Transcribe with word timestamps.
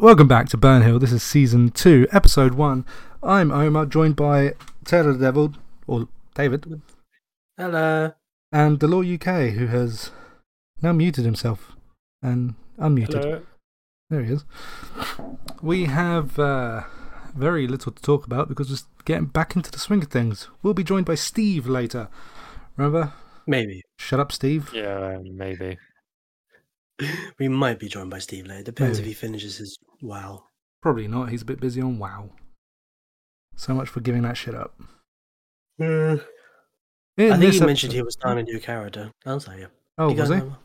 Welcome 0.00 0.28
back 0.28 0.48
to 0.50 0.58
Burnhill. 0.58 1.00
This 1.00 1.12
is 1.12 1.22
season 1.22 1.70
two, 1.70 2.06
episode 2.12 2.54
one. 2.54 2.84
I'm 3.22 3.50
Omar, 3.50 3.86
joined 3.86 4.16
by 4.16 4.54
Taylor 4.84 5.12
the 5.12 5.18
Devil, 5.20 5.54
or 5.86 6.08
David, 6.34 6.82
Hello. 7.56 8.12
and 8.52 8.80
the 8.80 8.88
Law 8.88 9.02
UK, 9.02 9.52
who 9.52 9.66
has 9.68 10.10
now 10.82 10.92
muted 10.92 11.24
himself 11.24 11.72
and 12.22 12.54
unmuted. 12.78 13.42
There 14.10 14.22
he 14.24 14.32
is. 14.32 14.44
We 15.62 15.84
have 15.86 16.38
uh, 16.38 16.82
very 17.34 17.66
little 17.66 17.92
to 17.92 18.02
talk 18.02 18.26
about 18.26 18.48
because 18.48 18.68
we're 18.68 18.76
just 18.76 18.88
getting 19.04 19.26
back 19.26 19.56
into 19.56 19.70
the 19.70 19.78
swing 19.78 20.02
of 20.02 20.08
things. 20.08 20.48
We'll 20.62 20.74
be 20.74 20.84
joined 20.84 21.06
by 21.06 21.14
Steve 21.14 21.66
later. 21.66 22.08
Remember? 22.76 23.12
Maybe. 23.46 23.82
Shut 23.98 24.20
up, 24.20 24.32
Steve. 24.32 24.70
Yeah, 24.74 25.18
maybe. 25.22 25.78
We 27.38 27.48
might 27.48 27.78
be 27.80 27.88
joined 27.88 28.10
by 28.10 28.18
Steve 28.20 28.46
later. 28.46 28.62
Depends 28.64 28.98
Maybe. 28.98 29.10
if 29.10 29.16
he 29.16 29.20
finishes 29.26 29.56
his 29.58 29.78
wow. 30.00 30.44
Probably 30.82 31.08
not. 31.08 31.30
He's 31.30 31.42
a 31.42 31.46
bit 31.46 31.60
busy 31.60 31.80
on 31.80 31.98
WoW. 31.98 32.30
So 33.56 33.74
much 33.74 33.88
for 33.88 34.00
giving 34.00 34.22
that 34.22 34.36
shit 34.36 34.54
up. 34.54 34.74
Hmm. 35.78 36.16
In 37.16 37.32
I 37.32 37.38
think 37.38 37.52
he 37.54 37.60
mentioned 37.60 37.90
episode- 37.90 37.92
he 37.92 38.02
was 38.02 38.14
starting 38.14 38.46
a 38.48 38.50
new 38.52 38.60
character. 38.60 39.12
I'll 39.26 39.40
tell 39.40 39.58
you. 39.58 39.68
Oh, 39.98 40.10
You 40.10 40.16
was 40.20 40.28
he? 40.28 40.36
know? 40.36 40.56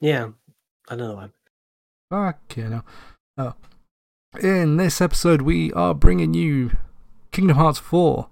Yeah. 0.00 0.28
I 0.88 0.96
don't 0.96 1.08
know 1.08 1.14
why. 1.16 1.30
Fuck 2.10 2.56
you 2.56 2.68
know. 2.68 2.82
Oh. 3.36 3.54
In 4.40 4.76
this 4.76 5.00
episode, 5.00 5.42
we 5.42 5.72
are 5.72 5.94
bringing 5.94 6.34
you 6.34 6.76
Kingdom 7.32 7.56
Hearts 7.56 7.78
4, 7.78 8.28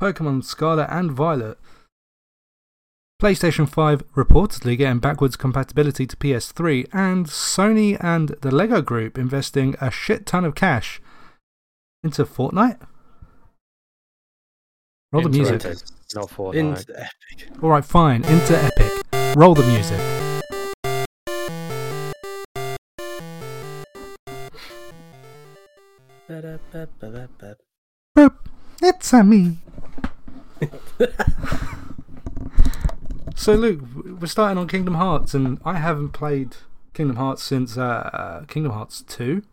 Pokemon 0.00 0.44
Scarlet 0.44 0.86
and 0.90 1.10
Violet, 1.12 1.58
PlayStation 3.20 3.68
5 3.68 4.14
reportedly 4.14 4.78
getting 4.78 5.00
backwards 5.00 5.34
compatibility 5.34 6.06
to 6.06 6.16
PS3, 6.16 6.86
and 6.92 7.26
Sony 7.26 7.96
and 8.00 8.28
the 8.42 8.54
Lego 8.54 8.80
Group 8.80 9.18
investing 9.18 9.74
a 9.80 9.90
shit 9.90 10.24
ton 10.24 10.44
of 10.44 10.54
cash 10.54 11.00
into 12.04 12.24
Fortnite. 12.24 12.78
Roll 15.10 15.24
the 15.24 15.30
music. 15.30 15.64
Epic, 15.64 15.78
not 16.14 16.28
Fortnite. 16.28 16.54
Into 16.54 17.00
Epic. 17.00 17.48
Alright, 17.60 17.84
fine. 17.84 18.24
Into 18.24 18.56
Epic. 18.56 19.36
Roll 19.36 19.56
the 19.56 19.66
music. 19.66 19.98
Boop. 28.16 28.34
It's 28.80 29.12
a 29.12 29.24
me. 29.24 29.58
So, 33.38 33.54
Luke, 33.54 33.80
we're 33.94 34.26
starting 34.26 34.58
on 34.58 34.66
Kingdom 34.66 34.94
Hearts, 34.94 35.32
and 35.32 35.60
I 35.64 35.74
haven't 35.74 36.08
played 36.08 36.56
Kingdom 36.92 37.14
Hearts 37.14 37.40
since 37.40 37.78
uh, 37.78 38.44
Kingdom 38.48 38.72
Hearts 38.72 39.00
2. 39.02 39.44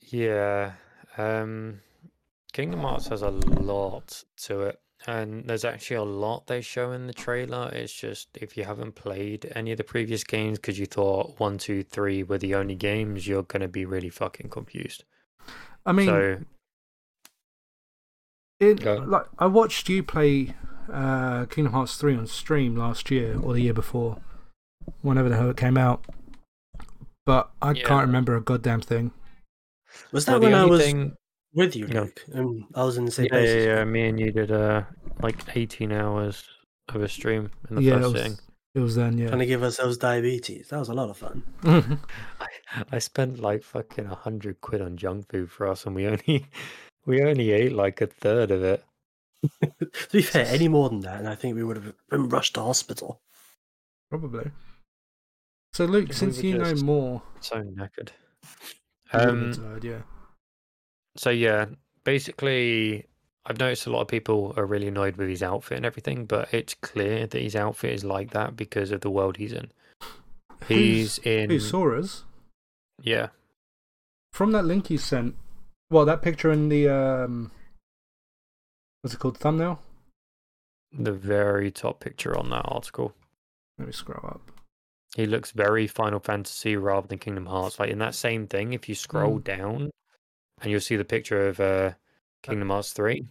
Yeah. 0.00 0.72
Um, 1.18 1.82
Kingdom 2.54 2.80
Hearts 2.80 3.08
has 3.08 3.20
a 3.20 3.28
lot 3.28 4.24
to 4.44 4.62
it. 4.62 4.80
And 5.06 5.44
there's 5.46 5.66
actually 5.66 5.96
a 5.96 6.04
lot 6.04 6.46
they 6.46 6.62
show 6.62 6.92
in 6.92 7.06
the 7.06 7.12
trailer. 7.12 7.68
It's 7.70 7.92
just 7.92 8.30
if 8.40 8.56
you 8.56 8.64
haven't 8.64 8.94
played 8.94 9.52
any 9.54 9.72
of 9.72 9.76
the 9.76 9.84
previous 9.84 10.24
games 10.24 10.58
because 10.58 10.78
you 10.78 10.86
thought 10.86 11.38
one, 11.38 11.58
two, 11.58 11.82
three 11.82 12.22
were 12.22 12.38
the 12.38 12.54
only 12.54 12.76
games, 12.76 13.28
you're 13.28 13.42
going 13.42 13.60
to 13.60 13.68
be 13.68 13.84
really 13.84 14.08
fucking 14.08 14.48
confused. 14.48 15.04
I 15.84 15.92
mean, 15.92 16.06
so, 16.06 16.38
it, 18.58 18.82
like 18.82 19.26
I 19.38 19.46
watched 19.46 19.90
you 19.90 20.02
play 20.02 20.54
uh, 20.92 21.46
Kingdom 21.46 21.72
Hearts 21.72 21.96
3 21.96 22.16
on 22.16 22.26
stream 22.26 22.76
last 22.76 23.10
year 23.10 23.38
or 23.40 23.52
the 23.52 23.60
year 23.60 23.74
before, 23.74 24.18
whenever 25.02 25.28
the 25.28 25.36
hell 25.36 25.50
it 25.50 25.56
came 25.56 25.76
out. 25.78 26.04
But 27.26 27.50
I 27.62 27.72
Yeah. 27.72 27.86
can't 27.86 28.06
remember 28.06 28.36
a 28.36 28.40
goddamn 28.40 28.80
thing. 28.82 29.12
Was 30.12 30.26
that 30.26 30.40
the 30.40 30.46
when 30.46 30.54
I 30.54 30.64
was 30.64 30.82
thing. 30.82 31.16
with 31.54 31.74
you, 31.76 31.86
Yeah. 31.86 32.00
Luke? 32.02 32.24
Um, 32.34 32.66
I 32.74 32.84
was 32.84 32.96
in 32.98 33.04
the 33.04 33.10
same 33.10 33.26
Yeah, 33.26 33.30
place. 33.30 33.48
yeah, 33.50 33.56
as 33.56 33.64
yeah. 33.66 33.84
Me 33.84 34.08
and 34.08 34.18
you 34.20 34.30
did 34.32 34.50
uh, 34.50 34.82
like 35.22 35.56
18 35.56 35.92
hours 35.92 36.44
of 36.88 37.02
a 37.02 37.08
stream 37.08 37.50
in 37.70 37.76
the 37.76 37.82
yeah, 37.82 37.94
it 37.94 38.00
first 38.00 38.12
was, 38.12 38.22
sitting. 38.22 38.38
it 38.74 38.80
was 38.80 38.94
then, 38.96 39.16
yeah. 39.16 39.28
Trying 39.28 39.38
to 39.38 39.46
give 39.46 39.62
ourselves 39.62 39.96
diabetes. 39.96 40.68
That 40.68 40.78
was 40.80 40.88
a 40.90 40.94
lot 40.94 41.08
of 41.10 41.16
fun. 41.16 41.42
I, 41.64 42.48
I 42.92 42.98
spent 42.98 43.38
like 43.38 43.62
fucking 43.62 44.06
a 44.06 44.14
hundred 44.14 44.60
quid 44.60 44.82
on 44.82 44.96
junk 44.96 45.30
food 45.30 45.50
for 45.50 45.66
us, 45.68 45.86
and 45.86 45.94
we 45.94 46.06
only 46.06 46.46
we 47.06 47.22
only 47.22 47.52
ate 47.52 47.72
like 47.72 48.00
a 48.02 48.06
third 48.06 48.50
of 48.50 48.62
it. 48.64 48.84
to 49.62 50.08
be 50.12 50.22
fair, 50.22 50.46
any 50.46 50.68
more 50.68 50.88
than 50.88 51.00
that, 51.00 51.18
and 51.18 51.28
I 51.28 51.34
think 51.34 51.56
we 51.56 51.64
would 51.64 51.76
have 51.76 51.92
been 52.10 52.28
rushed 52.28 52.54
to 52.54 52.60
hospital. 52.62 53.20
Probably. 54.10 54.50
So, 55.72 55.86
Luke, 55.86 56.08
We 56.08 56.14
since 56.14 56.36
were 56.38 56.44
you 56.44 56.58
know 56.58 56.74
more, 56.76 57.22
So 57.40 57.56
knackered. 57.62 58.10
Um. 59.12 59.52
tired, 59.52 59.84
yeah. 59.84 60.02
So 61.16 61.30
yeah, 61.30 61.66
basically, 62.04 63.06
I've 63.46 63.58
noticed 63.58 63.86
a 63.86 63.90
lot 63.90 64.00
of 64.00 64.08
people 64.08 64.54
are 64.56 64.66
really 64.66 64.88
annoyed 64.88 65.16
with 65.16 65.28
his 65.28 65.42
outfit 65.42 65.76
and 65.76 65.86
everything, 65.86 66.26
but 66.26 66.52
it's 66.52 66.74
clear 66.74 67.26
that 67.26 67.40
his 67.42 67.54
outfit 67.56 67.92
is 67.92 68.04
like 68.04 68.30
that 68.32 68.56
because 68.56 68.90
of 68.90 69.00
the 69.02 69.10
world 69.10 69.36
he's 69.36 69.52
in. 69.52 69.70
He's 70.68 71.18
in. 71.18 71.50
Who 71.50 71.60
saw 71.60 71.98
us? 71.98 72.24
Yeah, 73.02 73.28
From 74.32 74.52
that 74.52 74.64
link 74.64 74.88
you 74.88 74.96
sent, 74.96 75.34
well, 75.90 76.06
that 76.06 76.22
picture 76.22 76.50
in 76.50 76.70
the, 76.70 76.88
um, 76.88 77.50
what's 79.04 79.12
it 79.12 79.20
called, 79.20 79.36
thumbnail? 79.36 79.78
the 80.98 81.12
very 81.12 81.70
top 81.70 82.00
picture 82.00 82.38
on 82.38 82.50
that 82.50 82.64
article. 82.64 83.12
Let 83.78 83.86
me 83.86 83.92
scroll 83.92 84.26
up. 84.26 84.50
He 85.16 85.26
looks 85.26 85.50
very 85.50 85.86
Final 85.86 86.20
Fantasy 86.20 86.76
rather 86.76 87.06
than 87.06 87.18
Kingdom 87.18 87.46
Hearts. 87.46 87.78
Like 87.78 87.90
in 87.90 87.98
that 87.98 88.14
same 88.14 88.46
thing, 88.46 88.72
if 88.72 88.88
you 88.88 88.94
scroll 88.94 89.38
down 89.38 89.90
and 90.60 90.70
you'll 90.70 90.80
see 90.80 90.96
the 90.96 91.04
picture 91.04 91.48
of 91.48 91.60
uh, 91.60 91.92
Kingdom 92.42 92.70
Hearts 92.70 92.92
3, 92.92 93.26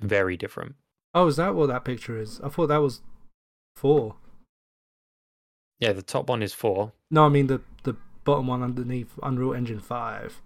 very 0.00 0.36
different. 0.36 0.74
Oh, 1.14 1.26
is 1.26 1.36
that 1.36 1.54
what 1.54 1.66
that 1.66 1.84
picture 1.84 2.18
is? 2.18 2.40
I 2.42 2.48
thought 2.48 2.68
that 2.68 2.78
was 2.78 3.00
four. 3.76 4.16
Yeah, 5.80 5.92
the 5.92 6.02
top 6.02 6.28
one 6.28 6.42
is 6.42 6.52
4. 6.52 6.92
No, 7.12 7.26
I 7.26 7.28
mean 7.28 7.46
the, 7.46 7.60
the 7.84 7.96
bottom 8.24 8.48
one 8.48 8.64
underneath 8.64 9.12
Unreal 9.22 9.54
Engine 9.54 9.78
5. 9.78 10.42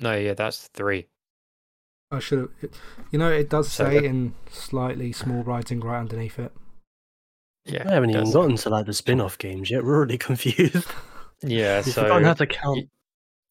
No, 0.00 0.14
yeah, 0.14 0.34
that's 0.34 0.68
3. 0.68 1.06
I 2.12 2.18
should 2.20 2.38
have. 2.40 2.70
You 3.10 3.18
know, 3.18 3.30
it 3.30 3.48
does 3.48 3.72
say 3.72 3.94
that- 3.94 4.04
in 4.04 4.34
slightly 4.50 5.12
small 5.12 5.42
writing 5.42 5.80
right 5.80 5.98
underneath 5.98 6.38
it. 6.38 6.52
Yeah. 7.64 7.88
I 7.88 7.94
haven't 7.94 8.10
even 8.10 8.30
gotten 8.30 8.56
to 8.56 8.68
like 8.70 8.86
the 8.86 8.92
spin 8.92 9.20
off 9.20 9.38
games 9.38 9.70
yet. 9.70 9.84
We're 9.84 9.96
already 9.96 10.18
confused. 10.28 10.86
Yeah, 11.42 11.78
You've 11.78 11.86
so 11.94 12.02
forgotten 12.02 12.24
how 12.24 12.34
to 12.34 12.46
count. 12.46 12.76
y- 12.78 12.88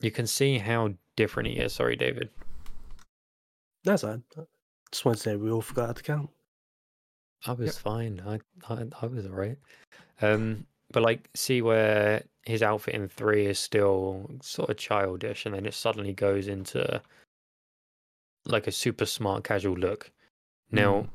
you 0.02 0.12
can 0.12 0.28
see 0.28 0.58
how 0.58 0.94
different 1.16 1.50
he 1.50 1.56
is. 1.56 1.74
Sorry, 1.74 1.96
David. 1.96 2.30
That's 3.84 4.04
fine. 4.04 4.24
Just 4.92 5.06
wanted 5.06 5.18
to 5.18 5.24
say 5.24 5.36
we 5.38 5.50
all 5.52 5.62
forgot 5.62 5.88
how 5.88 5.94
to 5.94 6.04
count. 6.04 6.30
I 7.48 7.54
was 7.54 7.78
fine. 7.78 8.22
I, 8.26 8.40
I 8.72 8.84
I 9.02 9.06
was 9.08 9.26
alright. 9.26 9.58
Um, 10.22 10.66
but 10.92 11.02
like, 11.04 11.30
see 11.34 11.62
where 11.62 12.24
his 12.46 12.62
outfit 12.62 12.94
in 12.94 13.08
three 13.08 13.46
is 13.48 13.58
still 13.60 14.30
sort 14.44 14.70
of 14.70 14.78
childish, 14.78 15.46
and 15.46 15.56
then 15.56 15.66
it 15.66 15.74
suddenly 15.74 16.14
goes 16.14 16.48
into 16.48 17.02
like 18.46 18.68
a 18.68 18.72
super 18.72 19.06
smart 19.06 19.44
casual 19.44 19.76
look. 19.76 20.12
Now, 20.72 21.08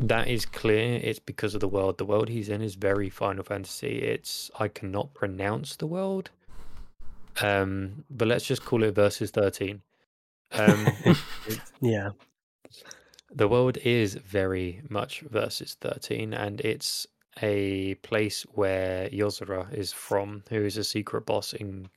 that 0.00 0.28
is 0.28 0.46
clear. 0.46 1.00
It's 1.02 1.18
because 1.18 1.54
of 1.54 1.60
the 1.60 1.68
world. 1.68 1.98
The 1.98 2.04
world 2.04 2.28
he's 2.28 2.48
in 2.48 2.62
is 2.62 2.74
very 2.74 3.10
Final 3.10 3.44
Fantasy. 3.44 3.98
It's 3.98 4.50
I 4.58 4.68
cannot 4.68 5.14
pronounce 5.14 5.76
the 5.76 5.86
world. 5.86 6.30
Um, 7.40 8.04
but 8.10 8.28
let's 8.28 8.44
just 8.44 8.64
call 8.64 8.82
it 8.82 8.94
versus 8.94 9.30
thirteen. 9.30 9.82
Um, 10.52 10.86
Yeah. 11.80 12.10
the 13.34 13.48
world 13.48 13.76
is 13.78 14.14
very 14.14 14.80
much 14.88 15.20
versus 15.20 15.76
13 15.82 16.32
and 16.32 16.62
it's 16.62 17.06
a 17.42 17.94
place 17.96 18.42
where 18.54 19.10
Yozora 19.10 19.70
is 19.74 19.92
from 19.92 20.42
who 20.48 20.64
is 20.64 20.78
a 20.78 20.84
secret 20.84 21.26
boss 21.26 21.52
in 21.52 21.90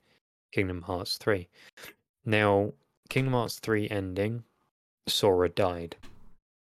Kingdom 0.51 0.81
Hearts 0.81 1.15
3 1.17 1.47
now 2.25 2.73
Kingdom 3.11 3.33
Hearts 3.33 3.59
3 3.59 3.89
ending 3.89 4.45
Sora 5.05 5.49
died. 5.49 5.97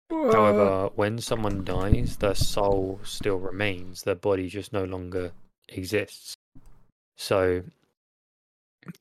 However 0.08 0.88
when 0.94 1.18
someone 1.18 1.64
dies 1.64 2.18
their 2.18 2.36
soul 2.36 3.00
still 3.02 3.38
remains. 3.38 4.02
Their 4.02 4.14
body 4.14 4.48
just 4.48 4.72
no 4.72 4.84
longer 4.84 5.32
exists. 5.68 6.36
So 7.16 7.64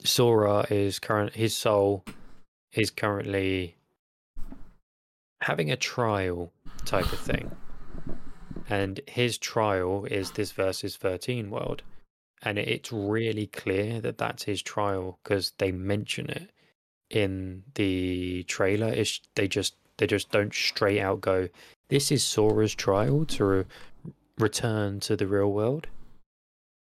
Sora 0.04 0.66
is 0.72 0.98
current 0.98 1.36
his 1.36 1.56
soul 1.56 2.04
is 2.74 2.90
currently 2.90 3.76
having 5.42 5.72
a 5.72 5.78
trial 5.78 6.52
type 6.86 7.14
of 7.14 7.20
thing. 7.20 7.52
And 8.68 9.00
his 9.06 9.38
trial 9.38 10.06
is 10.06 10.32
this 10.32 10.54
versus 10.54 10.98
13 10.98 11.52
world. 11.52 11.84
And 12.42 12.58
it's 12.58 12.92
really 12.92 13.46
clear 13.46 14.02
that 14.02 14.18
that's 14.18 14.46
his 14.46 14.64
trial 14.64 15.20
because 15.22 15.54
they 15.60 15.72
mention 15.72 16.32
it 16.32 16.50
in 17.10 17.64
the 17.76 18.44
trailer. 18.44 18.90
is 18.94 19.20
they 19.36 19.48
just 19.48 19.76
they 19.98 20.08
just 20.08 20.32
don't 20.32 20.54
straight 20.54 21.00
out 21.00 21.22
go, 21.22 21.50
"This 21.90 22.12
is 22.12 22.24
Sora's 22.24 22.76
trial 22.76 23.26
to 23.26 23.46
re- 23.46 23.66
return 24.38 25.00
to 25.02 25.16
the 25.16 25.28
real 25.28 25.52
world." 25.52 25.88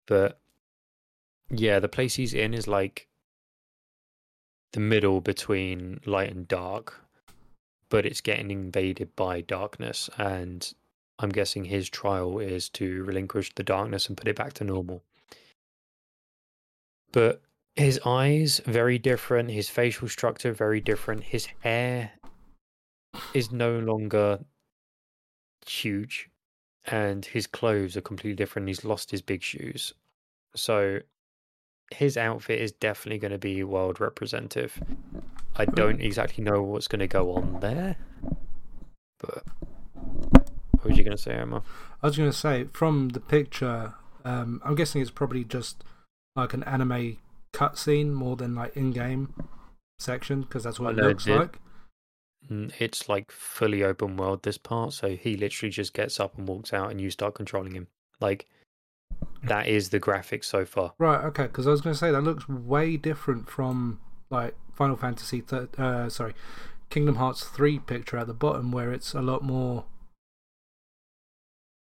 But 0.08 0.40
Yeah, 1.50 1.80
the 1.80 1.88
place 1.88 2.16
he's 2.16 2.34
in 2.34 2.54
is 2.54 2.68
like 2.68 3.08
the 4.74 4.80
middle 4.80 5.22
between 5.22 6.02
light 6.06 6.32
and 6.32 6.48
dark, 6.48 7.02
but 7.90 8.06
it's 8.06 8.22
getting 8.22 8.52
invaded 8.52 9.16
by 9.16 9.42
darkness. 9.42 10.10
And 10.18 10.74
I'm 11.20 11.30
guessing 11.30 11.66
his 11.66 11.90
trial 11.90 12.40
is 12.40 12.70
to 12.72 13.04
relinquish 13.04 13.54
the 13.56 13.64
darkness 13.64 14.08
and 14.08 14.18
put 14.18 14.28
it 14.28 14.36
back 14.36 14.54
to 14.54 14.64
normal. 14.64 15.04
But 17.12 17.42
his 17.76 18.00
eyes 18.06 18.62
very 18.66 18.98
different, 18.98 19.52
his 19.52 19.70
facial 19.70 20.08
structure 20.08 20.54
very 20.54 20.80
different, 20.80 21.24
his 21.24 21.48
hair 21.60 22.12
is 23.34 23.52
no 23.52 23.80
longer 23.80 24.40
huge, 25.66 26.30
and 26.86 27.26
his 27.26 27.48
clothes 27.48 27.98
are 27.98 28.02
completely 28.02 28.36
different. 28.36 28.68
He's 28.68 28.86
lost 28.86 29.12
his 29.12 29.22
big 29.22 29.42
shoes, 29.42 29.94
so 30.56 31.00
his 31.94 32.18
outfit 32.18 32.62
is 32.62 32.72
definitely 32.72 33.20
going 33.20 33.32
to 33.32 33.38
be 33.38 33.64
world 33.64 34.00
representative. 34.00 34.82
I 35.56 35.66
don't 35.66 36.02
exactly 36.02 36.44
know 36.44 36.62
what's 36.62 36.88
going 36.88 37.00
to 37.00 37.08
go 37.08 37.34
on 37.34 37.60
there, 37.60 37.98
but 39.20 39.44
what 40.32 40.86
was 40.86 40.98
you 40.98 41.04
going 41.04 41.18
to 41.18 41.22
say, 41.22 41.34
Emma? 41.34 41.62
I 42.02 42.08
was 42.08 42.18
going 42.18 42.32
to 42.32 42.38
say 42.38 42.66
from 42.72 43.10
the 43.10 43.20
picture, 43.20 43.94
um, 44.24 44.62
I'm 44.64 44.76
guessing 44.76 45.02
it's 45.02 45.12
probably 45.12 45.44
just 45.44 45.84
like 46.36 46.54
an 46.54 46.64
anime 46.64 47.18
cutscene 47.56 48.12
more 48.12 48.36
than 48.36 48.56
like 48.56 48.76
in-game 48.76 49.34
section 50.00 50.42
because 50.42 50.64
that's 50.64 50.80
what 50.80 50.98
it 50.98 51.02
looks 51.02 51.26
it, 51.26 51.36
like. 51.36 51.60
It's 52.80 53.10
like 53.10 53.32
fully 53.32 53.84
open 53.84 54.18
world 54.18 54.44
this 54.44 54.58
part, 54.58 54.94
so 54.94 55.16
he 55.16 55.36
literally 55.36 55.72
just 55.72 55.94
gets 55.94 56.20
up 56.20 56.38
and 56.38 56.48
walks 56.48 56.74
out, 56.74 56.92
and 56.92 57.02
you 57.02 57.10
start 57.10 57.34
controlling 57.34 57.74
him. 57.74 57.88
Like 58.20 58.46
that 59.44 59.68
is 59.68 59.90
the 59.90 60.00
graphics 60.00 60.46
so 60.46 60.66
far. 60.66 60.94
Right. 60.98 61.24
Okay. 61.26 61.44
Because 61.44 61.66
I 61.66 61.72
was 61.72 61.82
going 61.82 61.94
to 61.94 62.00
say 62.00 62.12
that 62.12 62.22
looks 62.22 62.48
way 62.48 62.98
different 62.98 63.50
from 63.50 64.00
like 64.30 64.56
Final 64.74 64.96
Fantasy. 64.96 65.42
Th- 65.42 65.70
uh, 65.78 66.10
sorry, 66.10 66.34
Kingdom 66.90 67.16
Hearts 67.16 67.44
three 67.44 67.80
picture 67.80 68.18
at 68.18 68.28
the 68.28 68.34
bottom, 68.34 68.72
where 68.72 68.92
it's 68.92 69.14
a 69.14 69.22
lot 69.22 69.44
more 69.44 69.86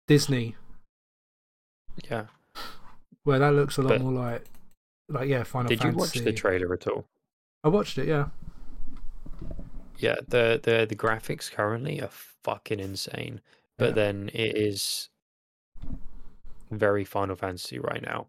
Disney. 0.07 0.55
Yeah. 2.09 2.25
Where 3.23 3.39
that 3.39 3.53
looks 3.53 3.77
a 3.77 3.81
lot 3.81 3.89
but 3.89 4.01
more 4.01 4.11
like, 4.11 4.45
like 5.09 5.29
yeah, 5.29 5.43
Final 5.43 5.69
did 5.69 5.79
Fantasy. 5.79 5.95
You 5.95 5.99
watch 5.99 6.13
the 6.13 6.33
trailer 6.33 6.73
at 6.73 6.87
all? 6.87 7.05
I 7.63 7.69
watched 7.69 7.97
it. 7.97 8.07
Yeah. 8.07 8.27
Yeah. 9.97 10.15
The 10.27 10.59
the 10.61 10.85
the 10.87 10.95
graphics 10.95 11.51
currently 11.51 12.01
are 12.01 12.09
fucking 12.43 12.79
insane, 12.79 13.41
but 13.77 13.89
yeah. 13.89 13.93
then 13.93 14.29
it 14.33 14.57
is 14.57 15.09
very 16.71 17.05
Final 17.05 17.35
Fantasy 17.35 17.79
right 17.79 18.01
now, 18.01 18.27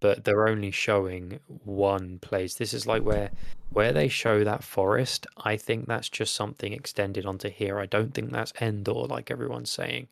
but 0.00 0.24
they're 0.24 0.48
only 0.48 0.70
showing 0.70 1.40
one 1.64 2.18
place. 2.20 2.54
This 2.54 2.72
is 2.72 2.86
like 2.86 3.02
where 3.02 3.30
where 3.70 3.92
they 3.92 4.08
show 4.08 4.44
that 4.44 4.64
forest. 4.64 5.26
I 5.36 5.56
think 5.56 5.86
that's 5.86 6.08
just 6.08 6.34
something 6.34 6.72
extended 6.72 7.26
onto 7.26 7.50
here. 7.50 7.78
I 7.78 7.86
don't 7.86 8.14
think 8.14 8.30
that's 8.30 8.52
Endor 8.60 9.06
like 9.06 9.30
everyone's 9.30 9.70
saying. 9.70 10.08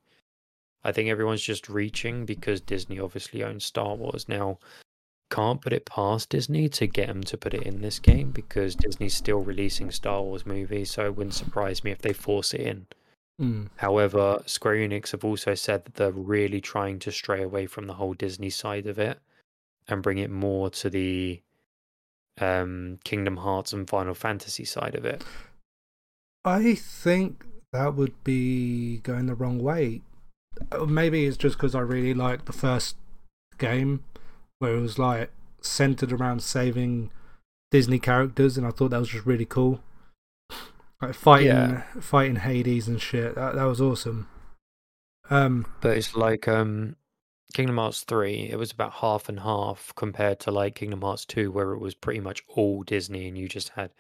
I 0.85 0.93
think 0.93 1.09
everyone's 1.09 1.43
just 1.43 1.69
reaching 1.69 2.25
because 2.25 2.61
Disney 2.61 3.01
obviously 3.01 3.43
owns 3.43 3.65
Star 3.65 3.95
Wars 3.95 4.29
now. 4.29 4.59
Can't 5.31 5.61
put 5.61 5.73
it 5.73 5.85
past 5.85 6.31
Disney 6.31 6.69
to 6.71 6.87
get 6.87 7.09
them 7.09 7.23
to 7.25 7.37
put 7.37 7.55
it 7.55 7.63
in 7.63 7.83
this 7.83 7.99
game 7.99 8.31
because 8.31 8.75
Disney's 8.75 9.15
still 9.15 9.41
releasing 9.41 9.91
Star 9.91 10.23
Wars 10.23 10.47
movies, 10.47 10.91
so 10.91 11.05
it 11.05 11.17
wouldn't 11.17 11.35
surprise 11.35 11.85
me 11.85 11.91
if 11.91 11.99
they 11.99 12.13
force 12.13 12.55
it 12.55 12.61
in. 12.61 12.87
Mm. 13.41 13.69
However, 13.77 14.43
Square 14.47 14.77
Enix 14.77 15.13
have 15.13 15.25
also 15.25 15.55
said 15.55 15.85
that 15.85 15.95
they're 15.95 16.11
really 16.11 16.61
trying 16.61 16.99
to 17.01 17.13
stray 17.13 17.43
away 17.43 17.67
from 17.67 17.87
the 17.87 17.95
whole 17.95 18.15
Disney 18.15 18.51
side 18.51 18.87
of 18.87 18.99
it 18.99 19.21
and 19.87 20.03
bring 20.03 20.19
it 20.19 20.31
more 20.31 20.71
to 20.71 20.91
the 20.91 21.41
um, 22.41 22.99
Kingdom 23.05 23.37
Hearts 23.39 23.73
and 23.73 23.89
Final 23.89 24.15
Fantasy 24.15 24.65
side 24.65 24.95
of 24.95 25.05
it. 25.05 25.25
I 26.45 26.75
think 26.75 27.45
that 27.73 27.95
would 27.95 28.25
be 28.25 28.99
going 28.99 29.27
the 29.27 29.35
wrong 29.35 29.59
way. 29.59 30.03
Uh, 30.73 30.87
maybe 30.87 31.27
it's 31.27 31.37
just 31.37 31.57
because 31.57 31.75
I 31.75 31.81
really 31.81 32.15
like 32.15 32.47
the 32.47 32.53
first 32.53 32.97
game 33.59 34.05
where 34.59 34.75
it 34.75 34.81
was 34.81 34.99
like 34.99 35.31
centered 35.61 36.13
around 36.13 36.43
saving 36.43 37.11
Disney 37.71 37.99
characters, 37.99 38.57
and 38.57 38.67
I 38.67 38.71
thought 38.71 38.91
that 38.91 39.01
was 39.01 39.11
just 39.11 39.27
really 39.27 39.45
cool. 39.45 39.81
Like 41.01 41.15
fighting, 41.15 41.47
yeah. 41.47 41.83
fighting 42.01 42.37
Hades 42.37 42.89
and 42.89 43.01
shit. 43.01 43.35
That 43.37 43.55
that 43.55 43.65
was 43.65 43.81
awesome. 43.81 44.29
Um, 45.31 45.67
but 45.81 45.97
it's 45.97 46.17
like 46.17 46.49
um, 46.49 46.97
Kingdom 47.55 47.77
Hearts 47.77 48.03
three. 48.03 48.49
It 48.51 48.59
was 48.59 48.73
about 48.73 48.95
half 48.95 49.29
and 49.29 49.41
half 49.41 49.93
compared 49.97 50.41
to 50.41 50.51
like 50.51 50.75
Kingdom 50.75 51.03
Hearts 51.03 51.25
two, 51.25 51.53
where 51.53 51.73
it 51.73 51.81
was 51.81 51.95
pretty 51.95 52.21
much 52.21 52.43
all 52.49 52.83
Disney, 52.83 53.29
and 53.29 53.39
you 53.39 53.49
just 53.49 53.71
had 53.71 53.91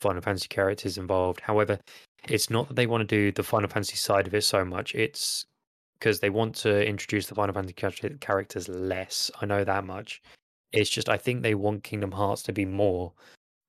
Final 0.00 0.22
Fantasy 0.22 0.48
characters 0.48 0.96
involved. 0.96 1.40
However, 1.40 1.80
it's 2.26 2.48
not 2.48 2.68
that 2.68 2.74
they 2.74 2.86
want 2.86 3.02
to 3.02 3.16
do 3.16 3.30
the 3.30 3.42
Final 3.42 3.68
Fantasy 3.68 3.96
side 3.96 4.26
of 4.26 4.34
it 4.34 4.42
so 4.42 4.64
much. 4.64 4.94
It's 4.94 5.44
because 5.98 6.20
they 6.20 6.30
want 6.30 6.54
to 6.56 6.86
introduce 6.86 7.26
the 7.26 7.34
Final 7.34 7.54
Fantasy 7.54 7.74
characters 8.20 8.68
less. 8.68 9.30
I 9.40 9.46
know 9.46 9.64
that 9.64 9.84
much. 9.84 10.22
It's 10.72 10.90
just 10.90 11.08
I 11.08 11.16
think 11.16 11.42
they 11.42 11.54
want 11.54 11.82
Kingdom 11.82 12.12
Hearts 12.12 12.42
to 12.44 12.52
be 12.52 12.64
more 12.64 13.12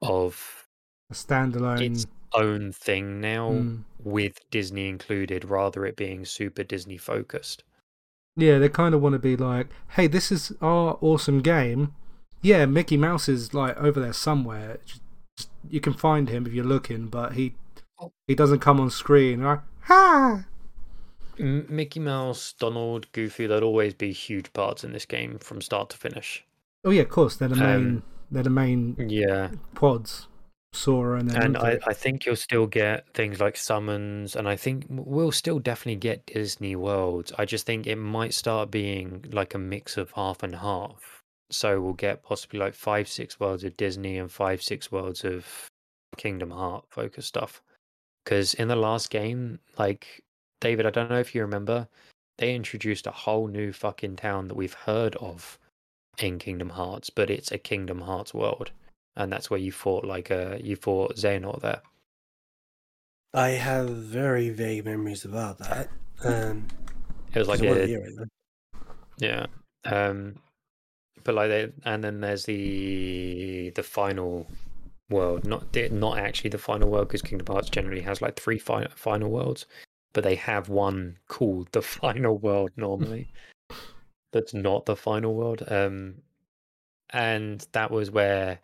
of 0.01 0.67
a 1.09 1.13
standalone 1.13 2.05
own 2.33 2.71
thing 2.71 3.19
now 3.19 3.51
mm. 3.51 3.83
with 4.03 4.39
Disney 4.51 4.87
included, 4.87 5.45
rather 5.45 5.85
it 5.85 5.95
being 5.95 6.25
super 6.25 6.63
Disney 6.63 6.97
focused. 6.97 7.63
Yeah, 8.35 8.57
they 8.59 8.69
kind 8.69 8.95
of 8.95 9.01
want 9.01 9.13
to 9.13 9.19
be 9.19 9.35
like, 9.35 9.67
hey, 9.89 10.07
this 10.07 10.31
is 10.31 10.53
our 10.61 10.97
awesome 11.01 11.41
game. 11.41 11.93
Yeah, 12.41 12.65
Mickey 12.65 12.97
Mouse 12.97 13.27
is 13.27 13.53
like 13.53 13.77
over 13.77 13.99
there 13.99 14.13
somewhere. 14.13 14.77
Just, 14.85 15.01
you 15.69 15.81
can 15.81 15.93
find 15.93 16.29
him 16.29 16.45
if 16.45 16.53
you're 16.53 16.63
looking, 16.63 17.07
but 17.07 17.33
he 17.33 17.55
oh. 17.99 18.13
he 18.27 18.35
doesn't 18.35 18.59
come 18.59 18.79
on 18.79 18.89
screen. 18.89 19.41
Right? 19.41 19.59
Ha! 19.83 20.45
Mickey 21.39 22.00
Mouse, 22.00 22.53
Donald, 22.53 23.12
Goofy, 23.12 23.47
they'll 23.47 23.63
always 23.63 23.94
be 23.94 24.12
huge 24.12 24.51
parts 24.53 24.83
in 24.83 24.91
this 24.91 25.06
game 25.06 25.39
from 25.39 25.62
start 25.62 25.89
to 25.91 25.97
finish. 25.97 26.45
Oh 26.83 26.91
yeah, 26.91 27.01
of 27.01 27.09
course. 27.09 27.36
They're 27.36 27.47
the 27.47 27.56
main. 27.56 27.75
Um, 27.75 28.03
they're 28.31 28.44
the 28.44 28.50
main. 28.50 28.95
Yeah. 29.09 29.50
Pods. 29.75 30.27
Sora 30.71 31.19
and 31.19 31.31
then 31.31 31.41
and 31.41 31.57
I, 31.57 31.80
I 31.88 31.94
think 31.94 32.25
you'll 32.25 32.36
still 32.36 32.68
get 32.68 33.12
things 33.15 33.39
like 33.39 33.57
summons 33.57 34.36
and 34.36 34.47
I 34.47 34.56
think 34.56 34.86
we'll 34.88 35.31
still 35.31 35.57
definitely 35.57 35.95
get 35.95 36.27
Disney 36.27 36.75
worlds. 36.75 37.33
I 37.39 37.45
just 37.45 37.65
think 37.65 37.88
it 37.88 37.95
might 37.95 38.36
start 38.36 38.69
being 38.69 39.25
like 39.31 39.56
a 39.56 39.57
mix 39.57 39.97
of 39.97 40.12
half 40.12 40.44
and 40.44 40.56
half. 40.56 41.24
So 41.50 41.81
we'll 41.81 41.94
get 41.94 42.21
possibly 42.21 42.59
like 42.59 42.75
five, 42.75 43.08
six 43.08 43.39
worlds 43.39 43.63
of 43.63 43.75
Disney 43.77 44.19
and 44.19 44.31
five, 44.31 44.62
six 44.62 44.91
worlds 44.91 45.24
of 45.25 45.48
Kingdom 46.17 46.51
Heart 46.51 46.86
focused 46.89 47.29
stuff. 47.29 47.63
Because 48.24 48.53
in 48.53 48.67
the 48.67 48.75
last 48.75 49.10
game, 49.10 49.58
like 49.79 50.24
David, 50.60 50.86
I 50.86 50.89
don't 50.89 51.10
know 51.10 51.20
if 51.20 51.34
you 51.34 51.42
remember, 51.42 51.88
they 52.38 52.56
introduced 52.56 53.08
a 53.08 53.12
whole 53.12 53.48
new 53.48 53.72
fucking 53.74 54.18
town 54.18 54.48
that 54.48 54.56
we've 54.56 54.74
heard 54.74 55.16
of 55.18 55.58
in 56.18 56.39
Kingdom 56.39 56.70
Hearts, 56.70 57.10
but 57.10 57.30
it's 57.30 57.51
a 57.51 57.58
Kingdom 57.58 58.01
Hearts 58.01 58.34
world 58.34 58.72
and 59.20 59.32
that's 59.32 59.50
where 59.50 59.60
you 59.60 59.72
fought 59.72 60.06
like 60.06 60.32
uh 60.32 60.58
you 60.60 60.75
fought 60.75 61.16
Xehanort 61.16 61.62
there. 61.62 61.82
I 63.34 63.50
have 63.50 63.89
very 63.89 64.50
vague 64.50 64.86
memories 64.86 65.24
about 65.24 65.60
that. 65.60 65.89
Um, 66.24 66.68
it 67.32 67.38
was 67.38 67.48
like 67.48 67.62
a, 67.62 68.00
yeah, 69.20 69.46
um, 69.86 70.36
but 71.24 71.36
like 71.36 71.50
they, 71.50 71.72
and 71.86 72.04
then 72.04 72.22
there's 72.22 72.46
the 72.46 73.70
the 73.75 73.84
final 73.84 74.48
world, 75.12 75.46
not 75.46 75.75
not 75.92 76.18
actually 76.18 76.50
the 76.50 76.58
final 76.58 76.89
world 76.89 77.08
because 77.08 77.22
Kingdom 77.22 77.54
Hearts 77.54 77.70
generally 77.70 78.01
has 78.01 78.20
like 78.20 78.36
three 78.36 78.58
fi- 78.58 78.88
final 78.96 79.30
worlds, 79.30 79.68
but 80.13 80.24
they 80.24 80.36
have 80.36 80.70
one 80.70 81.18
called 81.28 81.70
the 81.72 81.82
final 82.01 82.38
world 82.38 82.72
normally. 82.75 83.32
that's 84.32 84.54
not 84.54 84.86
the 84.86 84.96
final 84.96 85.34
world. 85.34 85.63
Um, 85.68 86.16
and 87.12 87.66
that 87.72 87.92
was 87.92 88.12
where 88.12 88.60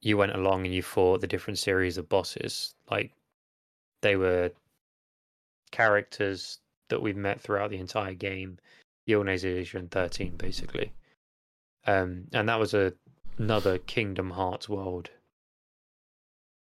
you 0.00 0.16
went 0.16 0.34
along 0.34 0.64
and 0.64 0.74
you 0.74 0.82
fought 0.82 1.20
the 1.20 1.26
different 1.26 1.58
series 1.58 1.98
of 1.98 2.08
bosses. 2.08 2.74
Like 2.90 3.12
they 4.02 4.16
were 4.16 4.50
characters 5.70 6.58
that 6.88 7.02
we've 7.02 7.16
met 7.16 7.40
throughout 7.40 7.70
the 7.70 7.78
entire 7.78 8.14
game, 8.14 8.58
Yolne's 9.06 9.44
Edition 9.44 9.88
13, 9.88 10.36
basically. 10.36 10.92
Um, 11.86 12.24
and 12.32 12.48
that 12.48 12.58
was 12.58 12.74
a, 12.74 12.92
another 13.38 13.78
Kingdom 13.78 14.30
Hearts 14.30 14.68
world. 14.68 15.10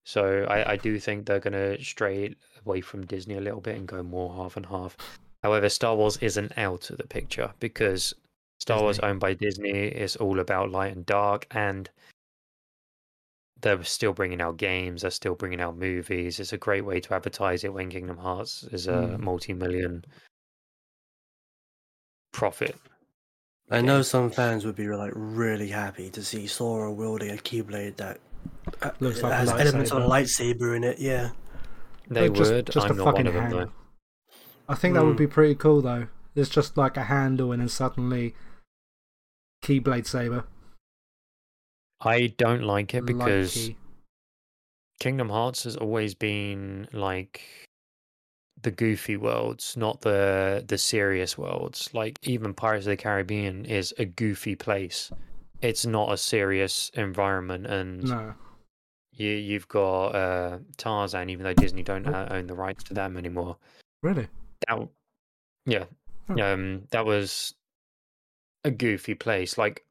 So 0.09 0.47
I, 0.49 0.71
I 0.71 0.75
do 0.75 0.99
think 0.99 1.27
they're 1.27 1.39
going 1.39 1.53
to 1.53 1.79
stray 1.83 2.35
away 2.65 2.81
from 2.81 3.05
Disney 3.05 3.37
a 3.37 3.41
little 3.41 3.61
bit 3.61 3.77
and 3.77 3.87
go 3.87 4.01
more 4.01 4.33
half 4.33 4.57
and 4.57 4.65
half. 4.65 4.97
However, 5.43 5.69
Star 5.69 5.95
Wars 5.95 6.17
isn't 6.17 6.57
out 6.57 6.89
of 6.89 6.97
the 6.97 7.05
picture 7.05 7.53
because 7.59 8.15
Star 8.59 8.77
Disney. 8.77 8.83
Wars 8.85 8.99
owned 9.01 9.19
by 9.19 9.35
Disney 9.35 9.69
is 9.69 10.15
all 10.15 10.39
about 10.39 10.71
light 10.71 10.95
and 10.95 11.05
dark, 11.05 11.45
and 11.51 11.91
they're 13.61 13.83
still 13.83 14.11
bringing 14.11 14.41
out 14.41 14.57
games, 14.57 15.03
they're 15.03 15.11
still 15.11 15.35
bringing 15.35 15.61
out 15.61 15.77
movies. 15.77 16.39
It's 16.39 16.53
a 16.53 16.57
great 16.57 16.85
way 16.85 16.99
to 17.01 17.13
advertise 17.13 17.63
it 17.63 17.71
when 17.71 17.91
Kingdom 17.91 18.17
Hearts 18.17 18.63
is 18.71 18.87
a 18.87 18.93
mm. 18.93 19.19
multi-million 19.19 20.05
profit 22.31 22.75
I 23.71 23.81
know 23.81 24.01
some 24.01 24.31
fans 24.31 24.65
would 24.65 24.75
be 24.75 24.87
like 24.87 25.11
really 25.13 25.67
happy 25.67 26.09
to 26.11 26.23
see 26.23 26.47
Sora 26.47 26.91
wielding 26.91 27.29
a 27.29 27.35
Keyblade 27.35 27.97
that 27.97 28.19
Looks 28.99 29.21
like 29.23 29.31
a 29.31 29.35
has 29.35 29.49
elements 29.49 29.91
of 29.91 30.03
a 30.03 30.07
lightsaber. 30.07 30.55
lightsaber 30.59 30.75
in 30.77 30.83
it. 30.83 30.99
Yeah, 30.99 31.31
They 32.09 32.27
Like, 32.29 32.33
just- 32.38 32.51
would. 32.51 32.65
just 32.67 32.88
a 32.88 32.89
I'm 32.89 32.97
not 32.97 33.05
one 33.05 33.13
fucking 33.15 33.27
of 33.27 33.33
hand. 33.33 33.51
though. 33.53 33.71
I 34.67 34.75
think 34.75 34.93
that 34.95 35.03
would 35.03 35.15
Mm. 35.15 35.19
be 35.19 35.27
pretty 35.27 35.55
cool 35.55 35.81
though. 35.81 36.07
It's 36.35 36.49
just 36.49 36.77
like 36.77 36.95
a 36.97 37.03
handle 37.03 37.51
and 37.51 37.61
then 37.61 37.69
suddenly 37.69 38.35
Keyblade 39.63 40.07
saber. 40.07 40.45
I 42.01 42.27
don't 42.38 42.63
like 42.63 42.93
it 42.93 43.05
because 43.05 43.53
key. 43.53 43.75
Kingdom 44.99 45.29
Hearts 45.29 45.63
has 45.63 45.75
always 45.75 46.13
been 46.15 46.88
like 46.93 47.41
the 48.61 48.71
goofy 48.71 49.17
worlds, 49.17 49.75
not 49.77 50.01
the 50.01 50.63
the 50.67 50.77
serious 50.77 51.38
worlds. 51.38 51.89
Like 51.93 52.19
even 52.23 52.53
Pirates 52.53 52.85
of 52.85 52.91
the 52.91 52.97
Caribbean 52.97 53.65
is 53.65 53.93
a 53.97 54.05
goofy 54.05 54.55
place. 54.55 55.11
It's 55.61 55.85
not 55.85 56.11
a 56.13 56.17
serious 56.17 56.89
environment, 56.93 57.65
and 57.67 58.03
No. 58.03 58.33
You 59.19 59.31
you've 59.31 59.67
got 59.67 60.15
uh, 60.15 60.57
Tarzan, 60.77 61.29
even 61.29 61.43
though 61.43 61.53
Disney 61.53 61.83
don't 61.83 62.07
Oh. 62.07 62.13
uh, 62.13 62.27
own 62.31 62.47
the 62.47 62.55
rights 62.55 62.83
to 62.85 62.93
them 62.93 63.17
anymore. 63.17 63.57
Really? 64.01 64.27
That, 64.67 64.88
yeah, 65.65 65.85
Huh. 66.27 66.41
um, 66.53 66.88
that 66.91 67.05
was 67.05 67.53
a 68.63 68.71
goofy 68.71 69.13
place. 69.15 69.57
Like 69.57 69.85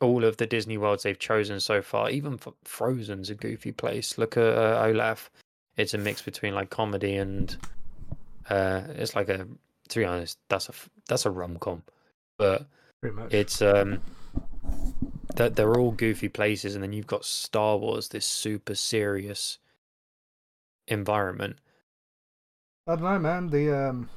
all 0.00 0.24
of 0.24 0.36
the 0.36 0.46
Disney 0.46 0.78
worlds 0.78 1.04
they've 1.04 1.18
chosen 1.18 1.60
so 1.60 1.80
far, 1.80 2.10
even 2.10 2.38
Frozen's 2.64 3.30
a 3.30 3.34
goofy 3.34 3.72
place. 3.72 4.18
Look 4.18 4.36
at 4.36 4.42
uh, 4.58 4.82
Olaf; 4.84 5.30
it's 5.76 5.94
a 5.94 5.98
mix 5.98 6.20
between 6.22 6.54
like 6.54 6.70
comedy 6.70 7.16
and 7.16 7.56
uh, 8.50 8.82
it's 8.90 9.14
like 9.14 9.28
a. 9.28 9.46
To 9.88 9.98
be 9.98 10.04
honest, 10.06 10.38
that's 10.48 10.68
a 10.68 10.72
that's 11.06 11.26
a 11.26 11.30
rom 11.30 11.58
com, 11.58 11.82
but 12.38 12.66
Pretty 13.02 13.14
much. 13.16 13.34
it's 13.34 13.60
um 13.60 14.00
that 15.36 15.56
they're 15.56 15.74
all 15.78 15.92
goofy 15.92 16.28
places, 16.28 16.74
and 16.74 16.82
then 16.82 16.92
you've 16.92 17.06
got 17.06 17.24
Star 17.24 17.76
Wars, 17.76 18.08
this 18.08 18.26
super 18.26 18.74
serious 18.74 19.58
environment. 20.88 21.56
I 22.86 22.96
don't 22.96 23.04
know, 23.04 23.18
man. 23.18 23.48
The 23.50 23.88
um, 23.88 24.10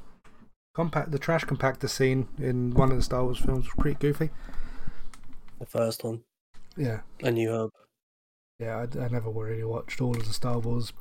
compact, 0.74 1.12
the 1.12 1.20
trash 1.20 1.46
compactor 1.46 1.90
scene 1.90 2.28
in 2.40 2.74
one 2.74 2.92
of 2.92 2.98
the 2.98 3.04
Star 3.04 3.24
Wars 3.24 3.38
films 3.40 3.66
was 3.66 3.74
pretty 3.78 3.98
goofy. 4.00 4.30
the 5.60 5.66
first 5.66 6.04
one, 6.04 6.24
Yeah, 6.76 7.02
A 7.22 7.32
New 7.32 7.50
Hope. 7.52 7.74
yeah. 8.60 8.78
I, 8.78 9.00
I 9.00 9.08
never 9.10 9.30
really 9.30 9.64
watched 9.64 10.02
all 10.02 10.16
of 10.18 10.28
the 10.28 10.34
Star 10.34 10.60
Wars. 10.60 10.92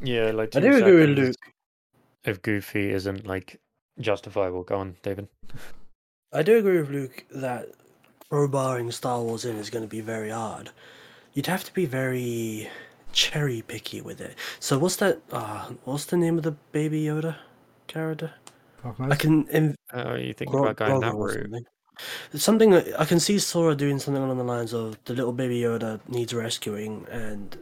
Yeah, 0.00 0.30
like 0.32 0.54
I 0.56 0.60
do 0.60 0.74
agree 0.76 1.06
with 1.06 1.18
Luke. 1.18 1.36
If 2.24 2.42
Goofy 2.42 2.90
isn't 2.90 3.26
like 3.26 3.60
justifiable, 4.00 4.62
go 4.62 4.76
on, 4.78 4.96
David. 5.02 5.28
I 6.32 6.42
do 6.42 6.56
agree 6.58 6.78
with 6.80 6.90
Luke 6.90 7.24
that 7.30 7.68
crowbarring 8.34 8.92
Star 8.92 9.20
Wars 9.22 9.44
in 9.44 9.56
is 9.56 9.70
going 9.70 9.84
to 9.84 9.88
be 9.88 10.00
very 10.00 10.30
hard. 10.30 10.70
You'd 11.34 11.46
have 11.46 11.64
to 11.64 11.72
be 11.72 11.86
very 11.86 12.68
cherry 13.12 13.62
picky 13.62 14.00
with 14.00 14.20
it. 14.20 14.34
So 14.58 14.78
what's 14.78 14.96
that? 14.96 15.20
Uh, 15.30 15.70
what's 15.84 16.06
the 16.06 16.16
name 16.16 16.36
of 16.36 16.42
the 16.44 16.52
Baby 16.72 17.04
Yoda 17.04 17.36
character? 17.86 18.32
Fuck 18.82 18.96
I 19.00 19.14
can. 19.14 19.46
In- 19.48 19.76
Uh, 19.92 20.14
you 20.14 20.32
think 20.32 20.50
Gro- 20.50 20.64
about 20.66 20.76
going 20.76 21.00
that 21.00 21.12
Grogu 21.12 21.16
or 21.18 21.26
route? 21.28 21.42
something. 21.42 21.66
Something 22.34 22.70
that 22.70 23.00
I 23.00 23.04
can 23.04 23.20
see 23.20 23.38
Sora 23.38 23.76
doing 23.76 24.00
something 24.00 24.22
along 24.22 24.38
the 24.38 24.44
lines 24.44 24.74
of 24.74 24.98
the 25.04 25.14
little 25.14 25.32
baby 25.32 25.60
Yoda 25.60 26.00
needs 26.08 26.34
rescuing, 26.34 27.06
and 27.10 27.56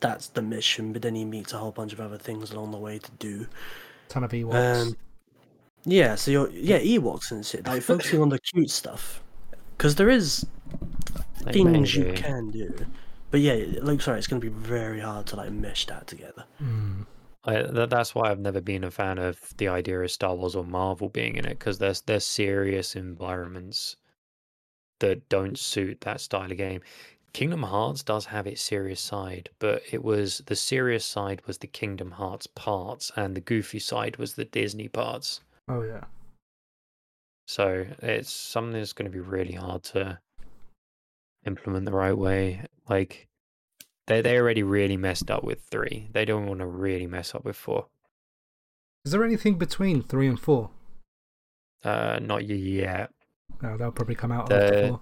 that's 0.00 0.26
the 0.28 0.42
mission. 0.42 0.92
But 0.92 1.02
then 1.02 1.14
he 1.14 1.24
meets 1.24 1.52
a 1.52 1.58
whole 1.58 1.70
bunch 1.70 1.92
of 1.92 2.00
other 2.00 2.18
things 2.18 2.50
along 2.50 2.72
the 2.72 2.78
way 2.78 2.98
to 2.98 3.10
do. 3.20 3.46
Ton 4.08 4.24
of 4.24 4.32
Ewoks. 4.32 4.82
Um, 4.88 4.96
yeah, 5.84 6.16
so 6.16 6.32
you're 6.32 6.50
yeah 6.50 6.80
Ewoks 6.80 7.30
and 7.30 7.46
shit, 7.46 7.66
like 7.68 7.82
focusing 7.82 8.20
on 8.20 8.30
the 8.30 8.40
cute 8.40 8.68
stuff, 8.70 9.22
because 9.80 9.94
there 9.94 10.10
is 10.10 10.44
Like, 11.42 11.54
things 11.54 11.94
you 11.94 12.12
can 12.12 12.50
do. 12.50 12.68
But 13.30 13.40
yeah, 13.40 13.64
like 13.80 14.02
sorry, 14.02 14.18
it's 14.18 14.26
gonna 14.26 14.38
be 14.38 14.48
very 14.48 15.00
hard 15.00 15.26
to 15.28 15.36
like 15.36 15.50
mesh 15.52 15.86
that 15.86 16.06
together. 16.06 16.44
Mm. 16.62 17.06
I, 17.44 17.62
that, 17.62 17.88
that's 17.88 18.14
why 18.14 18.30
I've 18.30 18.38
never 18.38 18.60
been 18.60 18.84
a 18.84 18.90
fan 18.90 19.16
of 19.16 19.40
the 19.56 19.68
idea 19.68 19.98
of 20.00 20.10
Star 20.10 20.34
Wars 20.34 20.54
or 20.54 20.64
Marvel 20.64 21.08
being 21.08 21.36
in 21.36 21.46
it 21.46 21.58
because 21.58 21.78
there's 21.78 22.02
there's 22.02 22.26
serious 22.26 22.94
environments 22.94 23.96
that 24.98 25.26
don't 25.30 25.58
suit 25.58 26.02
that 26.02 26.20
style 26.20 26.52
of 26.52 26.58
game. 26.58 26.82
Kingdom 27.32 27.62
Hearts 27.62 28.02
does 28.02 28.26
have 28.26 28.46
its 28.46 28.60
serious 28.60 29.00
side, 29.00 29.48
but 29.60 29.80
it 29.90 30.04
was 30.04 30.42
the 30.44 30.56
serious 30.56 31.06
side 31.06 31.40
was 31.46 31.56
the 31.56 31.66
Kingdom 31.66 32.10
Hearts 32.10 32.46
parts, 32.46 33.10
and 33.16 33.34
the 33.34 33.40
goofy 33.40 33.78
side 33.78 34.18
was 34.18 34.34
the 34.34 34.44
Disney 34.44 34.88
parts. 34.88 35.40
Oh 35.70 35.82
yeah. 35.84 36.04
So 37.50 37.84
it's 38.00 38.32
something 38.32 38.78
that's 38.78 38.92
going 38.92 39.10
to 39.10 39.12
be 39.12 39.18
really 39.18 39.54
hard 39.54 39.82
to 39.94 40.20
implement 41.44 41.84
the 41.84 41.90
right 41.90 42.16
way. 42.16 42.64
Like 42.88 43.26
they 44.06 44.20
they 44.20 44.38
already 44.38 44.62
really 44.62 44.96
messed 44.96 45.32
up 45.32 45.42
with 45.42 45.60
three. 45.62 46.10
They 46.12 46.24
don't 46.24 46.46
want 46.46 46.60
to 46.60 46.66
really 46.68 47.08
mess 47.08 47.34
up 47.34 47.44
with 47.44 47.56
four. 47.56 47.88
Is 49.04 49.10
there 49.10 49.24
anything 49.24 49.58
between 49.58 50.00
three 50.00 50.28
and 50.28 50.38
four? 50.38 50.70
Uh, 51.82 52.20
not 52.22 52.46
yet. 52.46 53.10
No, 53.60 53.76
they'll 53.76 53.90
probably 53.90 54.14
come 54.14 54.30
out 54.30 54.48
The- 54.48 54.64
after 54.64 54.88
four. 54.88 55.00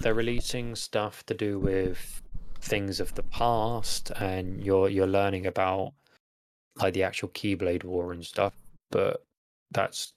They're 0.00 0.14
releasing 0.14 0.74
stuff 0.74 1.24
to 1.26 1.34
do 1.34 1.60
with 1.60 2.22
things 2.60 2.98
of 2.98 3.14
the 3.14 3.22
past, 3.22 4.10
and 4.16 4.64
you're 4.64 4.88
you're 4.88 5.06
learning 5.06 5.46
about 5.46 5.92
like 6.74 6.92
the 6.92 7.04
actual 7.04 7.28
Keyblade 7.28 7.84
War 7.84 8.10
and 8.10 8.26
stuff. 8.26 8.54
But 8.90 9.24
that's 9.70 10.12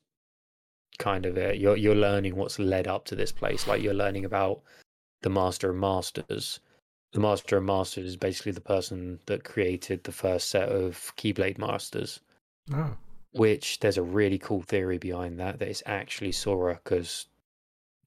kind 1.00 1.26
of 1.26 1.38
it. 1.38 1.58
You're 1.58 1.78
you're 1.78 1.96
learning 1.96 2.36
what's 2.36 2.60
led 2.60 2.88
up 2.88 3.06
to 3.06 3.16
this 3.16 3.32
place. 3.32 3.68
Like 3.68 3.82
you're 3.82 3.94
learning 3.94 4.26
about 4.26 4.62
the 5.22 5.30
Master 5.30 5.70
of 5.72 5.76
Masters. 5.76 6.60
The 7.14 7.20
Master 7.20 7.58
of 7.58 7.64
Masters 7.64 8.06
is 8.06 8.18
basically 8.18 8.52
the 8.52 8.62
person 8.62 9.20
that 9.28 9.44
created 9.44 10.04
the 10.04 10.12
first 10.12 10.50
set 10.50 10.70
of 10.70 11.14
Keyblade 11.18 11.58
Masters. 11.58 12.20
Oh, 12.74 12.96
which 13.32 13.80
there's 13.80 13.98
a 13.98 14.04
really 14.04 14.38
cool 14.38 14.62
theory 14.62 14.98
behind 14.98 15.40
that 15.40 15.60
that 15.60 15.68
it's 15.68 15.84
actually 15.86 16.32
Sora 16.32 16.80
because 16.84 17.28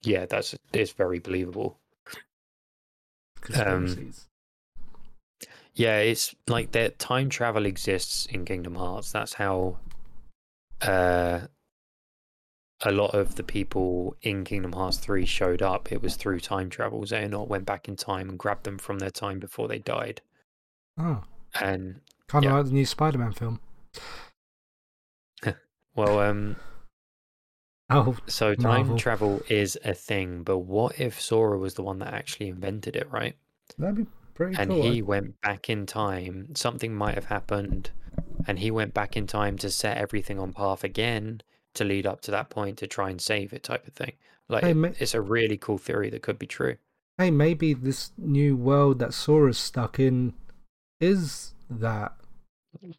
yeah 0.03 0.25
that's 0.25 0.55
it's 0.73 0.91
very 0.91 1.19
believable 1.19 1.77
Um, 3.55 3.85
conspiracies. 3.87 4.27
yeah 5.73 5.97
it's 5.99 6.35
like 6.47 6.71
that 6.71 6.99
time 6.99 7.29
travel 7.29 7.65
exists 7.65 8.25
in 8.27 8.45
Kingdom 8.45 8.75
Hearts 8.75 9.11
that's 9.11 9.33
how 9.33 9.77
uh 10.81 11.41
a 12.83 12.91
lot 12.91 13.13
of 13.13 13.35
the 13.35 13.43
people 13.43 14.15
in 14.21 14.43
Kingdom 14.43 14.73
Hearts 14.73 14.97
3 14.97 15.25
showed 15.25 15.61
up 15.61 15.91
it 15.91 16.01
was 16.01 16.15
through 16.15 16.39
time 16.39 16.69
travel 16.69 17.01
Xehanort 17.01 17.47
went 17.47 17.65
back 17.65 17.87
in 17.87 17.95
time 17.95 18.29
and 18.29 18.39
grabbed 18.39 18.63
them 18.63 18.77
from 18.77 18.99
their 18.99 19.11
time 19.11 19.39
before 19.39 19.67
they 19.67 19.79
died 19.79 20.21
oh, 20.99 21.23
and 21.59 22.01
kind 22.27 22.45
of 22.45 22.51
yeah. 22.51 22.57
like 22.57 22.65
the 22.65 22.71
new 22.71 22.85
Spider-Man 22.85 23.33
film. 23.33 23.59
well 25.95 26.19
um 26.19 26.55
Oh, 27.93 28.15
so 28.25 28.55
time 28.55 28.87
Marvel. 28.87 28.97
travel 28.97 29.41
is 29.49 29.77
a 29.83 29.93
thing 29.93 30.43
but 30.43 30.59
what 30.59 30.97
if 30.97 31.19
Sora 31.19 31.59
was 31.59 31.73
the 31.73 31.83
one 31.83 31.99
that 31.99 32.13
actually 32.13 32.47
invented 32.47 32.95
it 32.95 33.11
right 33.11 33.35
that'd 33.77 33.95
be 33.95 34.05
pretty 34.33 34.55
and 34.57 34.71
cool. 34.71 34.81
he 34.81 35.01
went 35.01 35.39
back 35.41 35.69
in 35.69 35.85
time 35.85 36.55
something 36.55 36.95
might 36.95 37.15
have 37.15 37.25
happened 37.25 37.91
and 38.47 38.59
he 38.59 38.71
went 38.71 38.93
back 38.93 39.17
in 39.17 39.27
time 39.27 39.57
to 39.57 39.69
set 39.69 39.97
everything 39.97 40.39
on 40.39 40.53
path 40.53 40.85
again 40.85 41.41
to 41.73 41.83
lead 41.83 42.05
up 42.05 42.21
to 42.21 42.31
that 42.31 42.49
point 42.49 42.77
to 42.77 42.87
try 42.87 43.09
and 43.09 43.21
save 43.21 43.53
it 43.53 43.63
type 43.63 43.87
of 43.87 43.93
thing 43.93 44.13
like 44.49 44.63
Hey, 44.63 44.73
it's 44.99 45.13
a 45.13 45.21
really 45.21 45.57
cool 45.57 45.77
theory 45.77 46.09
that 46.09 46.21
could 46.21 46.39
be 46.39 46.47
true 46.47 46.77
hey, 47.17 47.29
maybe 47.31 47.73
this 47.73 48.11
new 48.17 48.55
world 48.55 48.99
that 48.99 49.13
Sora's 49.13 49.57
stuck 49.57 49.99
in 49.99 50.33
is 50.99 51.53
that. 51.69 52.13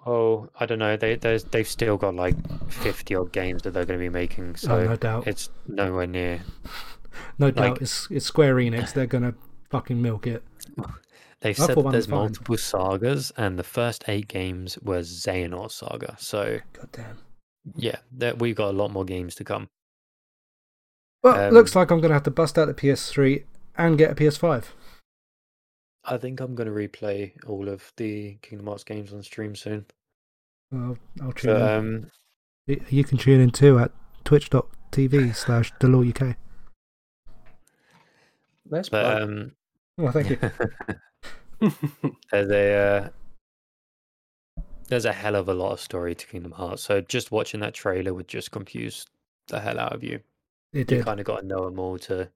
oh 0.07 0.49
i 0.61 0.67
don't 0.67 0.79
know 0.79 0.97
they 0.97 1.17
there's, 1.17 1.45
they've 1.45 1.69
still 1.69 1.97
got 1.97 2.15
like 2.15 2.37
50 2.71 3.15
odd 3.15 3.33
games 3.33 3.63
that 3.63 3.71
they're 3.73 3.85
going 3.85 3.99
to 3.99 4.05
be 4.05 4.09
making 4.09 4.51
oh, 4.51 4.57
so 4.57 4.75
oh, 4.79 4.85
no 4.85 4.97
doubt. 4.97 5.27
it's 5.27 5.51
nowhere 5.67 6.07
near 6.07 6.41
No 7.39 7.51
doubt. 7.51 7.71
like- 7.73 7.83
It's 7.83 8.09
it's 8.11 8.25
Square 8.27 8.57
Enix. 8.57 8.93
They're 8.95 9.07
gonna 9.07 9.35
fucking 9.71 10.01
milk 10.01 10.27
it. 10.27 10.43
they've 11.41 11.59
I 11.61 11.67
said 11.67 11.77
that 11.77 11.91
there's 11.93 12.09
multiple 12.09 12.57
sagas 12.57 13.33
and 13.37 13.59
the 13.59 13.65
first 13.65 14.05
eight 14.09 14.29
games 14.29 14.79
was 14.83 15.11
Xehanort 15.11 15.73
saga 15.73 16.17
so 16.19 16.61
God 16.73 16.89
damn. 16.93 17.19
Yeah 17.77 17.97
that 18.11 18.39
we've 18.39 18.57
got 18.57 18.71
a 18.71 18.77
lot 18.77 18.91
more 18.91 19.05
games 19.05 19.35
to 19.37 19.45
come 19.45 19.69
Well, 21.23 21.49
Um, 21.49 21.55
looks 21.55 21.77
like 21.77 21.91
I'm 21.91 22.01
gonna 22.01 22.15
have 22.15 22.25
to 22.25 22.31
bust 22.31 22.59
out 22.59 22.67
the 22.67 22.75
PS3 22.75 23.45
and 23.77 23.97
get 23.99 24.11
a 24.11 24.15
PS5. 24.15 24.65
I 26.05 26.17
think 26.19 26.41
I'm 26.41 26.57
going 26.57 26.67
to 26.69 26.75
replay 26.75 27.33
all 27.47 27.69
of 27.69 27.93
the 27.97 28.35
Kingdom 28.43 28.67
Hearts 28.67 28.83
games 28.83 29.13
on 29.13 29.23
stream 29.23 29.55
soon. 29.55 29.87
I'll, 30.73 30.99
I'll 31.23 31.31
tune 31.33 31.53
But, 31.55 31.63
in. 31.63 31.79
um, 31.79 32.11
Y- 32.67 32.81
You 32.91 33.05
can 33.05 33.19
tune 33.19 33.41
in 33.41 33.51
too 33.51 33.79
at 33.79 33.93
twitch.tv 34.25 35.33
slash 35.37 35.73
Delore 35.81 36.05
UK. 36.11 36.37
Nice 38.69 38.89
but 38.89 39.23
um, 39.23 39.53
Well, 39.97 40.11
thank 40.13 40.31
you. 40.31 40.39
there's 42.33 42.51
a 42.51 42.75
uh, 42.75 43.09
there's 44.93 45.07
a 45.07 45.13
hell 45.13 45.37
of 45.37 45.49
a 45.49 45.55
lot 45.55 45.73
of 45.73 45.81
story 45.81 46.15
to 46.15 46.27
Kingdom 46.27 46.53
Hearts. 46.53 46.83
So 46.83 47.01
just 47.01 47.31
watching 47.33 47.61
that 47.61 47.73
trailer 47.73 48.13
would 48.13 48.29
just 48.29 48.51
confuse 48.51 49.07
the 49.49 49.59
hell 49.59 49.79
out 49.81 49.95
of 49.95 50.05
you. 50.05 50.21
It 50.75 50.91
You 50.93 51.03
kind 51.03 51.19
of 51.19 51.25
got 51.25 51.41
to 51.41 51.47
know 51.47 51.65
them 51.65 51.79
all 51.79 51.99
to 52.01 52.29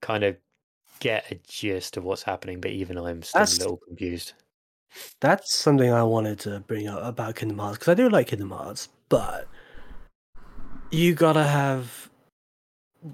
kind 0.00 0.22
of 0.22 0.36
get 1.00 1.24
a 1.32 1.40
gist 1.48 1.96
of 1.96 2.04
what's 2.04 2.22
happening. 2.22 2.60
But 2.60 2.70
even 2.70 2.96
I'm 2.96 3.22
still 3.24 3.40
That's- 3.40 3.56
a 3.56 3.60
little 3.62 3.78
confused. 3.88 4.34
That's 5.20 5.52
something 5.52 5.92
I 5.92 6.04
wanted 6.04 6.38
to 6.40 6.60
bring 6.60 6.86
up 6.86 7.02
about 7.02 7.34
Kingdom 7.34 7.58
Hearts 7.58 7.78
because 7.78 7.88
I 7.90 7.94
do 7.94 8.08
like 8.08 8.28
Kingdom 8.28 8.50
Hearts, 8.50 8.88
but 9.08 9.48
you 10.92 11.12
gotta 11.14 11.42
have 11.44 12.08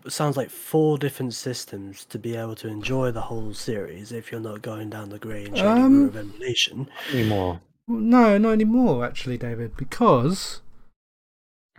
sounds 0.07 0.37
like 0.37 0.51
four 0.51 0.99
different 0.99 1.33
systems 1.33 2.05
to 2.07 2.19
be 2.19 2.37
able 2.37 2.55
to 2.57 2.69
enjoy 2.69 3.11
the 3.11 3.23
whole 3.23 3.55
series 3.55 4.13
if 4.13 4.31
you're 4.31 4.41
not 4.41 4.61
going 4.61 4.91
down 4.91 5.09
the 5.09 5.19
grey 5.19 5.47
and 5.47 5.57
shady 5.57 5.67
Um, 5.69 6.03
route 6.03 6.09
of 6.11 6.17
emulation. 6.17 6.89
Anymore. 7.11 7.61
No, 7.87 8.39
not 8.39 8.53
anymore, 8.53 9.05
actually, 9.05 9.37
David, 9.39 9.77
because 9.77 10.61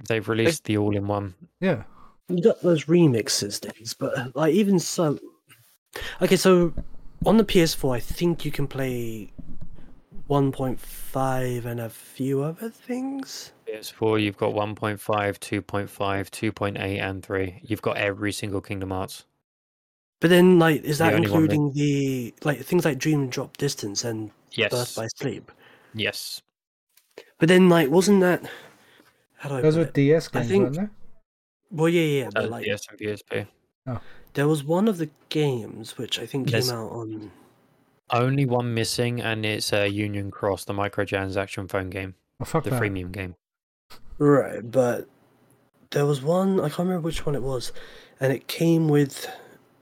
They've 0.07 0.27
released 0.27 0.65
the 0.65 0.77
all-in-one. 0.77 1.33
yeah, 1.61 1.83
You 2.29 2.41
got 2.43 2.61
those 2.61 2.85
remixes 2.85 3.59
things, 3.59 3.93
but 3.93 4.35
like 4.35 4.53
even 4.53 4.79
so, 4.79 5.17
okay. 6.21 6.35
So 6.35 6.73
on 7.25 7.37
the 7.37 7.43
PS4, 7.45 7.95
I 7.95 7.99
think 7.99 8.43
you 8.45 8.51
can 8.51 8.67
play 8.67 9.31
1.5 10.29 11.65
and 11.65 11.79
a 11.79 11.89
few 11.89 12.41
other 12.43 12.69
things. 12.69 13.51
PS4, 13.67 14.21
you've 14.21 14.37
got 14.37 14.53
1.5, 14.53 14.99
2.5, 15.39 16.29
2.8, 16.29 16.77
and 17.01 17.23
3. 17.23 17.59
You've 17.63 17.81
got 17.81 17.97
every 17.97 18.31
single 18.31 18.61
Kingdom 18.61 18.91
Hearts. 18.91 19.25
But 20.21 20.29
then, 20.29 20.59
like, 20.59 20.83
is 20.83 20.97
that 20.99 21.13
only 21.13 21.29
one 21.29 21.47
that- 21.47 21.53
including 21.53 21.73
the 21.73 22.33
like 22.43 22.61
things 22.63 22.85
like 22.85 22.97
Dream 22.97 23.29
Drop 23.29 23.57
Distance 23.57 24.03
and 24.03 24.31
Yes. 24.51 24.71
Birth 24.71 24.95
by 24.95 25.07
Sleep? 25.07 25.51
Yes. 25.95 26.41
But 27.39 27.49
then, 27.49 27.69
like, 27.69 27.89
wasn't 27.89 28.21
that? 28.21 28.43
How 29.37 29.49
do 29.49 29.55
I 29.55 29.61
those 29.61 29.75
put 29.75 29.79
were 29.81 29.87
it? 29.87 29.93
DS 29.93 30.29
I 30.33 30.39
games, 30.39 30.47
think- 30.49 30.63
weren't 30.63 30.75
they? 30.75 30.87
Well, 31.71 31.89
yeah, 31.89 32.23
yeah, 32.23 32.29
but 32.33 32.45
Uh, 32.45 32.47
like, 32.49 32.65
PS 32.65 32.87
and 32.89 32.99
PSP. 32.99 33.47
there 34.33 34.47
was 34.47 34.63
one 34.63 34.87
of 34.87 34.97
the 34.97 35.09
games 35.29 35.97
which 35.97 36.19
I 36.19 36.25
think 36.25 36.49
There's- 36.51 36.69
came 36.69 36.77
out 36.77 36.91
on. 36.91 37.31
Only 38.11 38.45
one 38.45 38.73
missing, 38.73 39.19
and 39.19 39.45
it's 39.45 39.73
uh, 39.73 39.81
Union 39.81 40.29
Cross, 40.29 40.65
the 40.65 40.73
microtransaction 40.73 41.69
phone 41.69 41.89
game, 41.89 42.13
Oh, 42.39 42.45
fuck 42.45 42.63
the 42.63 42.69
that. 42.69 42.81
freemium 42.81 43.11
game. 43.11 43.35
Right, 44.19 44.59
but 44.69 45.07
there 45.89 46.05
was 46.05 46.21
one 46.21 46.59
I 46.59 46.69
can't 46.69 46.79
remember 46.79 47.01
which 47.01 47.25
one 47.25 47.33
it 47.35 47.41
was, 47.41 47.71
and 48.19 48.31
it 48.31 48.47
came 48.47 48.87
with 48.87 49.27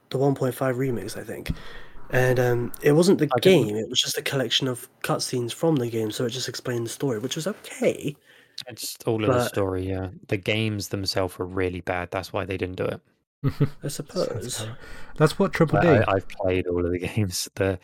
the 0.09 0.17
1.5 0.17 0.53
remix, 0.77 1.17
I 1.19 1.23
think. 1.23 1.51
And 2.13 2.39
um, 2.39 2.71
it 2.81 2.91
wasn't 2.93 3.17
the 3.19 3.27
I 3.35 3.39
didn't- 3.39 3.67
game; 3.67 3.75
it 3.75 3.89
was 3.89 3.99
just 3.99 4.17
a 4.17 4.21
collection 4.21 4.67
of 4.67 4.87
cutscenes 5.01 5.51
from 5.51 5.75
the 5.77 5.89
game, 5.89 6.11
so 6.11 6.25
it 6.25 6.29
just 6.29 6.47
explained 6.47 6.85
the 6.85 6.89
story, 6.91 7.19
which 7.19 7.35
was 7.35 7.47
okay. 7.47 8.15
It's 8.67 8.95
all 9.07 9.23
of 9.23 9.29
the 9.33 9.47
story, 9.47 9.89
yeah. 9.89 10.09
The 10.27 10.37
games 10.37 10.89
themselves 10.89 11.37
were 11.39 11.45
really 11.47 11.81
bad. 11.81 12.11
That's 12.11 12.31
why 12.31 12.45
they 12.45 12.55
didn't 12.55 12.75
do 12.75 12.85
it. 12.85 13.01
I 13.83 13.87
suppose. 13.87 14.27
That's, 14.27 14.67
that's 15.17 15.39
what 15.39 15.53
Triple 15.53 15.81
D. 15.81 15.87
I, 15.87 16.03
I've 16.07 16.27
played 16.29 16.67
all 16.67 16.85
of 16.85 16.91
the 16.91 16.99
games. 17.09 17.49
The 17.55 17.79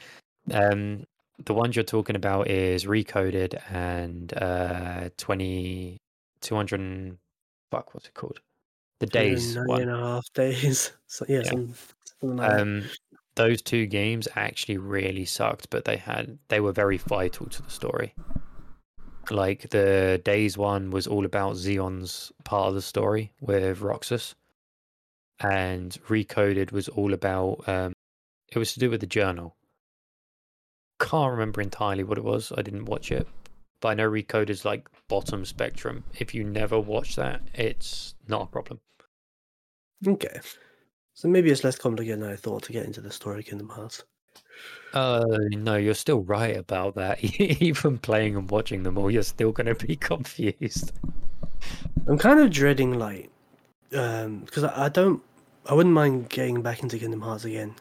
um 0.53 1.05
the 1.43 1.53
ones 1.55 1.75
you're 1.75 1.83
talking 1.83 2.15
about 2.15 2.49
is 2.49 2.85
Recoded 2.85 3.59
and 3.73 4.31
uh 4.37 5.09
20 5.17 5.97
200 6.41 7.17
fuck 7.71 7.93
what's 7.95 8.07
it 8.07 8.13
called? 8.13 8.39
The 8.99 9.07
Days 9.07 9.55
190 9.57 9.69
one. 9.71 9.81
and 9.81 9.91
a 9.91 10.13
half 10.13 10.31
days. 10.33 10.91
So 11.07 11.25
yeah, 11.27 11.37
Yeah. 11.43 11.49
some- 11.49 11.73
something 12.21 12.37
like. 12.37 12.51
Um 12.61 12.83
those 13.39 13.61
two 13.61 13.85
games 13.85 14.27
actually 14.35 14.77
really 14.77 15.23
sucked, 15.23 15.69
but 15.69 15.85
they 15.85 15.95
had 15.95 16.37
they 16.49 16.59
were 16.59 16.73
very 16.73 16.97
vital 16.97 17.45
to 17.45 17.61
the 17.61 17.71
story. 17.71 18.13
Like 19.31 19.69
the 19.69 20.21
Days 20.25 20.57
one 20.57 20.91
was 20.91 21.07
all 21.07 21.23
about 21.23 21.55
Xion's 21.55 22.33
part 22.43 22.67
of 22.67 22.75
the 22.75 22.81
story 22.81 23.31
with 23.39 23.79
Roxas. 23.79 24.35
And 25.39 25.97
Recoded 26.09 26.73
was 26.73 26.89
all 26.89 27.13
about 27.13 27.63
um 27.65 27.93
it 28.51 28.59
was 28.59 28.73
to 28.73 28.79
do 28.81 28.89
with 28.89 28.99
the 28.99 29.07
journal. 29.07 29.55
Can't 30.99 31.31
remember 31.31 31.61
entirely 31.61 32.03
what 32.03 32.17
it 32.17 32.25
was. 32.25 32.51
I 32.57 32.61
didn't 32.61 32.85
watch 32.85 33.09
it. 33.09 33.25
But 33.79 33.89
I 33.89 33.93
know 33.93 34.09
Recoded's 34.09 34.65
like 34.65 34.89
bottom 35.07 35.45
spectrum. 35.45 36.03
If 36.19 36.35
you 36.35 36.43
never 36.43 36.77
watch 36.77 37.15
that, 37.15 37.41
it's 37.53 38.15
not 38.27 38.41
a 38.41 38.47
problem. 38.47 38.81
Okay. 40.05 40.41
So 41.19 41.27
maybe 41.27 41.51
it's 41.51 41.65
less 41.65 41.75
complicated 41.77 42.21
than 42.21 42.31
I 42.31 42.37
thought 42.37 42.63
to 42.63 42.71
get 42.71 42.85
into 42.85 43.01
the 43.01 43.11
story 43.11 43.39
of 43.39 43.45
Kingdom 43.45 43.67
Hearts. 43.67 44.05
Uh, 44.93 45.25
no, 45.49 45.75
you're 45.75 45.93
still 45.93 46.21
right 46.21 46.55
about 46.55 46.95
that. 46.95 47.21
Even 47.61 47.97
playing 47.97 48.37
and 48.37 48.49
watching 48.49 48.83
them 48.83 48.97
all, 48.97 49.11
you're 49.11 49.21
still 49.21 49.51
going 49.51 49.67
to 49.67 49.85
be 49.85 49.95
confused. 50.11 50.93
I'm 52.07 52.17
kind 52.17 52.39
of 52.39 52.51
dreading 52.51 52.97
like, 52.97 53.29
um, 53.93 54.43
because 54.45 54.63
I, 54.63 54.85
I 54.85 54.87
don't, 54.87 55.21
I 55.65 55.73
wouldn't 55.73 55.93
mind 55.93 56.29
getting 56.29 56.61
back 56.61 56.83
into 56.83 56.97
Kingdom 56.97 57.19
Hearts 57.19 57.43
again, 57.43 57.75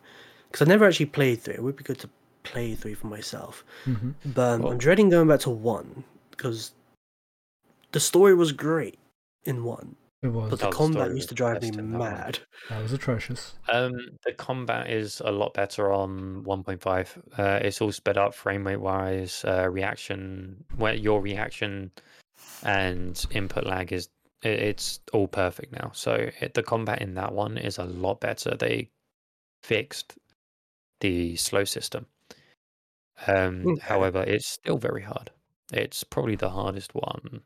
because 0.50 0.66
I 0.66 0.68
never 0.68 0.84
actually 0.84 1.06
played 1.06 1.40
three. 1.40 1.54
It 1.54 1.62
would 1.62 1.76
be 1.76 1.84
good 1.84 2.00
to 2.00 2.10
play 2.42 2.74
three 2.74 2.94
for 2.94 3.06
myself, 3.06 3.64
hmm 3.84 4.10
but 4.34 4.54
um, 4.54 4.62
Well- 4.62 4.72
I'm 4.72 4.78
dreading 4.78 5.10
going 5.10 5.28
back 5.28 5.38
to 5.40 5.50
one 5.50 6.02
because 6.32 6.72
the 7.92 8.00
story 8.00 8.34
was 8.34 8.50
great 8.50 8.98
in 9.44 9.62
one, 9.62 9.94
It 10.22 10.28
was. 10.28 10.50
but 10.50 10.58
the 10.60 10.70
combat 10.70 11.14
used 11.14 11.28
to 11.28 11.34
drive 11.34 11.62
me 11.62 11.68
best 11.70 11.78
in 11.78 11.92
that 11.92 11.98
one. 11.98 12.12
mad. 12.12 12.38
That 12.70 12.82
was 12.82 12.92
atrocious. 12.92 13.54
Um, 13.68 13.92
the 14.24 14.32
combat 14.32 14.90
is 14.90 15.20
a 15.24 15.30
lot 15.30 15.54
better 15.54 15.92
on 15.92 16.42
1.5. 16.44 17.38
Uh, 17.38 17.60
it's 17.62 17.80
all 17.80 17.92
sped 17.92 18.18
up 18.18 18.34
frame 18.34 18.66
rate 18.66 18.80
wise. 18.80 19.44
Uh, 19.44 19.68
reaction, 19.70 20.64
where 20.76 20.94
your 20.94 21.20
reaction 21.20 21.92
and 22.64 23.24
input 23.30 23.64
lag 23.66 23.92
is 23.92 24.08
i- 24.44 24.48
it's 24.48 25.00
all 25.12 25.28
perfect 25.28 25.72
now. 25.72 25.90
So 25.94 26.30
it, 26.40 26.54
the 26.54 26.62
combat 26.62 27.00
in 27.00 27.14
that 27.14 27.32
one 27.32 27.56
is 27.58 27.78
a 27.78 27.84
lot 27.84 28.20
better. 28.20 28.56
They 28.56 28.90
fixed 29.62 30.18
the 31.00 31.36
slow 31.36 31.64
system. 31.64 32.06
Um, 33.26 33.66
Okay. 33.66 33.80
however, 33.82 34.22
it's 34.22 34.46
still 34.48 34.78
very 34.78 35.02
hard. 35.02 35.30
It's 35.72 36.02
probably 36.04 36.36
the 36.36 36.50
hardest 36.50 36.94
one. 36.94 37.42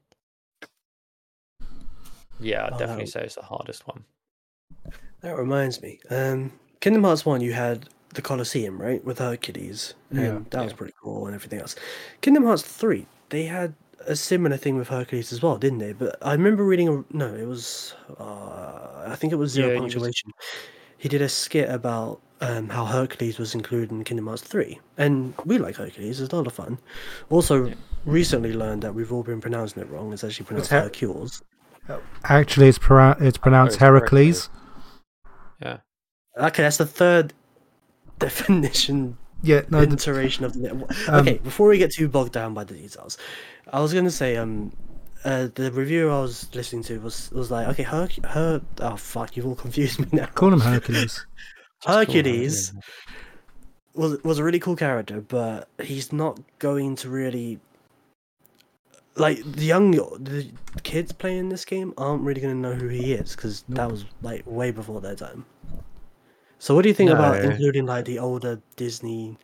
Yeah, 2.43 2.67
I'd 2.67 2.73
Oh, 2.75 2.79
definitely 2.79 3.05
that- 3.05 3.11
say 3.13 3.23
it's 3.25 3.35
the 3.37 3.43
hardest 3.43 3.87
one. 3.87 4.05
That 5.21 5.37
reminds 5.37 5.81
me, 5.81 6.01
um, 6.11 6.53
Kingdom 6.81 7.05
Hearts 7.05 7.25
one, 7.25 7.41
you 7.41 7.53
had 7.53 7.89
the 8.15 8.23
Colosseum, 8.23 8.81
right, 8.83 9.03
with 9.05 9.19
Hercules, 9.19 9.95
and 10.11 10.21
Yeah. 10.21 10.39
that 10.51 10.65
was 10.65 10.73
pretty 10.73 10.95
cool 11.03 11.27
and 11.27 11.35
everything 11.35 11.61
else. 11.61 11.77
Kingdom 12.21 12.45
Hearts 12.45 12.63
three, 12.63 13.07
they 13.31 13.45
had 13.45 13.75
a 14.05 14.17
similar 14.17 14.57
thing 14.57 14.77
with 14.77 14.89
Hercules 14.89 15.33
as 15.33 15.41
well, 15.43 15.57
didn't 15.59 15.79
they? 15.79 15.93
But 15.93 16.17
I 16.21 16.33
remember 16.33 16.65
reading 16.65 16.89
a 16.89 17.05
no, 17.17 17.33
it 17.33 17.47
was 17.47 17.95
uh, 18.19 19.05
I 19.07 19.15
think 19.17 19.33
it 19.33 19.37
was 19.37 19.53
Zero 19.53 19.69
Yeah, 19.69 19.75
he 19.75 19.81
was- 19.81 19.95
Punctuation. 19.95 20.33
He 20.99 21.09
did 21.09 21.23
a 21.23 21.29
skit 21.29 21.69
about 21.71 22.21
um, 22.41 22.69
how 22.71 22.85
Hercules 22.87 23.39
was 23.39 23.55
included 23.55 23.93
in 23.93 24.03
Kingdom 24.03 24.27
Hearts 24.27 24.43
three, 24.43 24.81
and 24.99 25.33
we 25.45 25.59
like 25.59 25.77
Hercules; 25.77 26.21
it's 26.21 26.33
a 26.33 26.37
lot 26.37 26.49
of 26.49 26.53
fun. 26.53 26.79
Also, 27.31 27.67
Yeah. 27.67 27.75
recently 28.05 28.53
learned 28.53 28.83
that 28.83 28.95
we've 28.97 29.13
all 29.13 29.23
been 29.23 29.41
pronouncing 29.41 29.81
it 29.83 29.89
wrong. 29.89 30.13
It's 30.13 30.25
actually 30.25 30.47
pronounced 30.47 30.71
Her- 30.73 30.81
Hercules. 30.83 31.41
Actually, 32.25 32.69
it's, 32.69 32.79
pro- 32.79 33.17
it's 33.19 33.39
pronounced 33.39 33.79
Heracles. 33.79 34.49
Yeah. 35.61 35.79
Okay, 36.39 36.63
that's 36.63 36.77
the 36.77 36.87
third 36.87 37.33
definition 38.19 39.19
Yeah, 39.43 39.63
no, 39.71 39.85
the, 39.85 39.95
iteration 39.95 40.45
of 40.45 40.53
the 40.55 40.71
Um, 40.71 40.87
okay 41.09 41.39
before 41.39 41.69
we 41.69 41.79
get 41.79 41.93
too 41.93 42.09
bogged 42.09 42.33
down 42.33 42.55
by 42.55 42.63
the 42.63 42.75
details 42.75 43.19
i 43.73 43.81
was 43.81 43.93
going 43.93 44.05
to 44.05 44.11
say 44.13 44.37
um 44.37 44.73
uh, 45.25 45.49
the 45.55 45.73
reviewer 45.73 46.11
i 46.13 46.21
was 46.21 46.49
listening 46.55 46.85
to 46.85 47.01
was 47.01 47.31
was 47.33 47.51
like 47.51 47.67
okay 47.69 47.83
her 47.83 48.09
her 48.25 48.63
oh 48.81 48.97
fuck 48.97 49.37
you've 49.37 49.47
all 49.47 49.57
confused 49.57 49.99
me 49.99 50.07
now 50.13 50.27
call 50.27 50.53
him 50.53 50.61
Hercules. 50.73 51.03
Just 51.03 51.27
hercules 51.85 52.69
Hercules. 52.69 52.73
was 53.95 54.23
was 54.23 54.39
a 54.39 54.45
really 54.45 54.61
cool 54.61 54.77
character 54.77 55.21
but 55.21 55.69
he's 55.83 56.13
not 56.13 56.39
going 56.61 56.95
to 56.97 57.09
really 57.11 57.59
like 59.17 59.43
the 59.45 59.65
young 59.65 59.91
the 59.91 60.51
kids 60.83 61.13
playing 61.13 61.49
this 61.51 61.65
game 61.65 61.93
aren't 61.99 62.23
really 62.23 62.41
going 62.41 62.55
to 62.55 62.61
know 62.69 62.75
who 62.75 62.89
he 62.89 63.13
is 63.13 63.37
because 63.37 63.63
that 63.69 63.91
was 63.91 64.05
like 64.23 64.43
way 64.47 64.71
before 64.71 65.01
their 65.01 65.15
time. 65.15 65.45
So 66.59 66.75
what 66.75 66.83
do 66.83 66.89
you 66.89 66.95
think 66.95 67.11
about 67.11 67.45
including 67.45 67.87
like 67.87 68.05
the 68.05 68.19
older 68.19 68.61
disney 68.77 69.37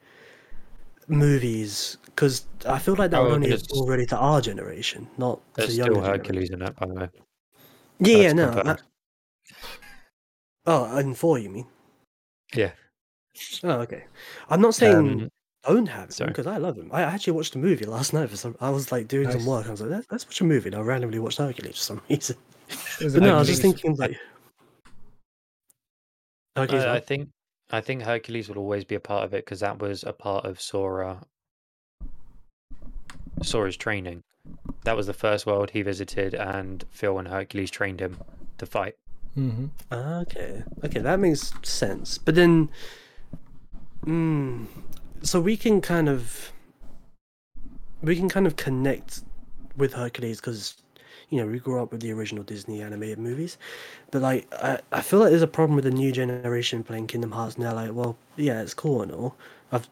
movies? 1.08 1.96
Because 2.06 2.46
i 2.66 2.78
feel 2.78 2.94
like 2.96 3.10
that 3.12 3.22
would 3.22 3.30
Oh, 3.30 3.34
only 3.34 3.48
because- 3.50 3.62
appeal 3.64 3.86
really 3.86 4.06
to 4.06 4.16
our 4.16 4.40
generation 4.40 5.06
not 5.18 5.40
to 5.54 5.60
There's 5.62 5.76
younger 5.76 5.94
still 5.94 6.02
generation. 6.02 6.24
Hercules 6.24 6.50
in 6.50 6.58
that, 6.60 6.76
by 6.76 6.86
the 6.86 6.94
way. 6.94 7.08
yeah 8.00 8.16
yeah 8.18 8.32
no 8.32 8.62
I- 8.64 8.76
oh 10.66 10.96
and 10.96 11.16
four 11.16 11.38
you 11.38 11.50
mean? 11.50 11.66
Yeah. 12.54 12.72
oh 13.64 13.80
okay. 13.86 14.04
I'm 14.50 14.60
not 14.60 14.74
saying 14.74 14.96
Um, 14.96 15.28
don't 15.66 15.86
have 15.86 16.04
him 16.04 16.10
sorry. 16.10 16.28
because 16.28 16.46
I 16.46 16.56
love 16.56 16.76
him. 16.76 16.90
I 16.92 17.02
actually 17.02 17.32
watched 17.34 17.54
a 17.54 17.58
movie 17.58 17.84
last 17.84 18.12
night 18.14 18.30
for 18.30 18.36
some. 18.36 18.56
I 18.60 18.70
was 18.70 18.92
like 18.92 19.08
doing 19.08 19.30
some 19.30 19.44
work. 19.46 19.66
I 19.66 19.70
was 19.70 19.80
like, 19.80 19.90
let's, 19.90 20.06
let's 20.10 20.26
watch 20.26 20.40
a 20.40 20.44
movie. 20.44 20.68
And 20.68 20.76
I 20.76 20.80
randomly 20.80 21.18
watched 21.18 21.38
Hercules 21.38 21.76
for 21.76 21.82
some 21.82 22.02
reason. 22.10 22.36
But 23.00 23.22
no, 23.22 23.36
I 23.36 23.38
was 23.38 23.48
just 23.48 23.62
thinking 23.62 23.96
like. 23.96 24.16
Hercules, 26.56 26.84
I, 26.84 26.96
I 26.96 27.00
think 27.00 27.28
I 27.70 27.80
think 27.80 28.02
Hercules 28.02 28.48
will 28.48 28.58
always 28.58 28.84
be 28.84 28.94
a 28.94 29.00
part 29.00 29.24
of 29.24 29.34
it 29.34 29.44
because 29.44 29.60
that 29.60 29.78
was 29.78 30.02
a 30.02 30.12
part 30.12 30.44
of 30.44 30.60
Sora. 30.60 31.20
Sora's 33.42 33.76
training. 33.76 34.22
That 34.84 34.96
was 34.96 35.06
the 35.06 35.12
first 35.12 35.44
world 35.44 35.70
he 35.70 35.82
visited, 35.82 36.34
and 36.34 36.84
Phil 36.90 37.18
and 37.18 37.28
Hercules 37.28 37.70
trained 37.70 38.00
him 38.00 38.18
to 38.56 38.66
fight. 38.66 38.94
Mm-hmm. 39.36 39.66
Okay, 39.92 40.64
okay, 40.84 41.00
that 41.00 41.20
makes 41.20 41.52
sense. 41.62 42.16
But 42.16 42.34
then, 42.34 42.70
mm, 44.04 44.66
so 45.22 45.40
we 45.40 45.56
can 45.56 45.80
kind 45.80 46.08
of 46.08 46.52
we 48.02 48.16
can 48.16 48.28
kind 48.28 48.46
of 48.46 48.56
connect 48.56 49.22
with 49.76 49.92
Hercules 49.94 50.40
because 50.40 50.76
you 51.30 51.38
know 51.38 51.46
we 51.46 51.58
grew 51.58 51.82
up 51.82 51.92
with 51.92 52.00
the 52.00 52.12
original 52.12 52.44
Disney 52.44 52.82
animated 52.82 53.18
movies, 53.18 53.58
but 54.10 54.22
like 54.22 54.46
I, 54.54 54.80
I 54.92 55.00
feel 55.02 55.18
like 55.20 55.30
there's 55.30 55.42
a 55.42 55.46
problem 55.46 55.76
with 55.76 55.84
the 55.84 55.90
new 55.90 56.12
generation 56.12 56.82
playing 56.84 57.06
Kingdom 57.08 57.32
Hearts 57.32 57.56
and 57.56 57.64
they're 57.64 57.72
like, 57.72 57.92
well, 57.92 58.16
yeah, 58.36 58.60
it's 58.62 58.74
cool 58.74 59.02
and 59.02 59.12
all. 59.12 59.36
I've 59.72 59.88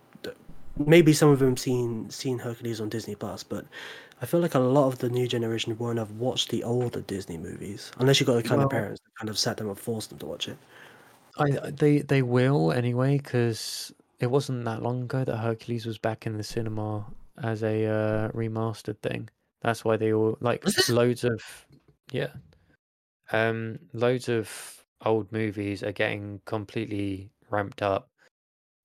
maybe 0.79 1.13
some 1.13 1.31
of 1.31 1.39
them 1.39 1.57
seen 1.57 2.09
seen 2.11 2.39
Hercules 2.39 2.81
on 2.81 2.89
Disney 2.89 3.15
Plus, 3.15 3.43
but 3.43 3.65
I 4.23 4.27
feel 4.27 4.41
like 4.41 4.55
a 4.55 4.59
lot 4.61 4.87
of 4.89 4.99
the 4.99 5.11
new 5.11 5.27
generation 5.29 5.77
won't 5.79 5.99
have 5.99 6.13
watched 6.13 6.51
the 6.51 6.65
older 6.65 7.01
Disney 7.03 7.37
movies 7.39 7.93
unless 7.99 8.21
you've 8.21 8.27
got 8.29 8.37
the 8.37 8.43
kind 8.43 8.59
Well- 8.59 8.67
of 8.67 8.71
parents 8.73 9.01
that 9.05 9.19
kind 9.19 9.29
of 9.31 9.39
sat 9.39 9.57
them 9.59 9.69
and 9.69 9.79
forced 9.79 10.11
them 10.11 10.19
to 10.21 10.27
watch 10.27 10.49
it. 10.49 10.57
I 11.39 11.51
they 11.71 11.99
they 11.99 12.23
will 12.23 12.73
anyway 12.73 13.19
because 13.19 13.93
it 14.19 14.31
wasn't 14.31 14.65
that 14.65 14.83
long 14.83 15.03
ago 15.03 15.25
that 15.25 15.37
Hercules 15.37 15.87
was 15.87 15.99
back 15.99 16.27
in 16.27 16.37
the 16.37 16.43
cinema 16.43 17.05
as 17.43 17.63
a 17.63 17.87
uh, 17.87 18.29
remastered 18.31 18.99
thing. 19.03 19.29
That's 19.63 19.85
why 19.85 19.97
they 19.97 20.13
all 20.13 20.37
like 20.41 20.65
loads 20.89 21.25
of 21.25 21.43
yeah, 22.13 22.31
um, 23.33 23.79
loads 23.93 24.29
of 24.29 24.85
old 25.05 25.31
movies 25.33 25.83
are 25.83 25.93
getting 25.93 26.41
completely 26.45 27.31
ramped 27.51 27.83
up, 27.83 28.09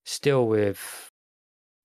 still 0.04 0.46
with 0.46 1.10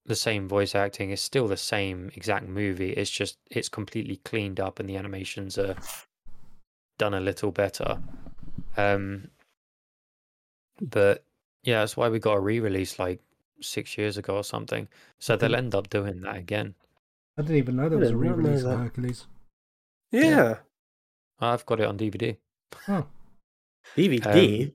the 0.05 0.15
same 0.15 0.47
voice 0.47 0.73
acting. 0.73 1.11
It's 1.11 1.21
still 1.21 1.47
the 1.47 1.57
same 1.57 2.09
exact 2.15 2.47
movie. 2.47 2.91
It's 2.91 3.11
just 3.11 3.37
it's 3.51 3.69
completely 3.69 4.17
cleaned 4.17 4.59
up 4.59 4.79
and 4.79 4.89
the 4.89 4.97
animations 4.97 5.57
are 5.57 5.75
done 6.97 7.13
a 7.13 7.21
little 7.21 7.51
better. 7.51 7.99
Um, 8.75 9.29
but 10.81 11.23
yeah, 11.63 11.79
that's 11.79 11.97
why 11.97 12.09
we 12.09 12.19
got 12.19 12.37
a 12.37 12.39
re-release 12.39 12.99
like 12.99 13.21
six 13.61 13.97
years 13.97 14.17
ago 14.17 14.35
or 14.35 14.43
something. 14.43 14.87
So 15.19 15.35
they'll 15.35 15.51
Mhm. 15.51 15.57
end 15.57 15.75
up 15.75 15.89
doing 15.89 16.21
that 16.21 16.35
again. 16.37 16.75
I 17.37 17.41
didn't 17.41 17.57
even 17.57 17.75
know 17.75 17.89
there 17.89 17.99
was 17.99 18.09
a 18.09 18.13
did 18.13 18.21
not 18.21 18.37
know 18.37 18.41
re-release 18.43 18.63
of. 18.63 18.79
Hercules. 18.79 19.27
Yeah, 20.11 20.59
I've 21.39 21.65
got 21.65 21.79
it 21.79 21.85
on 21.85 21.97
DVD. 21.97 22.37
Oh, 22.87 23.07
DVD, 23.95 24.63
Um, 24.65 24.73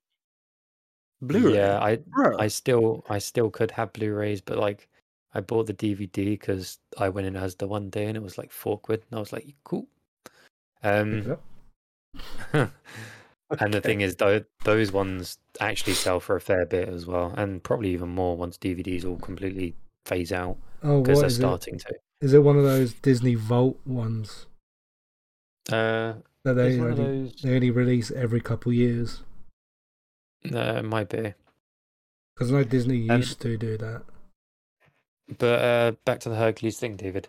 Blu-ray. 1.23 1.53
Yeah, 1.55 1.79
I 1.81 1.97
Bro. 1.97 2.39
I 2.39 2.49
still 2.49 3.05
I 3.09 3.19
still 3.19 3.51
could 3.51 3.71
have 3.73 3.93
Blu-rays, 3.93 4.41
but 4.41 4.59
like 4.59 4.89
I 5.35 5.41
bought 5.41 5.67
the 5.67 5.75
DVD 5.75 6.25
because 6.39 6.79
I 6.99 7.09
went 7.09 7.27
in 7.27 7.37
as 7.37 7.55
the 7.55 7.67
one 7.67 7.89
day 7.91 8.07
and 8.07 8.17
it 8.17 8.23
was 8.23 8.37
like 8.39 8.53
four 8.53 8.79
quid, 8.79 9.03
and 9.11 9.17
I 9.17 9.21
was 9.21 9.33
like, 9.33 9.55
cool. 9.65 9.87
Um, 10.83 11.39
up. 13.53 13.61
and 13.61 13.73
the 13.75 13.81
thing 13.81 14.01
is, 14.01 14.17
though, 14.17 14.45
those 14.65 14.91
ones 14.93 15.39
actually 15.61 15.95
sell 15.95 16.21
for 16.21 16.37
a 16.37 16.41
fair 16.41 16.65
bit 16.67 16.89
as 16.89 17.07
well, 17.07 17.33
and 17.37 17.63
probably 17.63 17.91
even 17.91 18.09
more 18.09 18.37
once 18.37 18.57
DVDs 18.59 19.05
all 19.05 19.19
completely 19.19 19.75
phase 20.07 20.33
out 20.33 20.57
Oh, 20.83 21.01
because 21.03 21.17
what 21.17 21.21
they're 21.21 21.27
is 21.29 21.39
it? 21.39 21.41
starting 21.41 21.79
to. 21.79 21.95
Is 22.21 22.33
it 22.35 22.39
one 22.43 22.57
of 22.57 22.65
those 22.65 22.93
Disney 22.95 23.35
Vault 23.35 23.79
ones 23.87 24.47
Uh, 25.71 26.15
that 26.45 26.55
they 26.55 26.71
it's 26.73 26.79
one 26.81 26.91
of 26.93 26.99
only, 27.01 27.23
those. 27.29 27.35
they 27.43 27.55
only 27.55 27.71
release 27.71 28.11
every 28.11 28.41
couple 28.41 28.73
years? 28.73 29.23
Uh, 30.53 30.77
it 30.79 30.85
might 30.85 31.09
be. 31.09 31.35
Because 32.35 32.51
I 32.53 32.57
know 32.57 32.65
Disney 32.65 33.09
Um, 33.11 33.19
used 33.19 33.41
to 33.43 33.57
do 33.57 33.77
that. 33.79 34.03
But 35.39 35.63
uh, 35.63 35.93
back 36.05 36.21
to 36.21 36.29
the 36.29 36.35
Hercules 36.37 36.79
thing, 36.79 36.97
David. 36.97 37.29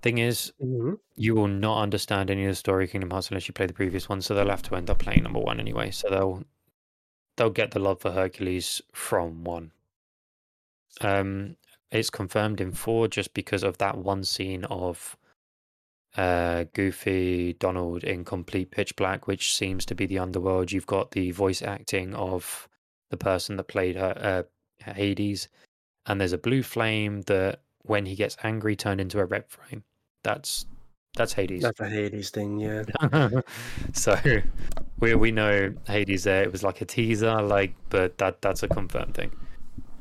Thing 0.00 0.18
is, 0.18 0.52
Mhm. 0.60 1.00
you 1.16 1.34
will 1.34 1.48
not 1.48 1.82
understand 1.82 2.30
any 2.30 2.44
of 2.44 2.50
the 2.50 2.54
story 2.54 2.84
of 2.84 2.90
Kingdom 2.90 3.10
Hearts 3.10 3.30
unless 3.30 3.48
you 3.48 3.54
play 3.54 3.66
the 3.66 3.72
previous 3.72 4.08
one, 4.08 4.22
so 4.22 4.34
they'll 4.34 4.48
have 4.48 4.62
to 4.62 4.76
end 4.76 4.90
up 4.90 5.00
playing 5.00 5.24
number 5.24 5.40
one 5.40 5.58
anyway. 5.58 5.90
So 5.90 6.08
they'll 6.08 6.44
they'll 7.36 7.50
get 7.50 7.70
the 7.72 7.78
love 7.80 8.00
for 8.00 8.12
Hercules 8.12 8.80
from 8.92 9.44
one. 9.44 9.72
Um, 11.00 11.56
it's 11.90 12.10
confirmed 12.10 12.60
in 12.60 12.72
four 12.72 13.08
just 13.08 13.34
because 13.34 13.62
of 13.62 13.78
that 13.78 13.96
one 13.98 14.24
scene 14.24 14.64
of 14.66 15.16
uh 16.16 16.64
Goofy, 16.72 17.52
Donald 17.54 18.04
in 18.04 18.24
complete 18.24 18.70
pitch 18.70 18.96
black, 18.96 19.26
which 19.26 19.54
seems 19.54 19.84
to 19.86 19.94
be 19.94 20.06
the 20.06 20.18
underworld. 20.18 20.72
You've 20.72 20.86
got 20.86 21.10
the 21.10 21.30
voice 21.32 21.62
acting 21.62 22.14
of 22.14 22.68
the 23.10 23.16
person 23.16 23.56
that 23.56 23.64
played 23.64 23.96
her, 23.96 24.46
uh, 24.80 24.90
Hades, 24.92 25.48
and 26.06 26.20
there's 26.20 26.32
a 26.32 26.38
blue 26.38 26.62
flame 26.62 27.22
that 27.22 27.62
when 27.82 28.06
he 28.06 28.14
gets 28.14 28.36
angry 28.42 28.76
turned 28.76 29.00
into 29.00 29.20
a 29.20 29.24
red 29.24 29.48
frame. 29.48 29.84
That's 30.22 30.66
that's 31.14 31.32
Hades. 31.32 31.62
That's 31.62 31.80
a 31.80 31.88
Hades 31.88 32.30
thing, 32.30 32.60
yeah. 32.60 32.84
so 33.92 34.16
we 35.00 35.14
we 35.14 35.32
know 35.32 35.74
Hades 35.86 36.24
there. 36.24 36.42
It 36.42 36.52
was 36.52 36.62
like 36.62 36.80
a 36.80 36.84
teaser, 36.84 37.42
like, 37.42 37.74
but 37.88 38.18
that 38.18 38.42
that's 38.42 38.62
a 38.62 38.68
confirmed 38.68 39.14
thing. 39.14 39.32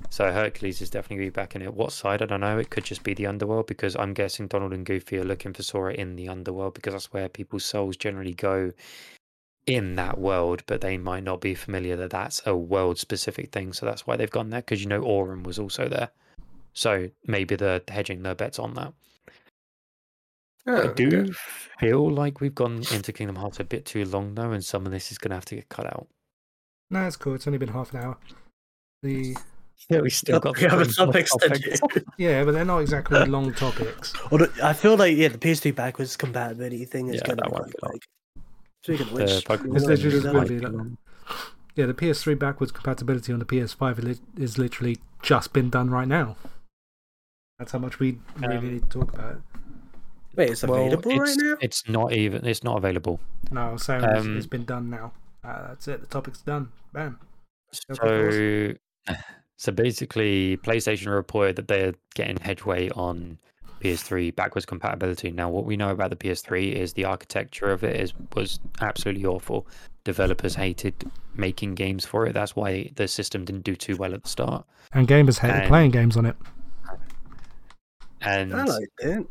So 0.09 0.31
Hercules 0.31 0.81
is 0.81 0.89
definitely 0.89 1.17
gonna 1.17 1.25
be 1.27 1.31
back 1.31 1.55
in 1.55 1.61
it. 1.61 1.73
What 1.73 1.91
side? 1.91 2.21
I 2.21 2.25
don't 2.25 2.41
know. 2.41 2.57
It 2.57 2.69
could 2.69 2.85
just 2.85 3.03
be 3.03 3.13
the 3.13 3.27
underworld 3.27 3.67
because 3.67 3.95
I'm 3.95 4.13
guessing 4.13 4.47
Donald 4.47 4.73
and 4.73 4.85
Goofy 4.85 5.17
are 5.17 5.23
looking 5.23 5.53
for 5.53 5.63
Sora 5.63 5.93
in 5.93 6.15
the 6.15 6.29
underworld 6.29 6.75
because 6.75 6.93
that's 6.93 7.11
where 7.11 7.27
people's 7.29 7.65
souls 7.65 7.97
generally 7.97 8.33
go 8.33 8.71
in 9.65 9.95
that 9.95 10.17
world, 10.17 10.63
but 10.65 10.79
they 10.81 10.97
might 10.97 11.23
not 11.23 11.41
be 11.41 11.53
familiar 11.53 11.97
that 11.97 12.11
that's 12.11 12.41
a 12.45 12.55
world 12.55 12.97
specific 12.97 13.51
thing. 13.51 13.73
So 13.73 13.85
that's 13.85 14.07
why 14.07 14.15
they've 14.15 14.31
gone 14.31 14.49
there 14.49 14.61
because 14.61 14.81
you 14.81 14.87
know 14.87 15.03
Auron 15.03 15.43
was 15.43 15.59
also 15.59 15.89
there. 15.89 16.09
So 16.77 17.09
maybe 17.25 17.55
they're 17.55 17.81
hedging 17.87 18.21
their 18.21 18.35
bets 18.35 18.59
on 18.59 18.75
that. 18.75 18.93
I 20.67 20.71
Oh, 20.71 20.93
do 20.93 21.07
okay. 21.21 21.31
feel 21.79 22.07
like 22.07 22.39
we've 22.39 22.53
gone 22.53 22.83
into 22.91 23.11
Kingdom 23.11 23.37
Hearts 23.37 23.59
a 23.59 23.63
bit 23.63 23.83
too 23.85 24.05
long 24.05 24.35
though, 24.35 24.51
and 24.51 24.63
some 24.63 24.85
of 24.85 24.91
this 24.91 25.11
is 25.11 25.17
going 25.17 25.29
to 25.31 25.35
have 25.37 25.45
to 25.45 25.55
get 25.55 25.69
cut 25.69 25.87
out. 25.87 26.07
No, 26.91 27.07
it's 27.07 27.15
cool. 27.15 27.33
It's 27.33 27.47
only 27.47 27.57
been 27.57 27.69
half 27.69 27.93
an 27.95 28.01
hour. 28.03 28.17
The 29.01 29.35
Yeah, 29.89 30.01
we 30.01 30.09
still 30.11 30.39
got 30.39 30.57
We 30.57 30.63
have 30.63 30.81
a 30.81 30.85
topic 30.85 31.25
topics. 31.27 31.79
yeah, 32.17 32.43
but 32.43 32.51
they're 32.51 32.65
not 32.65 32.79
exactly 32.79 33.25
long 33.25 33.53
topics. 33.53 34.13
Although 34.31 34.49
I 34.63 34.73
feel 34.73 34.97
like 34.97 35.15
yeah, 35.17 35.29
the 35.29 35.37
PS2 35.39 35.73
backwards 35.73 36.15
compatibility 36.15 36.85
thing 36.85 37.07
is 37.07 37.15
Yeah, 37.21 37.27
going 37.27 37.37
to 37.37 37.43
be 37.43 37.49
won't 37.51 37.75
quite 37.79 38.01
be 38.35 38.41
Speaking 38.83 39.07
of 39.07 39.13
which, 39.13 39.31
It's 39.31 39.49
literally 39.49 39.97
just 39.97 40.23
gonna 40.23 40.45
be 40.45 40.59
like- 40.59 40.97
Yeah, 41.75 41.87
the 41.87 41.93
PS3 41.95 42.37
backwards 42.37 42.71
compatibility 42.71 43.33
on 43.33 43.39
the 43.39 43.45
PS5 43.45 44.19
is 44.39 44.57
literally 44.59 44.97
just 45.23 45.53
been 45.53 45.69
done 45.71 45.89
right 45.89 46.07
now. 46.07 46.35
That's 47.59 47.71
how 47.71 47.79
much 47.79 47.99
we 47.99 48.19
really 48.37 48.57
Um, 48.57 48.73
need 48.73 48.83
to 48.83 48.99
talk 48.99 49.13
about 49.13 49.31
it. 49.33 49.37
Wait, 50.35 50.49
it's 50.51 50.63
Well, 50.63 50.75
available 50.85 51.11
it's, 51.11 51.19
right 51.19 51.37
now. 51.39 51.57
it's 51.61 51.89
not 51.89 52.13
even. 52.13 52.45
It's 52.45 52.63
not 52.63 52.77
available. 52.77 53.19
No, 53.49 53.77
so 53.77 53.95
was 53.95 54.03
it's- 54.03 54.25
Um, 54.25 54.37
it's 54.37 54.45
been 54.45 54.65
done 54.65 54.89
now. 54.89 55.13
Uh, 55.43 55.69
that's 55.69 55.87
it. 55.87 56.01
The 56.01 56.07
topic's 56.07 56.41
done. 56.41 56.71
Bam. 56.93 57.19
Okay, 57.91 58.77
So, 59.07 59.13
so 59.57 59.71
basically, 59.71 60.57
PlayStation 60.57 61.07
reported 61.13 61.55
that 61.55 61.67
they're 61.67 61.93
getting 62.13 62.37
headway 62.37 62.89
on 62.91 63.39
PS3 63.81 64.29
backwards 64.35 64.65
compatibility. 64.65 65.31
Now, 65.31 65.49
what 65.49 65.65
we 65.65 65.77
know 65.77 65.89
about 65.89 66.11
the 66.11 66.15
PS3 66.15 66.71
is 66.73 66.93
the 66.93 67.05
architecture 67.05 67.71
of 67.71 67.83
it 67.83 67.95
is 67.99 68.13
was 68.35 68.59
absolutely 68.81 69.25
awful. 69.25 69.67
Developers 70.03 70.55
hated 70.55 71.09
making 71.35 71.73
games 71.75 72.05
for 72.05 72.27
it. 72.27 72.33
That's 72.33 72.55
why 72.55 72.91
the 72.95 73.07
system 73.07 73.45
didn't 73.45 73.63
do 73.63 73.75
too 73.75 73.95
well 73.97 74.13
at 74.13 74.23
the 74.23 74.29
start. 74.29 74.65
And 74.93 75.07
gamers 75.07 75.39
hated 75.39 75.55
And- 75.61 75.67
playing 75.67 75.91
games 75.91 76.15
on 76.17 76.25
it. 76.27 76.35
And 78.21 78.53
I 78.53 78.65
it. 78.99 79.27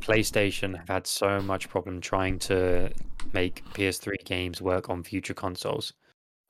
PlayStation 0.00 0.76
have 0.76 0.88
had 0.88 1.06
so 1.06 1.40
much 1.40 1.68
problem 1.68 2.00
trying 2.00 2.38
to 2.40 2.90
make 3.32 3.64
PS3 3.74 4.24
games 4.24 4.60
work 4.60 4.90
on 4.90 5.02
future 5.02 5.34
consoles, 5.34 5.92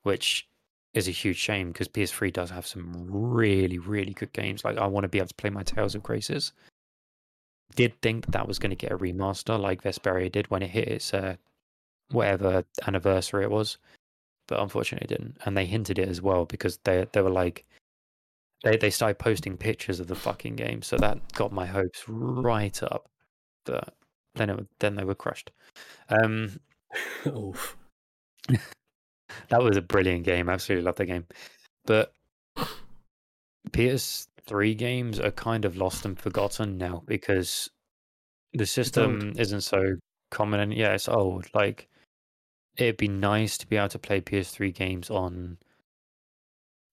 which 0.03 0.49
is 0.95 1.09
a 1.09 1.13
huge 1.13 1.37
shame 1.37 1.73
because 1.73 1.89
PS3 1.89 2.33
does 2.33 2.51
have 2.51 2.67
some 2.67 3.07
really, 3.09 3.79
really 3.79 4.15
good 4.15 4.33
games. 4.33 4.65
Like 4.65 4.79
I 4.79 4.87
want 4.87 5.05
to 5.05 5.09
be 5.09 5.19
able 5.19 5.29
to 5.29 5.35
play 5.35 5.51
my 5.51 5.63
Tales 5.63 5.95
of 5.95 6.03
Graces. 6.03 6.53
Did 7.75 8.01
think 8.01 8.25
that, 8.25 8.33
that 8.33 8.49
was 8.49 8.59
going 8.59 8.71
to 8.71 8.77
get 8.77 8.93
a 8.93 8.99
remaster 8.99 9.61
like 9.61 9.83
Vesperia 9.83 10.31
did 10.31 10.51
when 10.51 10.63
it 10.63 10.71
hit 10.71 10.89
its 10.89 11.13
uh, 11.13 11.37
whatever 12.11 12.65
anniversary 12.87 13.45
it 13.45 13.51
was, 13.51 13.77
but 14.47 14.61
unfortunately 14.61 15.05
it 15.05 15.19
didn't. 15.19 15.37
And 15.45 15.57
they 15.57 15.67
hinted 15.67 15.99
it 15.99 16.09
as 16.09 16.23
well 16.23 16.47
because 16.47 16.79
they 16.85 17.07
they 17.13 17.21
were 17.21 17.31
like 17.31 17.67
they 18.67 18.77
they 18.77 18.91
started 18.91 19.19
posting 19.19 19.57
pictures 19.57 20.01
of 20.01 20.09
the 20.09 20.17
fucking 20.17 20.57
game, 20.57 20.83
so 20.83 20.97
that 20.97 21.33
got 21.33 21.53
my 21.53 21.67
hopes 21.67 22.03
right 22.09 22.83
up. 22.83 23.09
But 23.65 23.95
then 24.35 24.51
it, 24.51 24.67
then 24.81 24.97
they 24.97 25.05
were 25.05 25.15
crushed. 25.15 25.53
Um, 26.09 26.59
Oof. 27.27 27.77
that 28.49 29.63
was 29.63 29.77
a 29.77 29.83
brilliant 29.83 30.25
game. 30.25 30.49
Absolutely 30.49 30.85
love 30.85 30.97
the 30.97 31.07
game. 31.07 31.27
But 31.85 32.13
PS3 33.71 34.77
games 34.77 35.21
are 35.21 35.31
kind 35.31 35.65
of 35.65 35.77
lost 35.77 36.05
and 36.05 36.19
forgotten 36.19 36.77
now 36.77 37.03
because 37.07 37.71
the 38.53 38.67
system 38.67 39.33
isn't 39.37 39.61
so 39.61 39.97
common. 40.33 40.61
And 40.61 40.75
yeah, 40.75 40.95
it's 40.95 41.09
old. 41.09 41.47
Like 41.55 41.89
it'd 42.77 42.97
be 42.97 43.09
nice 43.09 43.59
to 43.59 43.67
be 43.67 43.77
able 43.77 43.89
to 43.91 43.99
play 43.99 44.21
PS3 44.21 44.75
games 44.75 45.09
on 45.09 45.59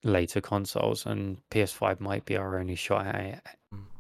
later 0.04 0.42
consoles, 0.42 1.06
and 1.06 1.38
PS5 1.50 2.00
might 2.00 2.26
be 2.26 2.38
our 2.38 2.60
only 2.60 2.76
shot 2.76 3.08
at 3.08 3.16
it. 3.16 3.42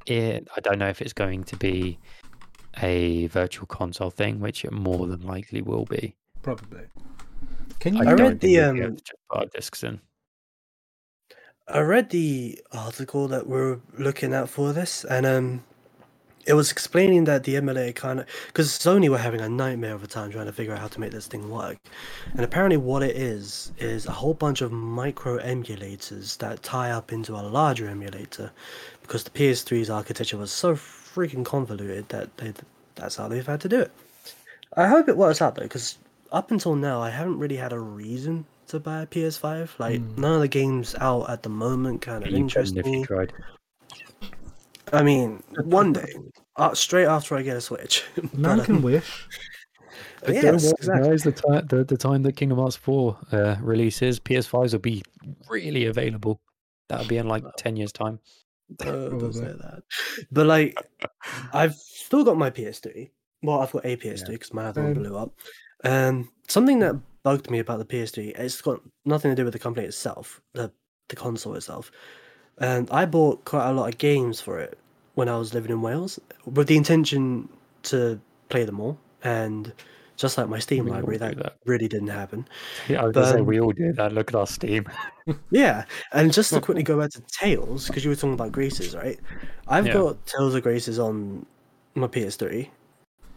it. 0.06 0.48
I 0.56 0.60
don't 0.60 0.80
know 0.80 0.89
if 0.89 1.02
it's 1.02 1.13
going 1.13 1.44
to 1.46 1.56
be 1.56 1.98
a 2.82 3.28
virtual 3.28 3.68
console 3.68 4.10
thing, 4.10 4.39
which 4.39 4.66
it 4.66 4.72
more 4.72 5.08
than 5.08 5.22
likely 5.22 5.62
will 5.62 5.86
be. 5.86 6.16
Probably. 6.42 6.86
Can 7.80 7.98
I 7.98 8.04
you? 8.04 8.10
I 8.10 8.16
don't 8.16 8.30
read 8.30 8.39
the, 8.39 8.58
we'll 8.58 8.74
be 8.74 8.80
able 8.80 8.89
um, 8.89 8.96
to 8.96 9.04
just 9.04 9.20
put 9.30 9.39
our 9.39 9.46
discs 9.48 9.84
in. 9.84 10.02
I 11.68 11.80
read 11.80 12.10
the 12.10 12.62
article 12.72 13.28
that 13.30 13.48
we're 13.48 13.80
looking 13.98 14.34
at 14.34 14.50
for 14.50 14.74
this, 14.74 15.06
and 15.06 15.26
um, 15.26 15.63
it 16.45 16.53
was 16.53 16.71
explaining 16.71 17.23
that 17.25 17.43
the 17.43 17.56
emulator 17.56 17.93
kind 17.93 18.19
of 18.19 18.25
because 18.47 18.69
Sony 18.69 19.10
were 19.10 19.17
having 19.17 19.41
a 19.41 19.49
nightmare 19.49 19.93
of 19.95 20.03
a 20.03 20.08
time 20.08 20.32
trying 20.32 20.45
to 20.45 20.51
figure 20.53 20.73
out 20.73 20.79
how 20.79 20.88
to 20.88 20.99
make 20.99 21.12
this 21.12 21.27
thing 21.27 21.49
work, 21.49 21.77
and 22.34 22.41
apparently 22.41 22.77
what 22.77 23.01
it 23.03 23.15
is 23.15 23.71
is 23.77 24.06
a 24.06 24.12
whole 24.12 24.34
bunch 24.34 24.62
of 24.62 24.71
micro 24.71 25.39
emulators 25.39 26.38
that 26.39 26.62
tie 26.63 26.91
up 26.91 27.12
into 27.13 27.34
a 27.36 27.41
larger 27.41 27.88
emulator, 27.88 28.51
because 29.01 29.23
the 29.23 29.29
PS3's 29.29 29.89
architecture 29.89 30.38
was 30.38 30.51
so 30.51 30.75
freaking 30.75 31.45
convoluted 31.45 32.10
that 32.10 32.36
they 32.38 32.53
that's 32.95 33.15
how 33.15 33.27
they've 33.27 33.45
had 33.47 33.62
to 33.62 33.69
do 33.69 33.79
it. 33.79 33.91
I 34.75 34.88
hope 34.88 35.08
it 35.10 35.17
works 35.17 35.41
out 35.41 35.56
though, 35.56 35.63
because 35.63 35.97
up 36.32 36.51
until 36.51 36.75
now 36.75 37.01
I 37.01 37.10
haven't 37.10 37.39
really 37.39 37.58
had 37.58 37.73
a 37.73 37.79
reason 37.79 38.45
to 38.67 38.79
buy 38.79 39.01
a 39.03 39.06
PS5. 39.06 39.79
Like 39.79 39.99
Hmm. 40.01 40.21
none 40.21 40.34
of 40.36 40.41
the 40.41 40.47
games 40.47 40.95
out 40.99 41.29
at 41.29 41.43
the 41.43 41.49
moment 41.49 42.01
kind 42.01 42.23
of 42.25 42.34
interest 42.34 42.75
if 42.77 42.86
you 42.86 42.91
me. 42.91 43.03
tried. 43.03 43.34
I 44.93 45.03
mean, 45.03 45.43
one 45.63 45.91
day, 45.93 46.13
uh, 46.56 46.73
straight 46.73 47.06
after 47.06 47.36
I 47.36 47.41
get 47.41 47.58
a 47.58 47.62
Switch. 47.62 48.03
Man 48.34 48.58
But, 48.58 48.65
can 48.65 48.75
um, 48.77 48.82
wish. 48.84 49.27
but 50.21 50.34
yes, 50.36 50.71
exactly. 50.71 51.10
Guys, 51.10 51.23
the 51.23 51.32
time 51.32 51.67
the, 51.67 51.84
the 51.84 51.97
time 51.97 52.23
that 52.23 52.36
Kingdom 52.36 52.60
Hearts 52.60 52.75
4 52.75 53.17
uh, 53.32 53.56
releases, 53.62 54.19
PS5s 54.19 54.73
will 54.73 54.79
be 54.79 55.03
really 55.49 55.86
available. 55.86 56.39
That'll 56.89 57.08
be 57.08 57.17
in 57.17 57.27
like 57.27 57.43
ten 57.58 57.75
years' 57.75 57.91
time. 57.91 58.19
Uh, 58.82 59.10
don't 59.10 59.34
say 59.34 59.41
that. 59.41 59.84
But 60.32 60.45
like, 60.45 60.77
I've 61.51 61.73
still 61.73 62.23
got 62.23 62.38
my 62.38 62.49
PS3. 62.49 63.10
Well, 63.41 63.60
I've 63.60 63.71
got 63.71 63.86
a 63.86 63.97
PS3 63.97 64.27
because 64.27 64.53
my 64.53 64.65
other 64.65 64.84
one 64.84 64.93
blew 64.93 65.17
up. 65.17 65.34
Um, 65.84 66.29
something 66.47 66.79
that 66.79 66.95
bugged 67.23 67.49
me 67.49 67.60
about 67.60 67.79
the 67.79 67.86
PS3, 67.86 68.38
it's 68.38 68.62
got 68.62 68.79
nothing 69.06 69.32
to 69.32 69.36
do 69.36 69.43
with 69.43 69.53
the 69.53 69.60
company 69.60 69.88
itself, 69.88 70.41
the 70.53 70.71
the 71.10 71.15
console 71.15 71.56
itself. 71.56 71.91
And 72.60 72.89
I 72.92 73.06
bought 73.06 73.46
quite 73.46 73.70
a 73.70 73.74
lot 73.74 73.89
of 73.89 73.98
games 73.98 74.39
for 74.39 74.60
it 74.60 74.78
when 75.16 75.30
I 75.30 75.38
was 75.38 75.54
living 75.54 75.72
in 75.72 75.82
Wales, 75.82 76.20
with 76.46 76.68
the 76.68 76.78
intention 76.78 77.50
to 77.84 78.20
play 78.50 78.63
them 78.63 78.80
all. 78.80 78.98
And 79.24 79.74
just 80.18 80.38
like 80.38 80.48
my 80.50 80.60
Steam 80.60 80.86
We 80.86 80.92
library, 80.92 81.18
that, 81.18 81.38
that. 81.38 81.56
really 81.66 81.88
didn't 81.88 82.08
happen. 82.10 82.48
Yeah, 82.88 83.02
I 83.02 83.06
was 83.06 83.13
gonna 83.13 83.28
say 83.28 83.39
um, 83.39 83.46
we 83.46 83.60
all 83.60 83.72
do 83.72 83.94
that. 83.94 84.13
Look 84.13 84.30
at 84.30 84.36
our 84.36 84.48
Steam. 84.48 84.86
Yeah, 85.52 85.86
and 86.12 86.34
just 86.34 86.54
to 86.54 86.60
quickly 86.60 86.84
go 86.84 87.00
back 87.00 87.12
to 87.12 87.22
Tales, 87.22 87.88
because 87.88 88.04
you 88.04 88.10
were 88.10 88.16
talking 88.16 88.34
about 88.34 88.52
Graces, 88.52 88.94
right? 88.94 89.18
I've 89.68 89.86
Yeah. 89.88 89.94
got 89.94 90.26
Tales 90.26 90.54
of 90.54 90.63
Graces 90.63 91.00
on 91.00 91.46
my 91.96 92.08
PS3, 92.08 92.70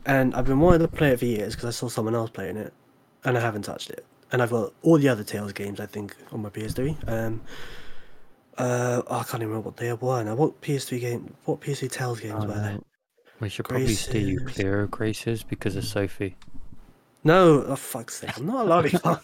and 0.05 0.35
I've 0.35 0.47
been 0.47 0.59
wanting 0.59 0.81
to 0.81 0.89
play 0.89 1.11
it 1.11 1.19
for 1.21 1.27
years 1.27 1.55
because 1.55 1.67
I 1.69 1.71
saw 1.71 1.89
someone 1.89 2.15
else 2.17 2.31
playing 2.31 2.57
it, 2.57 2.73
and 3.25 3.39
I 3.39 3.41
haven't 3.41 3.63
touched 3.63 3.91
it. 3.91 4.05
And 4.33 4.43
I've 4.43 4.51
got 4.51 4.73
all 4.83 4.99
the 4.99 5.09
other 5.09 5.23
Tales 5.23 5.53
games, 5.53 5.79
I 5.79 5.87
think, 5.87 6.17
on 6.33 6.43
my 6.43 6.49
PS3. 6.49 6.97
Um, 7.07 7.41
uh, 8.59 9.03
I 9.09 9.23
can't 9.23 9.37
even 9.43 9.49
remember 9.49 9.69
what 9.69 9.77
they 9.77 9.93
were 9.93 10.23
now. 10.25 10.35
What 10.35 10.61
PS3 10.61 11.01
game? 11.01 11.35
What 11.45 11.61
PS3 11.61 11.91
Tales 11.91 12.21
games 12.21 12.47
were 12.47 12.55
they? 12.55 12.79
We 13.41 13.49
should 13.51 13.67
probably 13.67 13.95
steer 13.95 14.23
you 14.23 14.41
clear 14.41 14.81
of 14.81 14.91
Graces 14.91 15.43
because 15.43 15.77
of 15.77 15.85
Sophie. 15.85 16.37
No, 17.23 17.65
oh 17.67 17.77
fuck's 17.77 18.21
sake! 18.21 18.37
I'm 18.39 18.47
not 18.47 18.67
a 18.67 18.69
lollipop. 18.69 19.23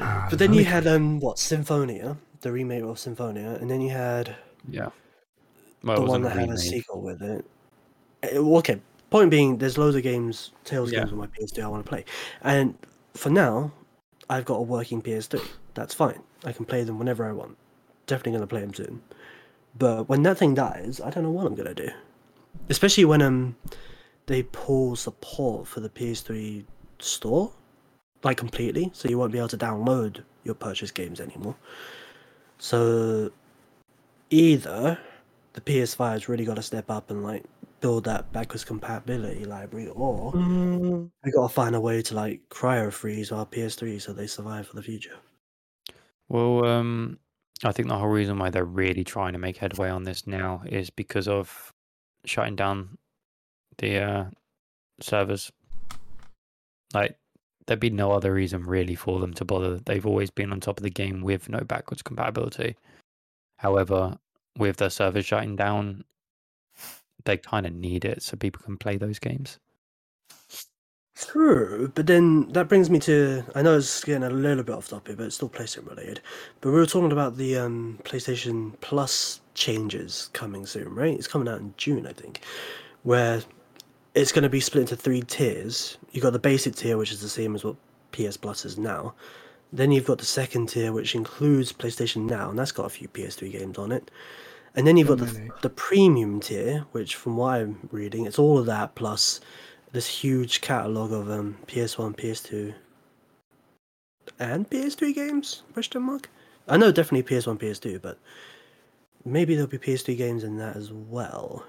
Ah, 0.00 0.26
but 0.28 0.38
then 0.38 0.52
you 0.52 0.64
had 0.64 0.86
um, 0.86 1.20
what 1.20 1.38
Symphonia, 1.38 2.16
the 2.40 2.50
remake 2.50 2.82
of 2.82 2.98
Symphonia, 2.98 3.56
and 3.60 3.70
then 3.70 3.80
you 3.80 3.90
had 3.90 4.34
Yeah. 4.68 4.88
Well, 5.82 5.96
the 5.96 6.00
one 6.02 6.22
wasn't 6.22 6.24
that 6.24 6.40
had 6.40 6.50
a 6.50 6.58
sequel 6.58 7.00
with 7.00 7.22
it. 7.22 7.44
Uh, 8.24 8.38
Okay, 8.58 8.80
point 9.10 9.30
being, 9.30 9.58
there's 9.58 9.78
loads 9.78 9.96
of 9.96 10.02
games, 10.02 10.50
Tales 10.64 10.92
Yeah. 10.92 11.00
games 11.00 11.12
on 11.12 11.18
my 11.18 11.26
PS3 11.28 11.62
I 11.62 11.68
want 11.68 11.84
to 11.84 11.88
play, 11.88 12.04
and 12.42 12.76
for 13.14 13.30
now, 13.30 13.72
I've 14.28 14.44
got 14.44 14.56
a 14.56 14.62
working 14.62 15.00
PS3. 15.00 15.40
That's 15.74 15.94
fine. 15.94 16.22
I 16.44 16.52
can 16.52 16.64
play 16.64 16.82
them 16.84 16.98
whenever 16.98 17.24
I 17.24 17.32
want. 17.32 17.56
Definitely 18.06 18.32
gonna 18.32 18.46
play 18.46 18.60
them 18.60 18.74
soon. 18.74 19.02
But 19.78 20.08
when 20.08 20.22
that 20.22 20.38
thing 20.38 20.54
dies, 20.54 21.00
I 21.00 21.10
don't 21.10 21.24
know 21.24 21.30
what 21.30 21.46
I'm 21.46 21.54
gonna 21.54 21.74
do. 21.74 21.90
Especially 22.68 23.04
when 23.04 23.22
um 23.22 23.56
they 24.26 24.42
pull 24.44 24.96
support 24.96 25.66
for 25.66 25.80
the 25.80 25.88
PS3 25.88 26.64
store, 26.98 27.52
like 28.22 28.36
completely, 28.36 28.90
so 28.94 29.08
you 29.08 29.18
won't 29.18 29.32
be 29.32 29.38
able 29.38 29.48
to 29.48 29.58
download 29.58 30.22
your 30.44 30.54
purchased 30.54 30.94
games 30.94 31.20
anymore. 31.20 31.56
So 32.58 33.32
either 34.30 34.98
the 35.54 35.60
PS5 35.60 36.12
has 36.12 36.28
really 36.28 36.44
got 36.44 36.54
to 36.56 36.62
step 36.62 36.90
up 36.90 37.10
and 37.10 37.22
like 37.22 37.44
build 37.80 38.04
that 38.04 38.32
backwards 38.32 38.64
compatibility 38.64 39.44
library, 39.44 39.88
or 39.88 40.30
we 40.32 41.32
got 41.32 41.48
to 41.48 41.54
find 41.54 41.74
a 41.74 41.80
way 41.80 42.00
to 42.02 42.14
like 42.14 42.40
cryo 42.48 42.92
freeze 42.92 43.32
our 43.32 43.44
PS3 43.44 44.00
so 44.00 44.12
they 44.12 44.26
survive 44.26 44.66
for 44.66 44.76
the 44.76 44.82
future. 44.82 45.16
Well, 46.28 46.64
um, 46.64 47.18
I 47.64 47.72
think 47.72 47.88
the 47.88 47.98
whole 47.98 48.08
reason 48.08 48.38
why 48.38 48.50
they're 48.50 48.64
really 48.64 49.04
trying 49.04 49.34
to 49.34 49.38
make 49.38 49.56
headway 49.56 49.88
on 49.88 50.04
this 50.04 50.26
now 50.26 50.62
is 50.66 50.90
because 50.90 51.28
of 51.28 51.72
shutting 52.24 52.56
down 52.56 52.98
the 53.78 53.98
uh, 53.98 54.24
servers. 55.00 55.52
Like, 56.92 57.16
there'd 57.66 57.80
be 57.80 57.90
no 57.90 58.10
other 58.10 58.34
reason 58.34 58.64
really 58.64 58.94
for 58.94 59.20
them 59.20 59.32
to 59.34 59.44
bother. 59.44 59.78
They've 59.78 60.06
always 60.06 60.30
been 60.30 60.52
on 60.52 60.60
top 60.60 60.78
of 60.78 60.82
the 60.82 60.90
game 60.90 61.22
with 61.22 61.48
no 61.48 61.60
backwards 61.60 62.02
compatibility. 62.02 62.76
However, 63.58 64.18
with 64.58 64.78
their 64.78 64.90
servers 64.90 65.24
shutting 65.24 65.56
down, 65.56 66.04
they 67.24 67.36
kind 67.36 67.66
of 67.66 67.74
need 67.74 68.04
it 68.04 68.22
so 68.22 68.36
people 68.36 68.62
can 68.64 68.76
play 68.76 68.96
those 68.96 69.20
games. 69.20 69.58
True, 71.14 71.92
but 71.94 72.06
then 72.06 72.48
that 72.52 72.68
brings 72.68 72.88
me 72.88 72.98
to 73.00 73.44
I 73.54 73.62
know 73.62 73.76
it's 73.76 74.02
getting 74.02 74.22
a 74.22 74.30
little 74.30 74.64
bit 74.64 74.74
off 74.74 74.88
topic, 74.88 75.18
but 75.18 75.26
it's 75.26 75.34
still 75.34 75.48
PlayStation 75.48 75.88
related. 75.88 76.20
But 76.60 76.70
we 76.70 76.76
were 76.76 76.86
talking 76.86 77.12
about 77.12 77.36
the 77.36 77.58
um, 77.58 77.98
PlayStation 78.04 78.72
Plus 78.80 79.40
changes 79.54 80.30
coming 80.32 80.64
soon, 80.64 80.94
right? 80.94 81.14
It's 81.14 81.28
coming 81.28 81.48
out 81.48 81.60
in 81.60 81.74
June, 81.76 82.06
I 82.06 82.12
think, 82.12 82.40
where 83.02 83.42
it's 84.14 84.32
going 84.32 84.42
to 84.42 84.48
be 84.48 84.60
split 84.60 84.82
into 84.82 84.96
three 84.96 85.22
tiers. 85.22 85.98
You've 86.12 86.22
got 86.22 86.32
the 86.32 86.38
basic 86.38 86.74
tier, 86.74 86.96
which 86.96 87.12
is 87.12 87.20
the 87.20 87.28
same 87.28 87.54
as 87.54 87.62
what 87.64 87.76
PS 88.12 88.36
Plus 88.36 88.64
is 88.64 88.78
now. 88.78 89.14
Then 89.72 89.92
you've 89.92 90.06
got 90.06 90.18
the 90.18 90.24
second 90.24 90.68
tier, 90.68 90.92
which 90.92 91.14
includes 91.14 91.72
PlayStation 91.72 92.28
Now, 92.28 92.50
and 92.50 92.58
that's 92.58 92.72
got 92.72 92.86
a 92.86 92.90
few 92.90 93.08
PS3 93.08 93.52
games 93.52 93.78
on 93.78 93.90
it. 93.90 94.10
And 94.74 94.86
then 94.86 94.96
you've 94.96 95.08
got 95.08 95.18
the, 95.18 95.50
the 95.60 95.70
premium 95.70 96.40
tier, 96.40 96.86
which, 96.92 97.14
from 97.14 97.36
what 97.36 97.54
I'm 97.54 97.88
reading, 97.90 98.26
it's 98.26 98.38
all 98.38 98.58
of 98.58 98.66
that 98.66 98.94
plus 98.94 99.40
this 99.92 100.06
huge 100.08 100.60
catalog 100.60 101.12
of 101.12 101.30
um, 101.30 101.58
PS1, 101.66 102.14
PS2, 102.16 102.74
and 104.38 104.68
PS3 104.68 105.12
games? 105.14 105.62
Question 105.72 106.02
mark. 106.02 106.30
I 106.68 106.76
know 106.76 106.92
definitely 106.92 107.24
PS1, 107.36 107.58
PS2, 107.58 107.98
but 107.98 108.18
maybe 109.24 109.54
there'll 109.54 109.68
be 109.70 109.78
PS3 109.78 110.16
games 110.16 110.44
in 110.44 110.56
that 110.58 110.76
as 110.76 110.92
well. 110.92 111.64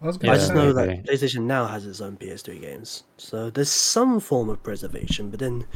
I 0.00 0.06
was 0.06 0.18
I 0.28 0.28
gonna 0.28 0.38
just 0.38 0.52
know 0.52 0.72
maybe. 0.72 0.72
that 0.72 1.04
PlayStation 1.04 1.42
now 1.44 1.66
has 1.66 1.86
its 1.86 2.00
own 2.00 2.16
PS3 2.18 2.58
games, 2.58 3.04
so 3.16 3.50
there's 3.50 3.70
some 3.70 4.20
form 4.20 4.48
of 4.50 4.62
preservation. 4.62 5.30
But 5.30 5.40
then 5.40 5.66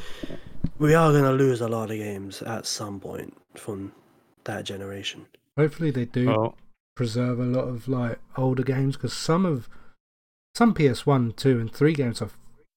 we 0.78 0.94
are 0.94 1.10
going 1.12 1.24
to 1.24 1.32
lose 1.32 1.60
a 1.60 1.68
lot 1.68 1.90
of 1.90 1.96
games 1.98 2.42
at 2.42 2.66
some 2.66 3.00
point 3.00 3.36
from 3.56 3.92
that 4.44 4.64
generation. 4.64 5.26
hopefully 5.56 5.90
they 5.90 6.04
do 6.06 6.26
Well, 6.26 6.58
preserve 6.94 7.38
a 7.40 7.44
lot 7.44 7.68
of 7.68 7.88
like 7.88 8.18
older 8.36 8.62
games 8.62 8.96
because 8.96 9.12
some 9.12 9.44
of 9.46 9.68
some 10.54 10.74
PS1, 10.74 11.36
two, 11.36 11.58
and 11.60 11.72
three 11.72 11.92
games 11.92 12.20
are 12.22 12.30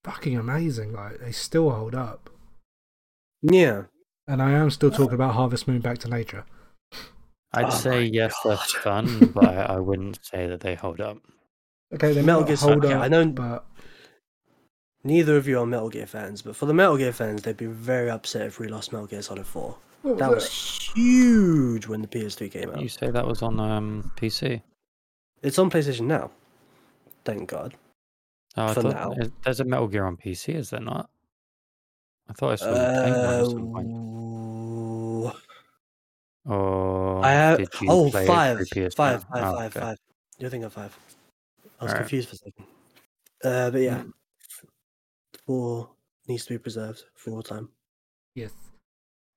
fucking 0.04 0.38
amazing. 0.38 0.94
Like 0.94 1.20
they 1.20 1.32
still 1.32 1.70
hold 1.72 1.96
up. 1.96 2.30
Yeah, 3.42 3.84
And 4.28 4.42
I 4.42 4.52
am 4.52 4.70
still 4.70 4.90
talking 4.92 5.16
about 5.16 5.34
Harvest 5.34 5.68
Moon 5.68 5.82
Back 5.82 5.98
to 6.00 6.10
Nature. 6.10 6.46
I'd 7.54 7.66
Oh 7.66 7.70
say 7.70 7.90
my 7.90 7.98
yes, 8.00 8.34
they're 8.44 8.56
fun, 8.58 9.32
but 9.36 9.46
I, 9.46 9.76
I 9.76 9.80
wouldn't 9.80 10.24
say 10.26 10.48
that 10.48 10.62
they 10.62 10.76
hold 10.76 11.02
up. 11.02 11.18
Okay, 11.94 12.14
they 12.14 12.22
Metal 12.22 12.42
might 12.42 12.48
Gear 12.48 12.56
hold 12.56 12.84
Solid, 12.84 12.96
up, 12.98 13.04
I 13.04 13.08
know- 13.10 13.26
but 13.28 13.66
neither 15.04 15.36
of 15.38 15.48
you 15.48 15.60
are 15.60 15.66
Metal 15.66 15.90
Gear 15.90 16.06
fans, 16.08 16.42
but 16.42 16.56
for 16.56 16.66
the 16.66 16.74
Metal 16.74 16.98
Gear 16.98 17.12
fans, 17.12 17.42
they'd 17.42 17.58
be 17.58 17.66
very 17.66 18.10
upset 18.10 18.48
if 18.48 18.60
we 18.60 18.68
lost 18.68 18.92
Metal 18.94 19.08
Gear 19.08 19.22
Solid 19.22 19.46
4. 19.46 19.76
what 20.04 20.18
That 20.18 20.32
was 20.32 20.50
huge 20.96 21.88
when 21.88 22.02
the 22.02 22.08
PS3 22.08 22.50
came 22.52 22.70
out. 22.72 22.82
You 22.82 22.88
say 22.90 23.12
that 23.12 23.28
was 23.28 23.42
on 23.42 23.60
um, 23.60 24.12
PC? 24.16 24.62
It's 25.42 25.60
on 25.60 25.70
PlayStation 25.70 26.06
now. 26.08 26.32
Thank 27.26 27.50
God. 27.50 27.76
Oh, 28.58 28.74
For 28.74 28.82
thought 28.84 28.94
now. 28.94 29.12
is- 29.14 29.32
there's 29.44 29.60
a 29.60 29.64
Metal 29.66 29.88
Gear 29.88 30.06
on 30.06 30.18
PC, 30.18 30.54
is 30.56 30.70
there 30.70 30.80
not? 30.80 31.10
I 32.30 32.34
thought 32.34 32.52
I 32.52 32.56
saw 32.56 32.68
you 32.70 32.74
playing 32.76 33.14
one 33.14 33.34
at 33.34 33.46
some 33.46 33.72
point. 33.74 35.36
Uh, 36.46 36.52
Or 36.54 37.24
I 37.26 37.32
have 37.32 37.58
did 37.60 37.70
you 37.82 37.88
oh 37.90 38.10
play 38.12 38.28
five, 38.28 38.60
it 38.60 38.66
through 38.66 38.90
PS 38.90 38.96
five, 38.96 39.26
Now? 39.30 39.36
five, 39.36 39.44
Oh, 39.44 39.56
five, 39.58 39.72
okay. 39.72 39.80
five. 39.80 39.98
You're 40.40 40.50
thinking 40.50 40.66
of 40.66 40.74
five. 40.74 40.98
I 41.80 41.84
was 41.86 41.92
Alright. 41.94 41.98
confused 41.98 42.30
for 42.30 42.36
a 42.36 42.38
second. 42.38 42.66
Uh, 43.44 43.72
but 43.72 43.82
yeah, 43.82 44.04
Mm. 44.04 44.14
four 45.46 45.90
needs 46.28 46.46
to 46.46 46.54
be 46.54 46.58
preserved 46.58 47.04
for 47.16 47.32
all 47.32 47.44
time. 47.44 47.70
yes. 48.36 48.52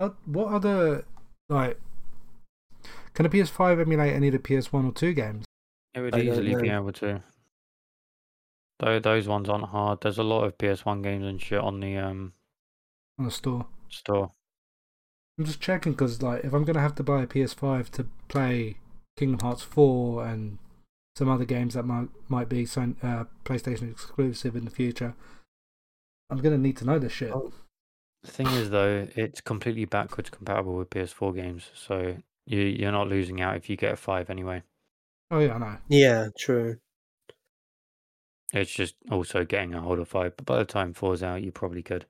Uh, 0.01 0.11
What 0.27 0.53
other 0.53 1.05
like? 1.49 1.81
Can 3.15 3.25
a 3.25 3.31
PS5 3.31 3.81
emulate 3.81 4.13
any 4.13 4.29
of 4.29 4.33
the 4.33 4.39
PS1 4.39 4.85
or 4.87 4.93
two 4.93 5.15
games? 5.15 5.45
It 5.95 6.01
would 6.01 6.15
I 6.15 6.19
don't 6.19 6.27
easily 6.29 6.55
be 6.61 6.69
able 6.69 6.93
to. 6.95 7.23
Though 8.79 8.99
those 8.99 9.27
ones 9.27 9.49
aren't 9.49 9.67
hard. 9.67 10.01
There's 10.03 10.19
a 10.19 10.23
lot 10.23 10.45
of 10.45 10.59
PS1 10.59 11.03
games 11.03 11.25
and 11.25 11.41
shit 11.41 11.61
on 11.61 11.81
the 11.81 11.97
um 11.97 12.33
on 13.19 13.25
the 13.27 13.31
store. 13.31 13.67
Store. 13.89 14.33
I'm 15.39 15.45
just 15.45 15.61
checking 15.61 15.93
because, 15.93 16.23
like, 16.23 16.45
if 16.45 16.53
I'm 16.53 16.65
gonna 16.65 16.81
have 16.81 16.95
to 16.97 17.03
buy 17.03 17.23
a 17.23 17.27
PS5 17.27 17.91
to 17.91 18.07
play 18.29 18.77
Kingdom 19.17 19.41
Hearts 19.41 19.63
4 19.63 20.27
and 20.27 20.59
some 21.15 21.29
other 21.29 21.45
games 21.45 21.75
that 21.75 21.85
might 21.85 22.09
might 22.29 22.49
be 22.49 22.63
uh, 22.65 23.25
PlayStation 23.45 23.91
exclusive 23.91 24.57
in 24.57 24.65
the 24.65 24.71
future, 24.71 25.15
I'm 26.31 26.39
gonna 26.39 26.59
need 26.59 26.77
to 26.79 26.85
know 26.85 26.99
this 26.99 27.13
shit. 27.13 27.33
Oh. 27.33 27.53
The 28.23 28.31
thing 28.33 28.49
is, 28.49 28.71
though, 28.71 29.07
it's 29.15 29.41
completely 29.41 29.85
backwards 29.85 30.31
compatible 30.31 30.77
with 30.77 30.91
PS4 30.91 31.35
games, 31.35 31.71
so 31.75 32.17
you 32.47 32.61
you're 32.61 32.93
not 32.93 33.09
losing 33.09 33.41
out 33.41 33.57
if 33.57 33.71
you 33.71 33.77
get 33.77 33.93
a 33.93 33.97
five 33.97 34.31
anyway. 34.31 34.63
Oh 35.31 35.39
yeah, 35.39 35.55
I 35.55 35.59
know. 35.59 35.77
Yeah, 35.89 36.29
true. 36.39 36.79
It's 38.53 38.73
just 38.73 38.95
also 39.11 39.45
getting 39.45 39.75
a 39.75 39.81
hold 39.81 39.99
of 39.99 40.09
five, 40.09 40.37
but 40.37 40.47
by 40.47 40.59
the 40.59 40.65
time 40.65 40.93
four's 40.93 41.23
out, 41.23 41.43
you 41.43 41.51
probably 41.53 41.83
could. 41.83 42.07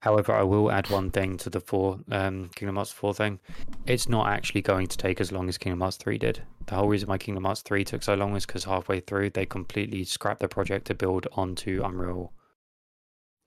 However, 0.00 0.32
I 0.32 0.42
will 0.42 0.70
add 0.70 0.90
one 0.90 1.10
thing 1.10 1.38
to 1.38 1.50
the 1.50 1.60
four 1.60 1.98
um, 2.10 2.50
Kingdom 2.54 2.76
Hearts 2.76 2.92
four 2.92 3.14
thing. 3.14 3.40
It's 3.86 4.08
not 4.08 4.28
actually 4.28 4.60
going 4.60 4.86
to 4.88 4.98
take 4.98 5.18
as 5.18 5.32
long 5.32 5.48
as 5.48 5.56
Kingdom 5.56 5.80
Hearts 5.80 5.96
three 5.96 6.18
did. 6.18 6.42
The 6.66 6.74
whole 6.74 6.88
reason 6.88 7.08
why 7.08 7.18
Kingdom 7.18 7.44
Hearts 7.44 7.62
three 7.62 7.84
took 7.84 8.02
so 8.02 8.14
long 8.14 8.32
was 8.32 8.44
because 8.44 8.64
halfway 8.64 9.00
through 9.00 9.30
they 9.30 9.46
completely 9.46 10.04
scrapped 10.04 10.40
the 10.40 10.48
project 10.48 10.86
to 10.88 10.94
build 10.94 11.26
onto 11.32 11.82
Unreal. 11.84 12.32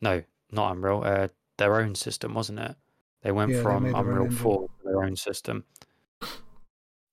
No, 0.01 0.23
not 0.51 0.75
Unreal. 0.75 1.03
Uh, 1.05 1.27
their 1.57 1.79
own 1.79 1.95
system, 1.95 2.33
wasn't 2.33 2.59
it? 2.59 2.75
They 3.21 3.31
went 3.31 3.51
Yeah, 3.51 3.61
from 3.61 3.85
own 3.85 3.95
Unreal 3.95 4.31
four 4.31 4.67
to 4.67 4.83
their 4.83 5.03
own 5.03 5.15
system, 5.15 5.63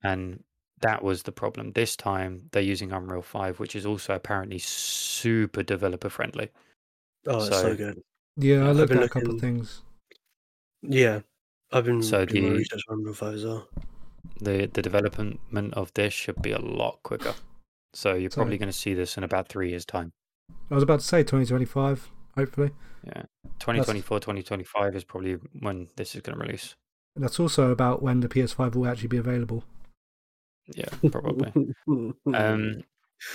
and 0.02 0.42
that 0.84 1.02
was 1.02 1.22
the 1.24 1.32
problem. 1.32 1.72
This 1.72 1.96
time 1.96 2.48
they're 2.52 2.62
using 2.62 2.92
Unreal 2.92 3.22
five, 3.22 3.58
which 3.58 3.74
is 3.74 3.84
also 3.86 4.14
apparently 4.14 4.58
super 4.58 5.62
developer 5.62 6.08
friendly. 6.10 6.50
Oh, 7.26 7.38
it's 7.38 7.46
so, 7.48 7.62
So- 7.62 7.76
good. 7.76 8.02
Yeah, 8.36 8.66
I 8.66 8.70
I've 8.70 8.76
looked 8.76 8.90
been 8.90 8.98
at 8.98 9.04
a 9.04 9.08
couple 9.08 9.28
of 9.30 9.34
looking- 9.36 9.56
things. 9.58 9.82
Yeah, 10.82 11.20
I've 11.72 11.84
been 11.84 12.02
So 12.02 12.24
doing 12.24 12.50
the- 12.50 12.56
research 12.58 12.82
on 12.88 12.98
Unreal 12.98 13.14
5 13.14 13.34
as 13.34 13.44
well. 13.44 13.68
the 14.40 14.66
the 14.72 14.82
development 14.82 15.40
of 15.74 15.92
this 15.94 16.12
should 16.12 16.40
be 16.42 16.52
a 16.52 16.58
lot 16.60 17.02
quicker. 17.02 17.34
So 17.94 18.14
you're 18.14 18.30
So- 18.30 18.36
probably 18.36 18.58
going 18.58 18.68
to 18.72 18.78
see 18.84 18.92
this 18.94 19.16
in 19.16 19.24
about 19.24 19.48
three 19.48 19.70
years' 19.70 19.84
time. 19.86 20.12
I 20.70 20.74
was 20.74 20.82
about 20.82 21.00
to 21.00 21.06
say 21.06 21.22
2025, 21.22 22.10
hopefully. 22.34 22.72
Yeah, 23.06 23.22
2024, 23.58 24.18
2025 24.20 24.96
is 24.96 25.04
probably 25.04 25.34
when 25.60 25.88
this 25.96 26.14
is 26.14 26.20
going 26.22 26.36
to 26.38 26.44
release. 26.44 26.74
That's 27.16 27.38
also 27.38 27.70
about 27.70 28.02
when 28.02 28.20
the 28.20 28.28
PS5 28.28 28.74
will 28.74 28.86
actually 28.88 29.08
be 29.08 29.16
available. 29.18 29.64
Yeah, 30.68 30.88
probably. 31.10 31.74
um, 32.32 32.82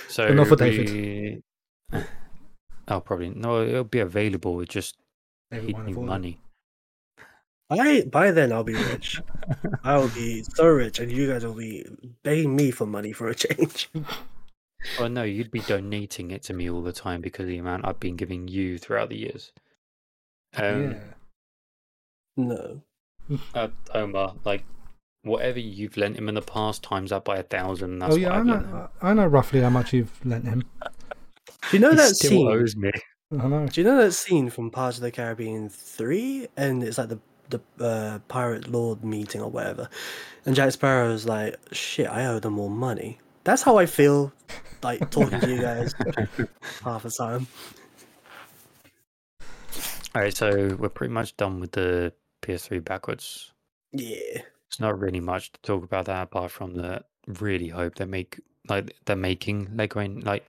so 0.08 0.26
But 0.26 0.34
not 0.34 0.46
for 0.48 0.56
we... 0.56 1.42
Oh, 2.88 3.00
probably 3.00 3.30
no. 3.30 3.62
It'll 3.62 3.84
be 3.84 4.00
available. 4.00 4.60
It's 4.60 4.72
just 4.74 4.96
David 5.50 5.78
need 5.86 5.96
money. 5.96 6.40
I 7.70 8.02
by 8.02 8.32
then 8.32 8.52
I'll 8.52 8.64
be 8.64 8.74
rich. 8.74 9.20
I 9.84 9.96
will 9.96 10.08
be 10.08 10.42
so 10.42 10.66
rich, 10.66 10.98
and 10.98 11.10
you 11.10 11.28
guys 11.28 11.44
will 11.44 11.54
be 11.54 11.86
begging 12.24 12.56
me 12.56 12.72
for 12.72 12.86
money 12.86 13.12
for 13.12 13.28
a 13.28 13.34
change. 13.34 13.90
Oh 14.98 15.08
no, 15.08 15.24
you'd 15.24 15.50
be 15.50 15.60
donating 15.60 16.30
it 16.30 16.42
to 16.44 16.54
me 16.54 16.70
all 16.70 16.80
the 16.80 16.90
time 16.90 17.20
because 17.20 17.42
of 17.44 17.48
the 17.48 17.58
amount 17.58 17.86
I've 17.86 18.00
been 18.00 18.16
giving 18.16 18.48
you 18.48 18.78
throughout 18.78 19.10
the 19.10 19.18
years. 19.18 19.52
Um, 20.56 20.92
yeah. 20.92 20.98
No, 22.38 22.80
uh, 23.54 23.68
Omar, 23.94 24.36
like 24.44 24.64
whatever 25.22 25.58
you've 25.58 25.96
lent 25.96 26.16
him 26.16 26.28
in 26.28 26.34
the 26.34 26.42
past, 26.42 26.82
times 26.82 27.10
that 27.10 27.24
by 27.24 27.36
a 27.38 27.42
thousand. 27.42 27.98
That's 27.98 28.14
oh 28.14 28.16
yeah, 28.16 28.28
what 28.28 28.36
I 28.36 28.40
I've 28.40 28.46
lent 28.46 28.66
him. 28.66 28.70
know. 28.72 28.88
I 29.02 29.14
know 29.14 29.26
roughly 29.26 29.60
how 29.60 29.70
much 29.70 29.92
you've 29.92 30.24
lent 30.24 30.44
him. 30.46 30.64
do 31.70 31.76
you 31.76 31.78
know 31.78 31.90
He 31.90 31.96
that 31.96 32.16
still 32.16 32.30
scene? 32.30 32.48
owes 32.48 32.76
me. 32.76 32.90
I 33.32 33.46
know. 33.46 33.66
Do 33.66 33.80
you 33.80 33.86
know 33.86 33.96
that 34.02 34.12
scene 34.12 34.50
from 34.50 34.70
Pirates 34.70 34.98
of 34.98 35.02
the 35.02 35.10
Caribbean 35.10 35.68
three? 35.68 36.48
And 36.56 36.82
it's 36.82 36.98
like 36.98 37.08
the 37.10 37.18
the 37.50 37.60
uh, 37.84 38.18
pirate 38.28 38.68
lord 38.68 39.04
meeting 39.04 39.40
or 39.40 39.50
whatever, 39.50 39.88
and 40.46 40.54
Jack 40.54 40.70
Sparrow's 40.72 41.26
like, 41.26 41.56
"Shit, 41.72 42.08
I 42.08 42.26
owe 42.26 42.38
them 42.38 42.52
more 42.54 42.70
money." 42.70 43.18
That's 43.44 43.62
how 43.62 43.76
I 43.78 43.86
feel, 43.86 44.32
like 44.82 45.10
talking 45.10 45.40
to 45.40 45.48
you 45.50 45.60
guys 45.60 45.94
half 46.84 47.02
the 47.02 47.10
time. 47.10 47.46
All 50.14 50.22
right, 50.22 50.36
so 50.36 50.76
we're 50.78 50.88
pretty 50.88 51.12
much 51.12 51.36
done 51.36 51.60
with 51.60 51.72
the 51.72 52.12
PS3 52.42 52.84
backwards. 52.84 53.52
Yeah, 53.92 54.42
There's 54.70 54.80
not 54.80 54.98
really 55.00 55.20
much 55.20 55.52
to 55.52 55.60
talk 55.62 55.82
about 55.84 56.06
that 56.06 56.22
apart 56.24 56.50
from 56.52 56.74
the 56.74 57.04
really 57.26 57.68
hope 57.68 57.96
they 57.96 58.04
make 58.04 58.40
like 58.68 58.94
they're 59.04 59.16
making 59.16 59.76
they're 59.76 59.86
going 59.86 60.20
like 60.20 60.44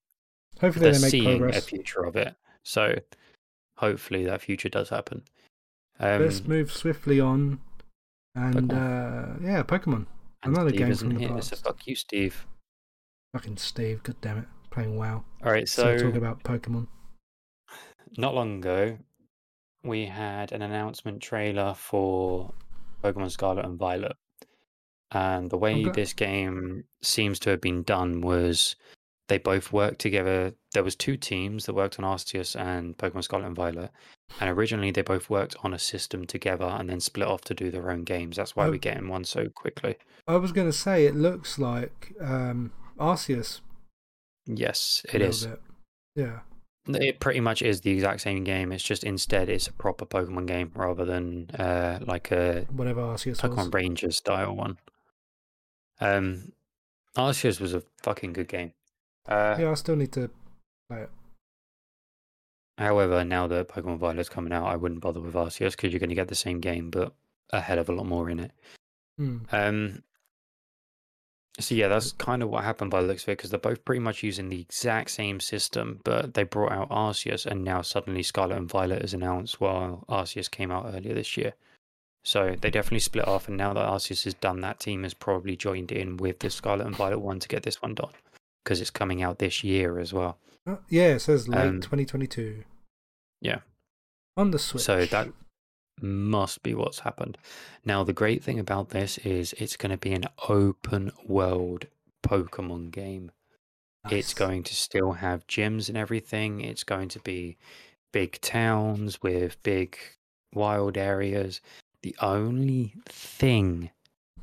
Hopefully 0.60 0.84
they're 0.91 0.93
they 0.93 1.01
make 1.01 1.12
seeing 1.12 1.43
a 1.43 1.62
future 1.62 2.03
of 2.03 2.15
it. 2.15 2.36
So 2.63 2.95
hopefully 3.77 4.25
that 4.25 4.41
future 4.41 4.69
does 4.69 4.89
happen. 4.89 5.23
Um, 5.99 6.21
Let's 6.21 6.43
move 6.45 6.71
swiftly 6.71 7.19
on. 7.19 7.60
And 8.36 8.69
Pokemon. 8.69 9.38
uh, 9.39 9.39
yeah, 9.43 9.63
Pokemon. 9.63 10.05
and 10.43 10.55
another 10.55 10.69
Steve 10.69 10.79
game 10.79 10.95
from 10.95 11.10
the 11.15 11.19
here, 11.19 11.27
so 11.41 11.49
past. 11.51 11.63
fuck 11.63 11.88
you, 11.88 11.95
Steve. 11.95 12.45
Fucking 13.34 13.57
Steve, 13.57 14.03
god 14.03 14.15
damn 14.21 14.38
it, 14.39 14.45
playing 14.69 14.97
WoW. 14.97 15.23
All 15.43 15.51
right, 15.51 15.67
So 15.67 15.97
so 15.97 16.03
talking 16.03 16.17
about 16.17 16.43
Pokemon. 16.43 16.88
not 18.17 18.36
long 18.36 18.57
ago, 18.60 18.97
we 19.84 20.05
had 20.05 20.51
an 20.51 20.62
announcement 20.62 21.21
trailer 21.21 21.73
for 21.73 22.53
Pokemon 23.02 23.32
Scarlet 23.32 23.66
and 23.66 23.78
Violet. 23.78 24.14
And 25.12 25.50
the 25.50 25.58
way 25.58 25.82
Okay. 25.86 25.92
this 25.92 26.14
game 26.14 26.86
seems 27.02 27.40
to 27.40 27.50
have 27.50 27.62
been 27.62 27.84
done 27.84 28.22
was 28.22 28.76
they 29.28 29.38
both 29.38 29.72
worked 29.74 30.00
together. 30.00 30.54
There 30.74 30.84
was 30.84 30.96
two 30.96 31.18
teams 31.18 31.66
that 31.66 31.74
worked 31.74 32.00
on 32.00 32.06
Arceus 32.06 32.56
and 32.60 32.98
Pokemon 32.98 33.24
Scarlet 33.24 33.48
and 33.48 33.56
Violet. 33.56 33.92
And 34.40 34.50
originally 34.50 34.92
they 34.92 35.02
both 35.02 35.30
worked 35.30 35.56
on 35.64 35.74
a 35.74 35.80
system 35.80 36.26
together 36.26 36.66
and 36.66 36.90
then 36.90 37.02
split 37.02 37.28
off 37.28 37.42
to 37.42 37.54
do 37.54 37.70
their 37.72 37.92
own 37.92 38.04
games. 38.06 38.38
That's 38.38 38.56
why 38.56 38.68
Oh. 38.68 38.72
we 38.72 38.80
get 38.80 38.96
in 38.98 39.10
one 39.10 39.26
so 39.26 39.50
quickly. 39.50 39.98
I 40.28 40.38
was 40.38 40.52
going 40.54 40.68
to 40.68 40.74
say 40.78 41.06
it 41.06 41.16
looks 41.16 41.60
like 41.60 42.14
um, 42.22 42.72
Arceus. 42.98 43.60
Yes, 44.46 45.06
it 45.14 45.22
is. 45.22 45.46
bit. 45.48 45.62
Yeah. 46.16 46.40
It 46.88 47.20
pretty 47.20 47.39
much 47.39 47.62
is 47.62 47.82
the 47.82 47.91
exact 47.91 48.22
same 48.22 48.44
game. 48.44 48.72
It's 48.72 48.84
just 48.84 49.04
instead 49.04 49.50
it's 49.50 49.67
a 49.67 49.74
proper 49.74 50.06
Pokemon 50.06 50.48
game 50.48 50.72
rather 50.76 51.06
than 51.06 51.50
uh, 51.52 52.00
like 52.02 52.32
a 52.32 52.65
Whatever 52.72 53.02
Arceus 53.02 53.41
was. 53.41 53.52
Pokemon 53.52 53.74
Rangers 53.74 54.17
style 54.17 54.56
one. 54.56 54.78
Um, 56.00 56.54
Arceus 57.15 57.60
was 57.60 57.74
a 57.74 57.84
fucking 58.02 58.34
good 58.34 58.48
game. 58.48 58.74
Uh, 59.28 59.56
Yeah, 59.60 59.70
I 59.72 59.74
still 59.76 59.96
need 59.96 60.12
to 60.13 60.32
play 60.89 61.02
it. 61.04 61.10
However, 62.78 63.24
now 63.24 63.46
that 63.48 63.67
Pokemon 63.67 64.00
Violet's 64.00 64.30
coming 64.30 64.52
out, 64.54 64.65
I 64.65 64.76
wouldn't 64.76 65.02
bother 65.02 65.20
with 65.20 65.36
Arceus 65.36 65.72
because 65.72 65.91
you're 65.91 66.00
going 66.00 66.10
to 66.10 66.15
get 66.15 66.30
the 66.30 66.36
same 66.36 66.60
game, 66.60 66.89
but 66.89 67.13
a 67.52 67.62
hell 67.62 67.78
of 67.78 67.89
a 67.89 67.91
lot 67.91 68.08
more 68.08 68.30
in 68.30 68.39
it. 68.39 68.52
Hmm. 69.17 69.38
Um, 69.52 70.04
so 71.60 71.76
yeah, 71.76 71.88
that's 71.90 72.14
kind 72.14 72.42
of 72.42 72.50
what 72.50 72.64
happened 72.64 72.92
by 72.92 73.02
the 73.02 73.08
looks 73.08 73.24
of 73.24 73.30
it 73.30 73.38
because 73.38 73.50
they're 73.50 73.60
both 73.60 73.84
pretty 73.86 74.00
much 74.00 74.24
using 74.24 74.50
the 74.50 74.62
exact 74.62 75.12
same 75.12 75.40
system, 75.40 76.00
but 76.04 76.34
they 76.34 76.44
brought 76.44 76.72
out 76.72 76.90
Arceus, 76.90 77.46
and 77.46 77.64
now 77.64 77.82
suddenly 77.82 78.24
Scarlet 78.24 78.58
and 78.58 78.70
Violet 78.70 79.04
is 79.04 79.14
announced 79.14 79.60
while 79.60 80.06
Arceus 80.10 80.50
came 80.50 80.72
out 80.72 80.86
earlier 80.94 81.14
this 81.14 81.36
year. 81.38 81.54
So 82.24 82.56
they 82.62 82.70
definitely 82.70 83.00
split 83.00 83.28
off, 83.28 83.48
and 83.48 83.58
now 83.58 83.74
that 83.74 83.88
Arceus 83.88 84.24
has 84.26 84.34
done, 84.36 84.62
that 84.62 84.80
team 84.80 85.04
has 85.04 85.14
probably 85.14 85.56
joined 85.56 85.92
in 85.92 86.18
with 86.18 86.40
the 86.40 86.50
Scarlet 86.50 86.86
and 86.86 86.96
Violet 86.96 87.20
one 87.20 87.40
to 87.40 87.48
get 87.48 87.64
this 87.64 87.82
one 87.82 87.96
done 87.96 88.12
because 88.64 88.80
it's 88.80 88.92
coming 88.92 89.22
out 89.24 89.40
this 89.40 89.64
year 89.64 89.98
as 90.00 90.14
well. 90.14 90.38
Uh, 90.68 90.76
yeah, 90.88 91.08
it 91.16 91.20
says 91.20 91.48
late 91.48 91.58
Um, 91.60 91.82
2022. 91.82 92.64
yeah. 93.42 93.60
On 94.38 94.52
the 94.52 94.60
Switch. 94.60 94.84
So 94.84 95.04
that 95.06 95.30
must 96.02 96.64
be 96.64 96.74
what's 96.74 97.00
happened. 97.00 97.38
Now, 97.86 98.04
the 98.04 98.14
great 98.14 98.44
thing 98.44 98.60
about 98.60 98.90
this 98.90 99.18
is 99.20 99.54
it's 99.58 99.78
going 99.78 99.92
to 99.92 99.98
be 99.98 100.14
an 100.14 100.26
open 100.50 101.12
world 101.26 101.88
Pokemon 102.24 102.92
game. 102.92 103.32
It's 104.10 104.34
going 104.34 104.64
to 104.64 104.76
still 104.76 105.12
have 105.14 105.46
gyms 105.48 105.88
and 105.88 105.98
everything. 105.98 106.62
It's 106.62 106.84
going 106.84 107.10
to 107.10 107.20
be 107.20 107.58
big 108.12 108.41
towns 108.41 109.22
with 109.22 109.62
big 109.64 109.97
wild 110.54 110.97
areas. 110.97 111.62
The 112.02 112.16
only 112.20 112.95
thing 113.06 113.91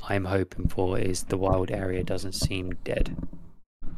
I'm 0.09 0.27
hoping 0.27 0.69
for 0.69 0.99
is 0.99 1.25
the 1.25 1.37
wild 1.37 1.71
area 1.71 2.05
doesn't 2.05 2.35
seem 2.35 2.75
dead. 2.85 3.17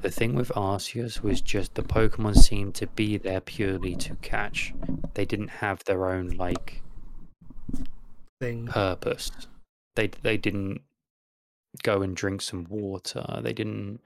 The 0.00 0.10
thing 0.10 0.34
with 0.34 0.48
Arceus 0.56 1.22
was 1.22 1.42
just 1.42 1.74
the 1.74 1.82
Pokemon 1.82 2.36
seemed 2.36 2.74
to 2.76 2.86
be 2.86 3.18
there 3.18 3.42
purely 3.42 3.94
to 3.96 4.14
catch. 4.16 4.72
They 5.12 5.26
didn't 5.26 5.48
have 5.48 5.84
their 5.84 6.06
own 6.06 6.30
like 6.30 6.80
thing. 8.40 8.66
purpose. 8.66 9.30
They 9.96 10.08
they 10.08 10.36
didn't 10.36 10.82
go 11.82 12.02
and 12.02 12.16
drink 12.16 12.42
some 12.42 12.66
water. 12.68 13.40
They 13.42 13.52
didn't 13.52 14.00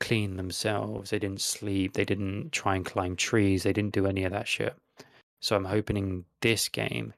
clean 0.00 0.36
themselves. 0.36 1.10
They 1.10 1.18
didn't 1.18 1.40
sleep. 1.40 1.92
They 1.94 2.04
didn't 2.04 2.52
try 2.52 2.76
and 2.76 2.84
climb 2.84 3.16
trees. 3.16 3.62
They 3.62 3.72
didn't 3.72 3.94
do 3.94 4.06
any 4.06 4.24
of 4.24 4.32
that 4.32 4.48
shit. 4.48 4.74
So 5.40 5.56
I'm 5.56 5.66
hoping 5.66 5.96
in 5.96 6.24
this 6.40 6.68
game 6.68 7.14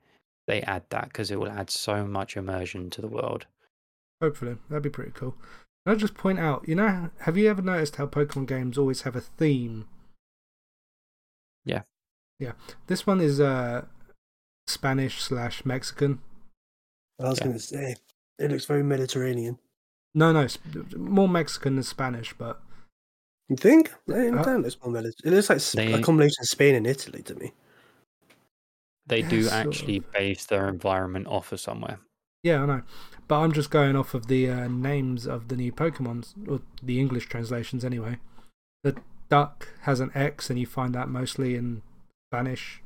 they 0.47 0.63
add 0.63 0.83
that 0.91 1.05
because 1.05 1.31
it 1.31 1.39
will 1.39 1.51
add 1.51 1.71
so 1.71 2.05
much 2.05 2.37
immersion 2.37 2.91
to 2.91 3.01
the 3.01 3.09
world. 3.09 3.47
Hopefully, 4.21 4.57
that'd 4.69 4.83
be 4.83 4.91
pretty 4.91 5.13
cool. 5.13 5.37
Can 5.87 5.95
I 5.95 5.99
just 5.99 6.15
point 6.15 6.39
out, 6.39 6.69
you 6.69 6.75
know, 6.75 7.11
have 7.21 7.37
you 7.37 7.49
ever 7.49 7.63
noticed 7.63 7.97
how 7.97 8.07
Pokemon 8.07 8.47
games 8.49 8.77
always 8.77 9.03
have 9.03 9.17
a 9.17 9.21
theme? 9.21 9.87
Yeah. 11.65 11.83
Yeah. 12.39 12.53
This 12.87 13.07
one 13.07 13.21
is 13.21 13.41
uh, 13.41 13.85
Spanish 14.67 15.23
slash 15.23 15.65
Mexican. 15.65 16.21
I 17.21 17.29
was 17.29 17.39
Yeah. 17.39 17.45
going 17.45 17.57
to 17.57 17.63
say, 17.63 17.97
it 18.39 18.51
looks 18.51 18.65
very 18.65 18.83
Mediterranean. 18.83 19.59
No, 20.15 20.33
no, 20.33 20.47
sp- 20.51 20.97
more 20.97 21.29
Mexican 21.29 21.75
than 21.77 21.85
Spanish, 21.85 22.33
but 22.35 22.61
You 23.49 23.57
think? 23.57 23.93
I 24.09 24.29
Uh, 24.29 24.43
don't 24.45 24.63
looks 24.63 24.77
more 24.81 24.93
Mediterranean. 24.93 25.15
It 25.25 25.37
looks 25.37 25.51
like 25.51 25.61
sp- 25.61 25.99
a 25.99 26.03
combination 26.03 26.37
of 26.41 26.47
Spain 26.49 26.75
and 26.77 26.87
Italy 26.87 27.21
to 27.25 27.35
me. 27.35 27.53
They 29.07 29.23
do 29.23 29.39
Yeah, 29.41 29.49
sort 29.63 29.67
actually 29.67 29.97
of. 29.99 30.13
base 30.13 30.47
their 30.47 30.69
environment 30.69 31.27
off 31.27 31.51
of 31.53 31.61
somewhere. 31.61 31.99
yeah, 32.43 32.63
I 32.63 32.67
know. 32.67 32.83
But 33.29 33.41
I'm 33.41 33.53
just 33.53 33.71
going 33.71 33.97
off 33.97 34.15
of 34.15 34.27
the 34.29 34.49
uh, 34.49 34.69
names 34.69 35.27
of 35.27 35.49
the 35.49 35.57
new 35.57 35.73
Pokemons, 35.73 36.33
or 36.49 36.63
the 36.83 36.99
English 37.01 37.27
translations 37.27 37.85
anyway. 37.85 38.19
The 38.83 38.97
duck 39.29 39.69
has 39.83 40.01
an 40.01 40.11
X, 40.15 40.49
and 40.49 40.59
you 40.59 40.67
find 40.67 40.95
that 40.95 41.09
mostly 41.09 41.55
in 41.57 41.83
Spanish 42.33 42.83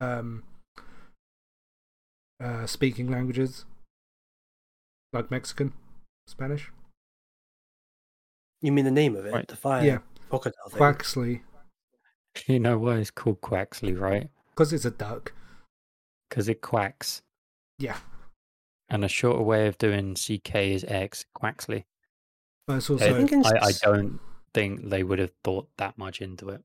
um, 0.00 0.42
uh, 2.42 2.66
speaking 2.66 3.10
languages, 3.10 3.64
like 5.12 5.30
Mexican, 5.30 5.72
Spanish. 6.26 6.70
You 8.62 8.72
mean 8.72 8.84
the 8.84 8.90
name 8.90 9.14
of 9.16 9.26
it? 9.26 9.32
Right. 9.34 9.48
The 9.48 9.56
fire 9.56 9.84
Yeah. 9.84 9.98
crocodile 10.30 10.68
thing? 10.70 10.78
Quaxly, 10.80 11.42
You 12.48 12.58
know 12.60 12.78
why 12.78 12.96
it's 12.96 13.10
called 13.10 13.40
Quaxly, 13.40 13.98
right? 13.98 14.28
because 14.50 14.72
it's 14.72 14.84
a 14.84 14.90
duck. 14.90 15.32
Because 16.28 16.48
it 16.48 16.60
quacks. 16.60 17.22
Yeah, 17.78 17.98
And 18.88 19.04
a 19.04 19.08
shorter 19.08 19.42
way 19.42 19.66
of 19.66 19.78
doing 19.78 20.14
CK 20.14 20.54
is 20.56 20.84
X, 20.86 21.24
Quaxly. 21.36 21.84
but 22.66 22.76
it's 22.76 22.88
I, 22.88 22.92
also 22.94 23.14
think 23.16 23.32
in 23.32 23.44
I, 23.44 23.50
I 23.50 23.68
s- 23.68 23.80
don't 23.80 24.20
think 24.54 24.88
they 24.90 25.02
would 25.02 25.18
have 25.18 25.32
thought 25.42 25.68
that 25.76 25.98
much 25.98 26.20
into 26.22 26.48
it. 26.50 26.62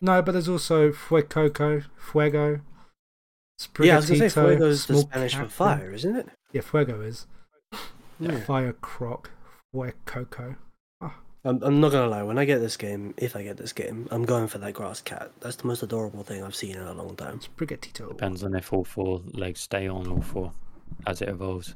no, 0.00 0.22
but 0.22 0.32
there's 0.32 0.48
also 0.48 0.92
Fuecoco, 0.92 1.84
Fuego. 2.12 2.60
Yeah, 3.80 3.94
I 3.94 3.96
was 3.96 4.08
going 4.08 4.20
to 4.20 4.30
say 4.30 4.40
Sprigatito, 4.40 4.56
Fuego's 4.58 4.86
the 4.86 4.98
Spanish 4.98 5.34
for 5.34 5.48
fire, 5.48 5.92
isn't 5.92 6.16
it? 6.16 6.28
Yeah, 6.52 6.60
Fuego 6.60 7.00
is. 7.00 7.26
Yeah. 8.20 8.40
Fire 8.40 8.72
Croc, 8.72 9.30
Fuecoco. 9.74 10.56
I'm, 11.44 11.62
I'm 11.62 11.80
not 11.80 11.92
going 11.92 12.02
to 12.04 12.08
lie, 12.10 12.22
when 12.24 12.36
I 12.36 12.44
get 12.44 12.58
this 12.58 12.76
game, 12.76 13.14
if 13.16 13.36
I 13.36 13.42
get 13.44 13.56
this 13.56 13.72
game, 13.72 14.08
I'm 14.10 14.24
going 14.24 14.48
for 14.48 14.58
that 14.58 14.72
grass 14.74 15.00
cat. 15.00 15.30
That's 15.40 15.56
the 15.56 15.66
most 15.68 15.82
adorable 15.84 16.24
thing 16.24 16.42
I've 16.42 16.54
seen 16.54 16.76
in 16.76 16.82
a 16.82 16.92
long 16.92 17.14
time. 17.16 17.38
Sprigatito. 17.40 18.08
Depends 18.08 18.42
on 18.42 18.54
if 18.54 18.72
all 18.72 18.84
four 18.84 19.22
legs 19.32 19.60
stay 19.60 19.86
on 19.86 20.08
all 20.08 20.20
four 20.20 20.52
as 21.06 21.22
it 21.22 21.28
evolves. 21.28 21.74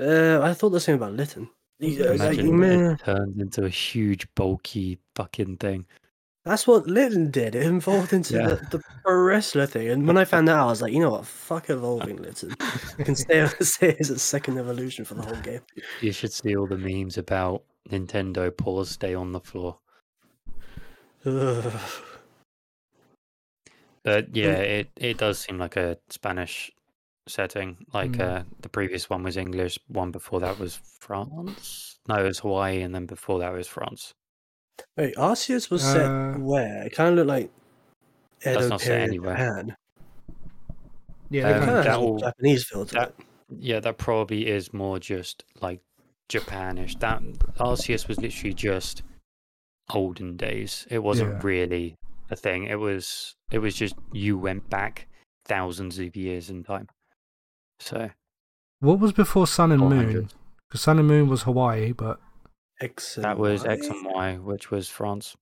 Uh, 0.00 0.40
I 0.42 0.52
thought 0.54 0.70
the 0.70 0.80
same 0.80 0.96
about 0.96 1.14
Litten. 1.14 1.48
You- 1.78 2.04
uh, 2.04 2.16
like, 2.16 2.38
Imagine 2.38 2.90
it 2.92 3.00
turns 3.00 3.40
into 3.40 3.64
a 3.64 3.68
huge, 3.70 4.26
bulky 4.34 4.98
fucking 5.14 5.56
thing. 5.56 5.86
That's 6.44 6.66
what 6.66 6.86
Litten 6.86 7.30
did. 7.30 7.54
It 7.54 7.64
evolved 7.66 8.12
into 8.12 8.34
Yeah. 8.34 8.48
the, 8.48 8.56
the 8.78 8.82
pro 9.02 9.14
wrestler 9.16 9.64
thing. 9.66 9.88
And 9.88 10.06
when 10.06 10.18
I 10.18 10.24
found 10.26 10.46
that 10.48 10.56
out, 10.56 10.66
I 10.66 10.70
was 10.70 10.82
like, 10.82 10.92
you 10.92 11.00
know 11.00 11.10
what? 11.10 11.26
Fuck 11.26 11.70
evolving 11.70 12.16
Litten. 12.22 12.54
I 12.60 13.02
can 13.02 13.16
stay, 13.16 13.46
stay 13.60 13.96
as 13.98 14.10
a 14.10 14.18
second 14.18 14.58
evolution 14.58 15.04
for 15.06 15.14
the 15.14 15.22
whole 15.22 15.40
game. 15.40 15.60
You 16.02 16.12
should 16.12 16.32
see 16.32 16.54
all 16.54 16.66
the 16.66 16.76
memes 16.76 17.16
about 17.16 17.62
Nintendo 17.90 18.54
pause, 18.54 18.90
stay 18.90 19.14
on 19.14 19.32
the 19.32 19.40
floor. 19.40 19.78
Ugh. 21.24 21.72
But 24.02 24.36
yeah, 24.36 24.56
it, 24.56 24.90
it 24.96 25.16
does 25.16 25.38
seem 25.38 25.56
like 25.56 25.76
a 25.76 25.96
Spanish 26.10 26.70
setting. 27.26 27.86
Like 27.94 28.12
Mm. 28.12 28.20
uh, 28.20 28.42
the 28.60 28.68
previous 28.68 29.08
one 29.08 29.22
was 29.22 29.38
English, 29.38 29.78
one 29.88 30.10
before 30.10 30.40
that 30.40 30.58
was 30.58 30.78
France. 31.00 31.98
No, 32.06 32.16
it 32.16 32.24
was 32.24 32.40
Hawaii, 32.40 32.82
and 32.82 32.94
then 32.94 33.06
before 33.06 33.38
that 33.38 33.54
was 33.54 33.66
France. 33.66 34.12
Wait, 34.96 35.14
Arceus 35.16 35.70
was 35.70 35.82
set 35.82 36.06
Uh, 36.06 36.34
where? 36.34 36.82
It 36.84 36.92
kind 36.94 37.10
of 37.10 37.16
looked 37.16 37.28
like 37.28 37.50
That's 38.42 38.58
Edo 38.58 38.68
not 38.68 38.80
set 38.80 38.86
period 38.88 39.08
anywhere. 39.08 39.32
Japan. 39.36 39.76
Yeah, 41.30 41.48
Um, 41.48 41.52
kind 41.52 41.64
kind 41.64 41.70
of 41.78 41.84
that 41.84 41.90
has 41.90 41.96
a 41.96 42.00
will- 42.00 42.18
Japanese 42.18 42.64
feel 42.68 42.86
to 42.86 42.94
that- 42.94 43.08
it. 43.18 43.26
Yeah, 43.58 43.80
that 43.80 43.98
probably 43.98 44.46
is 44.46 44.72
more 44.72 44.98
just 44.98 45.44
like 45.60 45.80
Japanish. 46.28 46.98
That 47.00 47.22
Arceus 47.58 48.08
was 48.08 48.18
literally 48.20 48.54
just 48.54 49.02
olden 49.90 50.36
days. 50.36 50.86
It 50.90 51.00
wasn't 51.00 51.32
Yeah. 51.32 51.40
really 51.42 51.96
a 52.30 52.36
thing. 52.36 52.64
It 52.64 52.76
was 52.80 53.36
it 53.50 53.58
was 53.58 53.74
just 53.76 53.94
you 54.12 54.38
went 54.38 54.68
back 54.70 55.06
thousands 55.44 55.98
of 55.98 56.16
years 56.16 56.48
in 56.50 56.64
time. 56.64 56.88
So 57.80 58.10
What 58.80 58.98
was 58.98 59.12
before 59.12 59.46
Sun 59.46 59.72
and 59.72 59.88
Moon? 59.88 60.28
Because 60.68 60.80
Sun 60.80 60.98
and 60.98 61.06
Moon 61.08 61.28
was 61.28 61.42
Hawaii, 61.42 61.92
but 61.92 62.20
X 62.84 63.14
that 63.16 63.38
was 63.38 63.64
X 63.64 63.88
Y? 63.88 63.94
and 63.96 64.06
Y, 64.14 64.34
which 64.36 64.70
was 64.70 64.88
France. 64.88 65.36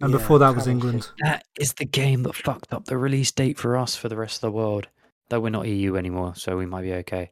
and 0.00 0.10
Yeah, 0.12 0.18
before 0.18 0.38
that 0.40 0.54
was 0.54 0.66
England. 0.66 1.08
That 1.22 1.44
is 1.58 1.72
the 1.74 1.84
game 1.84 2.22
that 2.24 2.34
fucked 2.34 2.72
up 2.72 2.84
the 2.84 2.96
release 2.98 3.32
date 3.32 3.58
for 3.58 3.76
us 3.76 3.96
for 3.96 4.08
the 4.08 4.16
rest 4.16 4.36
of 4.36 4.40
the 4.42 4.56
world. 4.56 4.86
Though 5.30 5.40
we're 5.40 5.50
not 5.50 5.66
EU 5.68 5.96
anymore, 5.96 6.34
so 6.36 6.56
we 6.56 6.66
might 6.66 6.82
be 6.82 6.94
okay. 6.94 7.30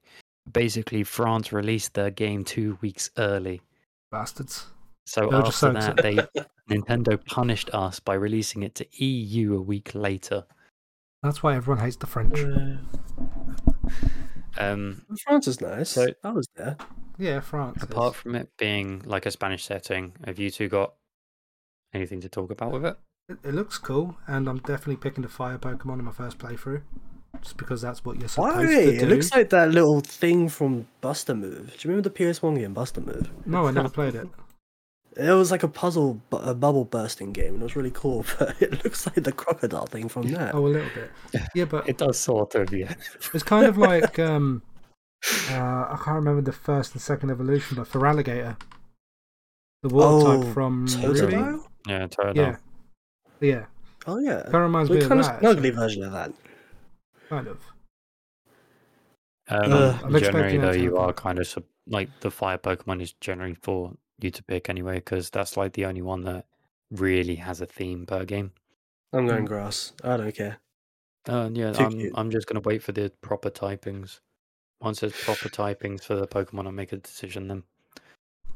Basically, 0.52 1.02
France 1.02 1.52
released 1.52 1.94
their 1.94 2.10
game 2.10 2.44
two 2.44 2.78
weeks 2.80 3.10
early. 3.18 3.60
Bastards. 4.10 4.66
So 5.06 5.20
They 5.30 5.36
were 5.36 5.42
just 5.42 5.62
after 5.62 5.94
that, 5.94 6.02
they 6.02 6.16
Nintendo 6.76 7.24
punished 7.26 7.70
us 7.72 8.00
by 8.00 8.14
releasing 8.14 8.62
it 8.64 8.74
to 8.76 9.04
EU 9.04 9.56
a 9.56 9.60
week 9.62 9.94
later. 9.94 10.44
That's 11.22 11.42
why 11.42 11.56
everyone 11.56 11.82
hates 11.82 11.96
the 11.96 12.06
French. 12.06 12.38
Uh, 12.40 12.76
Um, 14.58 15.04
France 15.24 15.48
is 15.48 15.60
nice. 15.60 15.90
So- 15.90 16.06
I 16.24 16.30
was 16.30 16.46
there. 16.56 16.76
Yeah, 17.18 17.40
France. 17.40 17.82
apart 17.82 18.14
is. 18.14 18.20
from 18.20 18.34
it 18.34 18.48
being 18.58 19.02
like 19.04 19.26
a 19.26 19.30
Spanish 19.30 19.64
setting, 19.64 20.12
have 20.24 20.38
you 20.38 20.50
two 20.50 20.68
got 20.68 20.94
anything 21.94 22.20
to 22.20 22.28
talk 22.28 22.50
about 22.50 22.72
with 22.72 22.84
it? 22.84 22.96
It, 23.28 23.38
it 23.44 23.54
looks 23.54 23.78
cool, 23.78 24.16
and 24.26 24.48
I'm 24.48 24.58
definitely 24.58 24.96
picking 24.96 25.22
the 25.22 25.28
fire 25.28 25.58
Pokemon 25.58 25.98
in 25.98 26.04
my 26.04 26.12
first 26.12 26.38
playthrough, 26.38 26.82
just 27.42 27.56
because 27.56 27.82
that's 27.82 28.04
what 28.04 28.18
you're 28.18 28.28
supposed 28.28 28.56
Why? 28.56 28.62
to 28.66 28.98
do. 28.98 29.04
It 29.04 29.08
looks 29.08 29.32
like 29.32 29.50
that 29.50 29.70
little 29.70 30.00
thing 30.00 30.48
from 30.48 30.86
Bust-a-Move. 31.00 31.72
Do 31.76 31.88
you 31.88 31.90
remember 31.90 32.08
the 32.08 32.14
PS1 32.14 32.58
game 32.58 32.74
Bust-a-Move? 32.74 33.30
No, 33.46 33.66
I 33.66 33.70
never 33.72 33.88
played 33.88 34.14
it. 34.14 34.28
It 35.18 35.30
was 35.32 35.50
like 35.50 35.62
a 35.62 35.68
puzzle, 35.68 36.20
bu- 36.28 36.36
a 36.36 36.54
bubble 36.54 36.84
bursting 36.84 37.32
game, 37.32 37.54
and 37.54 37.62
it 37.62 37.64
was 37.64 37.74
really 37.74 37.90
cool. 37.90 38.22
But 38.38 38.60
it 38.60 38.84
looks 38.84 39.06
like 39.06 39.24
the 39.24 39.32
crocodile 39.32 39.86
thing 39.86 40.10
from 40.10 40.28
that. 40.32 40.54
Oh, 40.54 40.66
a 40.66 40.68
little 40.68 40.90
bit. 40.94 41.10
Yeah, 41.54 41.64
but 41.64 41.88
It 41.88 41.96
does 41.96 42.18
sort 42.18 42.54
of, 42.54 42.70
yeah. 42.70 42.92
it's 43.32 43.42
kind 43.42 43.64
of 43.64 43.78
like 43.78 44.18
um, 44.18 44.60
uh, 45.50 45.86
I 45.90 45.96
can't 46.04 46.16
remember 46.16 46.42
the 46.42 46.52
first 46.52 46.92
and 46.92 47.00
second 47.02 47.30
evolution, 47.30 47.76
but 47.76 47.86
for 47.88 48.06
alligator, 48.06 48.56
the 49.82 49.88
water 49.88 50.28
Oh, 50.28 50.42
type 50.42 50.54
from 50.54 50.86
Ruby. 50.86 51.62
Yeah, 51.88 52.06
totally. 52.06 52.36
Yeah, 52.36 52.56
yeah. 53.40 53.66
Oh 54.06 54.18
yeah. 54.18 54.42
Kind 54.42 54.54
of 54.56 54.62
reminds 54.62 54.88
So 54.88 54.94
me 54.94 55.00
kind 55.06 55.20
of 55.20 55.26
that. 55.26 55.44
ugly 55.44 55.68
actually. 55.68 55.70
version 55.70 56.02
of 56.04 56.12
that. 56.12 56.32
Kind 57.28 57.48
of. 57.48 57.58
Um, 59.48 59.72
Uh, 59.72 60.18
generally, 60.18 60.58
though, 60.58 60.72
you 60.72 60.96
are 60.96 61.12
kind 61.12 61.38
of 61.38 61.46
sub- 61.46 61.64
like 61.86 62.08
the 62.20 62.30
fire 62.30 62.58
Pokemon 62.58 63.00
is 63.00 63.12
generally 63.14 63.54
for 63.54 63.92
you 64.20 64.30
to 64.30 64.42
pick 64.42 64.68
anyway, 64.68 64.96
because 64.96 65.30
that's 65.30 65.56
like 65.56 65.72
the 65.74 65.84
only 65.86 66.02
one 66.02 66.22
that 66.24 66.46
really 66.90 67.36
has 67.36 67.60
a 67.60 67.66
theme 67.66 68.06
per 68.06 68.24
game. 68.24 68.52
I'm 69.12 69.26
going 69.26 69.44
Mm. 69.44 69.48
grass. 69.48 69.92
I 70.02 70.16
don't 70.16 70.34
care. 70.34 70.58
Uh, 71.28 71.50
yeah, 71.52 71.72
Too 71.72 71.84
I'm 71.84 71.90
cute. 71.92 72.12
I'm 72.16 72.30
just 72.30 72.46
gonna 72.46 72.60
wait 72.60 72.82
for 72.82 72.92
the 72.92 73.10
proper 73.20 73.50
typings. 73.50 74.20
Once 74.80 75.00
there's 75.00 75.12
proper 75.24 75.48
typings 75.48 76.02
for 76.04 76.14
the 76.16 76.26
Pokemon, 76.26 76.66
I'll 76.66 76.72
make 76.72 76.92
a 76.92 76.96
decision 76.98 77.48
then. 77.48 77.62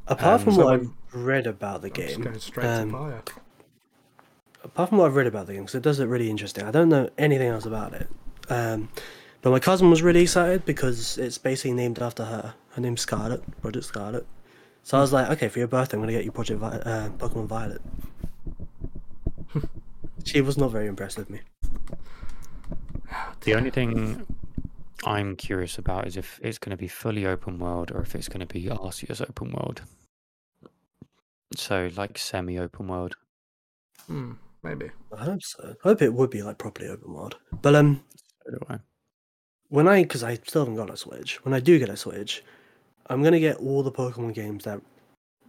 Apart 0.07 0.41
Um, 0.41 0.45
from 0.45 0.55
so 0.55 0.65
what 0.65 0.73
I'm- 0.75 0.95
I've 1.15 1.21
read 1.21 1.47
about 1.47 1.83
the 1.83 1.89
I'm 1.89 1.95
just 1.95 2.09
game, 2.17 2.21
going 2.25 2.39
straight 2.41 2.67
um, 2.67 2.91
to 2.91 2.97
fire. 2.97 3.23
apart 4.65 4.89
from 4.91 4.99
what 4.99 5.07
I've 5.07 5.17
read 5.17 5.27
about 5.27 5.47
the 5.47 5.55
game, 5.55 5.63
because 5.63 5.75
it 5.77 5.83
does 5.83 5.99
look 5.99 6.09
really 6.11 6.29
interesting. 6.31 6.65
I 6.65 6.71
don't 6.71 6.89
know 6.89 7.09
anything 7.17 7.49
else 7.49 7.65
about 7.65 7.95
it. 7.95 8.09
Um, 8.49 8.89
but 9.43 9.51
my 9.51 9.59
cousin 9.61 9.89
was 9.89 10.03
really 10.03 10.23
excited 10.23 10.65
because 10.67 11.17
it's 11.17 11.39
basically 11.39 11.73
named 11.73 11.99
after 12.01 12.25
her. 12.25 12.55
Her 12.71 12.81
name's 12.83 13.01
Scarlet, 13.01 13.43
Project 13.63 13.87
Scarlet. 13.87 14.27
So 14.83 14.99
I 14.99 15.01
was 15.01 15.13
like, 15.13 15.31
okay, 15.31 15.49
for 15.49 15.59
your 15.59 15.69
birthday, 15.69 15.97
I'm 15.97 16.03
gonna 16.03 16.13
get 16.13 16.25
you 16.25 16.33
Project 16.33 16.61
Vi- 16.61 16.69
uh, 16.69 17.09
Pokemon 17.11 17.47
Violet. 17.47 17.81
she 20.25 20.41
was 20.41 20.59
not 20.59 20.71
very 20.71 20.87
impressed 20.87 21.17
with 21.19 21.31
me. 21.31 21.41
The 23.43 23.55
only 23.55 23.71
thing 23.71 24.27
I'm 25.05 25.37
curious 25.37 25.79
about 25.79 26.07
is 26.07 26.17
if 26.17 26.39
it's 26.43 26.59
going 26.59 26.71
to 26.71 26.77
be 26.77 26.89
fully 26.89 27.27
open 27.27 27.59
world 27.59 27.91
or 27.93 28.03
if 28.03 28.15
it's 28.15 28.29
going 28.29 28.47
to 28.47 28.53
be 28.53 28.65
Arceus 28.65 29.23
open 29.23 29.53
world. 29.53 29.83
So 31.57 31.91
like 31.97 32.19
semi-open 32.19 32.87
world. 32.87 33.17
Hmm, 34.07 34.33
maybe. 34.63 34.91
I 35.17 35.25
hope 35.25 35.43
so. 35.43 35.75
I 35.85 35.89
hope 35.89 36.03
it 36.03 36.13
would 36.13 36.31
be 36.31 36.43
like 36.43 36.59
properly 36.59 36.89
open 36.89 37.13
world. 37.13 37.37
But 37.63 37.75
um, 37.75 38.03
So 38.45 38.53
do 38.53 38.59
I. 38.69 38.79
when 39.69 39.89
I, 39.89 40.03
because 40.03 40.23
I 40.23 40.35
still 40.35 40.63
haven't 40.63 40.77
got 40.77 40.91
a 40.91 40.97
Switch. 40.97 41.45
When 41.45 41.55
I 41.55 41.61
do 41.61 41.79
get 41.79 41.89
a 41.89 41.97
Switch, 41.97 42.45
I'm 43.09 43.23
gonna 43.23 43.41
get 43.41 43.57
all 43.57 43.83
the 43.83 43.91
Pokemon 43.93 44.35
games 44.35 44.65
that 44.65 44.81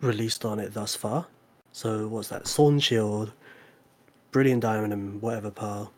released 0.01 0.45
on 0.45 0.59
it 0.59 0.73
thus 0.73 0.95
far. 0.95 1.27
So 1.71 2.07
what's 2.07 2.29
that? 2.29 2.47
Sword 2.47 2.73
and 2.73 2.83
Shield, 2.83 3.31
Brilliant 4.31 4.61
Diamond, 4.61 4.93
and 4.93 5.21
whatever 5.21 5.51
Pearl, 5.51 5.93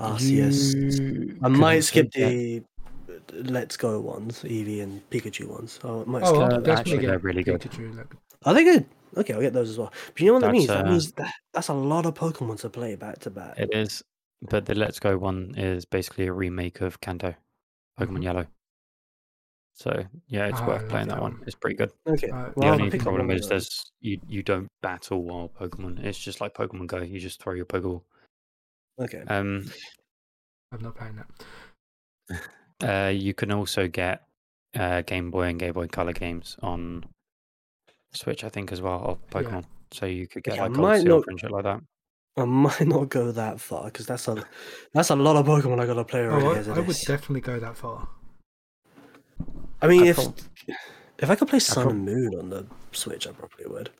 Arceus. 0.00 0.74
You 0.74 1.38
I 1.42 1.48
might 1.48 1.80
skip 1.84 2.10
take 2.10 2.22
that. 2.24 2.30
the 2.30 2.62
Let's 3.32 3.76
Go 3.76 4.00
ones, 4.00 4.42
Eevee 4.42 4.82
and 4.82 5.08
Pikachu 5.10 5.46
ones. 5.46 5.78
I 5.84 6.04
might 6.04 6.22
Oh, 6.24 6.26
skip 6.26 6.40
I'll 6.40 6.44
Uh, 6.46 6.48
those. 6.56 6.64
definitely 6.64 6.72
actually, 6.94 7.06
they're 7.06 7.18
really 7.18 7.42
good. 7.44 7.60
Pikachu. 7.60 7.96
Like, 7.96 8.14
Are 8.44 8.54
they 8.54 8.64
good? 8.64 8.86
Okay, 9.16 9.34
I'll 9.34 9.40
get 9.40 9.52
those 9.52 9.70
as 9.70 9.78
well. 9.78 9.92
But 10.06 10.20
you 10.20 10.26
know 10.26 10.34
what 10.34 10.40
that 10.40 10.46
That's, 10.48 10.52
means? 10.58 10.66
That 10.68 10.86
uh, 10.86 10.90
means 10.90 11.12
that, 11.12 11.34
that's 11.52 11.68
a 11.68 11.74
lot 11.74 12.06
of 12.06 12.14
Pokemon 12.14 12.60
to 12.60 12.70
play 12.70 12.94
back 12.96 13.18
to 13.20 13.30
back. 13.30 13.58
It 13.58 13.70
is. 13.72 14.02
but 14.50 14.66
the 14.66 14.74
Let's 14.74 15.00
Go 15.00 15.18
one 15.18 15.54
is 15.56 15.84
basically 15.84 16.26
a 16.26 16.32
remake 16.32 16.80
of 16.80 17.00
Kanto, 17.00 17.34
Pokemon 17.98 18.18
Mhm. 18.18 18.22
Yellow. 18.22 18.46
So 19.74 20.04
yeah, 20.26 20.46
it's 20.46 20.60
I 20.60 20.66
worth 20.66 20.88
playing 20.88 21.08
that 21.08 21.14
that 21.16 21.22
one. 21.22 21.32
one. 21.34 21.42
It's 21.46 21.54
pretty 21.54 21.76
good. 21.76 21.92
Okay. 22.06 22.30
Uh, 22.30 22.50
The 22.50 22.52
well, 22.56 22.72
only 22.72 22.84
I'll 22.84 22.90
pick 22.90 23.00
up 23.00 23.04
problem 23.04 23.30
is 23.30 23.42
those. 23.42 23.48
there's 23.48 23.92
you 24.00 24.20
you 24.28 24.42
don't 24.42 24.66
battle 24.82 25.22
wild 25.22 25.54
Pokemon. 25.54 26.04
It's 26.04 26.18
just 26.18 26.40
like 26.40 26.54
Pokemon 26.54 26.88
Go. 26.88 26.98
You 26.98 27.20
just 27.20 27.40
throw 27.40 27.54
your 27.54 27.64
Pokeball. 27.66 28.02
Okay. 28.98 29.22
Um, 29.28 29.70
I'm 30.72 30.82
not 30.82 30.96
playing 30.96 31.16
that. 31.16 32.40
uh, 32.82 33.10
you 33.14 33.34
can 33.34 33.50
also 33.52 33.88
get 33.88 34.22
uh, 34.76 35.02
Game 35.02 35.30
Boy 35.30 35.44
and 35.48 35.58
Game 35.58 35.72
Boy 35.72 35.86
Color 35.88 36.12
games 36.12 36.56
on 36.62 37.04
Switch, 38.12 38.44
I 38.44 38.48
think, 38.48 38.72
as 38.72 38.80
well 38.80 39.02
of 39.04 39.18
Yeah. 39.34 39.50
Pokemon. 39.50 39.64
So 39.92 40.06
you 40.06 40.26
could 40.26 40.42
get 40.44 40.52
Okay, 40.54 40.60
I 40.60 40.64
like 40.66 40.72
Gold 40.74 40.86
might 40.88 41.00
Silver 41.02 41.10
not- 41.16 41.24
and 41.28 41.40
shit 41.40 41.50
like 41.50 41.64
that. 41.64 41.80
I 42.36 42.44
might 42.44 42.86
not 42.86 43.08
go 43.08 43.32
that 43.32 43.58
far 43.60 43.84
because 43.86 44.06
that's 44.06 44.28
a 44.28 44.44
that's 44.94 45.10
a 45.10 45.16
lot 45.16 45.34
of 45.36 45.46
Pokemon 45.46 45.80
I 45.80 45.86
gotta 45.86 46.04
play 46.04 46.20
already. 46.24 46.46
Oh, 46.46 46.50
as 46.52 46.68
I, 46.68 46.72
it 46.72 46.76
I 46.76 46.80
would 46.80 46.90
is. 46.90 47.00
definitely 47.02 47.40
go 47.40 47.58
that 47.58 47.76
far. 47.76 48.08
I 49.82 49.86
mean, 49.88 50.04
I 50.04 50.06
if 50.08 50.16
prob- 50.16 50.38
if 51.18 51.30
I 51.30 51.34
could 51.34 51.48
play 51.48 51.58
Sun 51.58 51.82
prob- 51.84 51.94
and 51.96 52.04
Moon 52.04 52.38
on 52.38 52.48
the 52.50 52.66
Switch, 52.92 53.26
I 53.26 53.32
probably 53.32 53.66
would. 53.66 53.90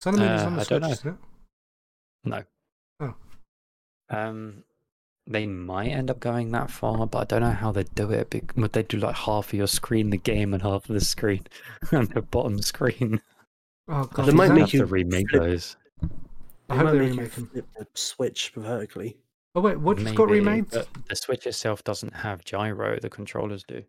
Sun 0.00 0.14
and 0.14 0.22
Moon 0.24 0.32
is 0.32 0.42
Uh, 0.42 0.46
on 0.46 0.54
the 0.56 0.60
I 0.60 0.64
Switch, 0.64 0.82
isn't 0.84 1.08
it? 1.10 1.16
No. 2.24 2.42
Oh. 3.00 3.14
Um, 4.10 4.64
they 5.26 5.46
might 5.46 5.88
end 5.88 6.10
up 6.10 6.20
going 6.20 6.50
that 6.50 6.70
far, 6.70 7.06
but 7.06 7.18
I 7.18 7.24
don't 7.24 7.48
know 7.48 7.54
how 7.54 7.72
they 7.72 7.84
do 7.84 8.10
it. 8.10 8.30
bec- 8.30 8.56
Would 8.56 8.72
they 8.72 8.82
do 8.82 8.98
like 8.98 9.14
half 9.14 9.48
of 9.48 9.54
your 9.54 9.66
screen 9.68 10.10
the 10.10 10.16
game 10.18 10.52
and 10.52 10.62
half 10.62 10.88
of 10.88 10.94
the 10.94 11.00
screen 11.00 11.42
on 11.92 12.06
the 12.06 12.22
bottom 12.22 12.60
screen? 12.60 13.20
Oh 13.88 14.04
god, 14.04 14.26
They 14.26 14.32
might 14.32 14.50
make 14.50 14.60
have 14.60 14.70
to 14.70 14.76
you 14.78 14.84
remake 14.84 15.30
flip- 15.30 15.42
those. 15.42 15.76
I 16.68 16.76
hope 16.76 16.92
they 16.92 16.98
make 16.98 17.08
you 17.08 17.16
remake 17.16 17.32
them. 17.32 17.46
flip 17.52 17.66
the 17.78 17.86
Switch 17.94 18.52
vertically. 18.56 19.16
Oh 19.54 19.60
wait, 19.60 19.78
what 19.78 19.98
just 19.98 20.14
got 20.14 20.30
remade? 20.30 20.70
but 20.70 20.88
the 21.08 21.16
Switch 21.16 21.46
itself 21.46 21.84
doesn't 21.84 22.14
have 22.14 22.44
gyro. 22.44 22.98
The 22.98 23.10
controllers 23.10 23.62
do. 23.64 23.82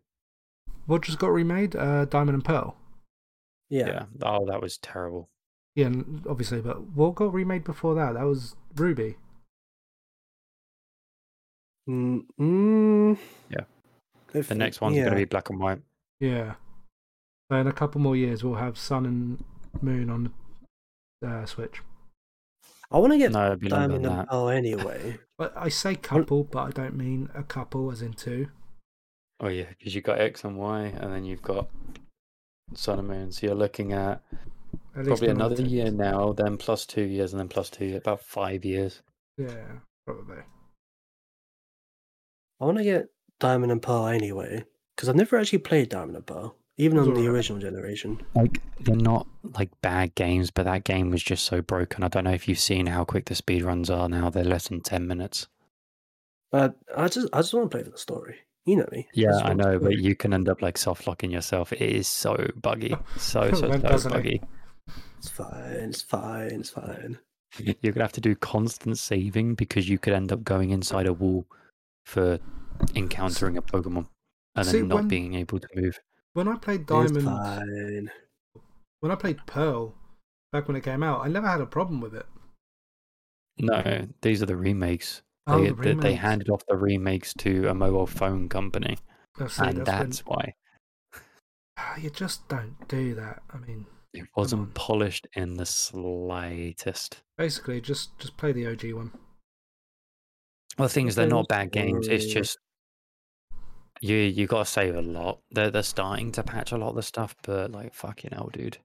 What 0.86 1.02
just 1.02 1.18
got 1.18 1.28
remade? 1.32 1.74
Uh, 1.74 2.04
Diamond 2.04 2.34
and 2.34 2.44
Pearl. 2.44 2.76
Yeah. 3.70 3.86
Yeah. 3.86 4.04
Oh, 4.22 4.44
that 4.46 4.60
was 4.60 4.76
terrible. 4.78 5.30
Yeah, 5.74 5.86
and 5.86 6.22
obviously, 6.28 6.60
but 6.60 6.80
what 6.90 7.14
got 7.14 7.32
remade 7.32 7.64
before 7.64 7.94
that? 7.94 8.12
That 8.14 8.24
was 8.24 8.54
Ruby. 8.76 9.16
Mm, 11.88 12.24
mm, 12.40 13.18
Yeah. 13.50 13.64
if- 14.32 14.48
The 14.48 14.54
next 14.54 14.80
one's 14.80 14.96
yeah. 14.96 15.02
going 15.04 15.14
to 15.14 15.20
be 15.20 15.24
black 15.26 15.50
and 15.50 15.58
white. 15.60 15.82
Yeah. 16.20 16.54
So 17.50 17.56
in 17.58 17.66
a 17.66 17.72
couple 17.72 18.00
more 18.00 18.16
years, 18.16 18.42
we'll 18.42 18.54
have 18.54 18.78
Sun 18.78 19.04
and 19.06 19.44
Moon 19.82 20.08
on 20.08 20.32
the 21.20 21.28
uh, 21.28 21.46
Switch. 21.46 21.82
I 22.90 22.98
want 22.98 23.12
to 23.12 23.18
get 23.18 23.32
No, 23.32 23.46
it'd 23.46 23.60
be 23.60 23.68
Diamond 23.68 24.04
than 24.04 24.12
and. 24.20 24.28
Pearl 24.28 24.48
anyway. 24.62 25.18
But 25.36 25.52
I 25.56 25.68
say 25.68 25.94
couple, 25.94 26.44
but 26.44 26.60
I 26.60 26.70
don't 26.70 26.96
mean 26.96 27.28
a 27.34 27.42
couple 27.42 27.90
as 27.90 28.02
in 28.02 28.12
two. 28.14 28.48
Oh 29.40 29.48
yeah, 29.48 29.64
because 29.78 29.94
you've 29.94 30.04
got 30.04 30.20
X 30.20 30.44
and 30.44 30.56
Y, 30.56 30.80
and 30.96 31.12
then 31.12 31.24
you've 31.24 31.42
got 31.42 31.68
Sun 32.74 33.00
and 33.00 33.08
Moon. 33.08 33.32
So 33.32 33.46
you're 33.46 33.56
looking 33.56 33.92
at 33.92 34.22
At 34.96 35.04
probably 35.06 35.28
another 35.28 35.54
another 35.54 35.56
10 35.56 35.66
year 35.66 35.90
now, 35.90 36.32
then 36.32 36.56
plus 36.56 36.86
two 36.86 37.02
years, 37.02 37.32
and 37.32 37.40
then 37.40 37.48
plus 37.48 37.68
two 37.68 37.84
years, 37.84 37.98
about 37.98 38.20
five 38.20 38.64
years. 38.64 39.02
Yeah, 39.36 39.66
probably. 40.06 40.38
I 42.60 42.64
want 42.64 42.78
to 42.78 42.84
get 42.84 43.08
Diamond 43.40 43.72
and 43.72 43.82
Pearl 43.82 44.06
anyway 44.06 44.64
because 44.94 45.08
I've 45.08 45.16
never 45.16 45.38
actually 45.38 45.58
played 45.58 45.88
Diamond 45.88 46.16
and 46.16 46.26
Pearl, 46.26 46.56
even 46.76 46.98
on 46.98 47.06
the 47.06 47.20
alright. 47.20 47.28
original 47.28 47.60
generation. 47.60 48.24
Like 48.34 48.60
they're 48.80 48.94
not 48.96 49.26
like 49.42 49.70
bad 49.82 50.14
games, 50.14 50.50
but 50.50 50.64
that 50.64 50.84
game 50.84 51.10
was 51.10 51.22
just 51.22 51.44
so 51.44 51.60
broken. 51.62 52.04
I 52.04 52.08
don't 52.08 52.24
know 52.24 52.30
if 52.32 52.48
you've 52.48 52.58
seen 52.58 52.86
how 52.86 53.04
quick 53.04 53.26
the 53.26 53.34
speed 53.34 53.62
runs 53.62 53.90
are 53.90 54.08
now. 54.08 54.30
They're 54.30 54.44
less 54.44 54.68
than 54.68 54.80
ten 54.80 55.06
minutes. 55.06 55.48
But 56.52 56.76
I 56.96 57.08
just 57.08 57.28
I 57.32 57.38
just 57.38 57.52
want 57.54 57.70
to 57.70 57.76
play 57.76 57.84
for 57.84 57.90
the 57.90 57.98
story. 57.98 58.36
You 58.66 58.76
know 58.76 58.88
me. 58.92 59.08
Yeah, 59.12 59.32
just 59.32 59.44
I 59.44 59.52
know, 59.52 59.78
but 59.78 59.98
you 59.98 60.14
can 60.14 60.32
end 60.32 60.48
up 60.48 60.62
like 60.62 60.78
soft 60.78 61.06
locking 61.06 61.30
yourself. 61.30 61.72
It 61.72 61.82
is 61.82 62.08
so 62.08 62.50
buggy, 62.56 62.94
so 63.18 63.52
so, 63.52 63.68
When 63.68 63.80
so 63.82 63.88
doesn't 63.88 64.12
it? 64.12 64.14
buggy. 64.14 64.40
it's 65.18 65.28
fine. 65.28 65.88
It's 65.90 66.02
fine. 66.02 66.60
It's 66.60 66.70
fine. 66.70 67.18
You're 67.58 67.92
gonna 67.92 68.04
have 68.04 68.12
to 68.12 68.20
do 68.20 68.34
constant 68.34 68.98
saving 68.98 69.54
because 69.54 69.88
you 69.88 69.98
could 69.98 70.12
end 70.12 70.32
up 70.32 70.44
going 70.44 70.70
inside 70.70 71.06
a 71.06 71.12
wall 71.12 71.46
for 72.04 72.38
encountering 72.94 73.56
a 73.56 73.62
Pokemon 73.62 74.06
and 74.56 74.66
See, 74.66 74.78
then 74.78 74.88
not 74.88 74.94
when- 74.96 75.08
being 75.08 75.34
able 75.34 75.58
to 75.58 75.68
move. 75.74 75.98
When 76.34 76.48
I 76.48 76.56
played 76.56 76.86
Diamond, 76.86 77.22
fine. 77.24 78.10
when 79.00 79.12
I 79.12 79.14
played 79.14 79.38
Pearl, 79.46 79.94
back 80.52 80.66
when 80.66 80.76
it 80.76 80.82
came 80.82 81.02
out, 81.02 81.24
I 81.24 81.28
never 81.28 81.46
had 81.46 81.60
a 81.60 81.66
problem 81.66 82.00
with 82.00 82.14
it. 82.14 82.26
No, 83.58 84.08
these 84.22 84.42
are 84.42 84.46
the 84.46 84.56
remakes. 84.56 85.22
Oh, 85.46 85.60
they, 85.60 85.68
the 85.70 85.74
they- 85.74 85.94
they 85.94 86.14
handed 86.14 86.48
off 86.50 86.64
the 86.66 86.76
remakes 86.76 87.32
to 87.34 87.68
a 87.68 87.74
mobile 87.74 88.06
phone 88.06 88.48
company, 88.48 88.98
see, 89.46 89.62
and 89.64 89.84
that's 89.86 90.24
when- 90.26 90.36
why 90.36 90.54
Ah, 91.76 91.96
you 91.96 92.08
just 92.10 92.48
don't 92.48 92.76
do 92.88 93.14
that. 93.16 93.42
I 93.50 93.58
mean, 93.58 93.86
it 94.12 94.28
wasn't 94.36 94.74
polished 94.74 95.26
in 95.34 95.54
the 95.54 95.66
slightest. 95.66 97.22
basically, 97.36 97.80
just 97.80 98.18
just 98.18 98.36
play 98.36 98.52
the 98.52 98.66
OG 98.66 98.92
one. 98.92 99.12
Well, 100.78 100.88
the 100.88 100.94
thing 100.94 101.06
is, 101.06 101.14
they're 101.14 101.26
not 101.26 101.48
bad 101.48 101.70
games. 101.70 102.08
It's 102.08 102.26
just 102.26 102.58
you 104.00 104.16
you 104.16 104.46
got 104.46 104.66
to 104.66 104.70
save 104.70 104.96
a 104.96 105.02
lot. 105.02 105.40
They're 105.50 105.70
they're 105.70 105.82
starting 105.82 106.32
to 106.32 106.42
patch 106.42 106.72
a 106.72 106.76
lot 106.76 106.90
of 106.90 106.96
the 106.96 107.02
stuff, 107.02 107.34
but 107.42 107.70
like 107.70 107.94
fucking 107.94 108.32
hell, 108.32 108.50
dude, 108.52 108.78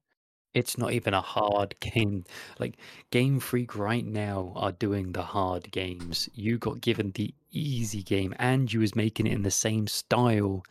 it's 0.54 0.78
not 0.78 0.94
even 0.94 1.14
a 1.14 1.22
hard 1.22 1.76
game. 1.80 2.24
Like 2.60 2.78
Game 3.12 3.40
Freak 3.40 3.76
right 3.76 4.06
now 4.06 4.54
are 4.56 4.72
doing 4.72 5.12
the 5.12 5.24
hard 5.24 5.72
games. 5.72 6.30
You 6.34 6.58
got 6.58 6.82
given 6.82 7.12
the 7.12 7.34
easy 7.52 8.04
game, 8.04 8.34
and 8.40 8.72
you 8.72 8.80
was 8.80 8.96
making 8.96 9.28
it 9.28 9.34
in 9.34 9.44
the 9.44 9.52
same 9.52 9.88
style 9.88 10.64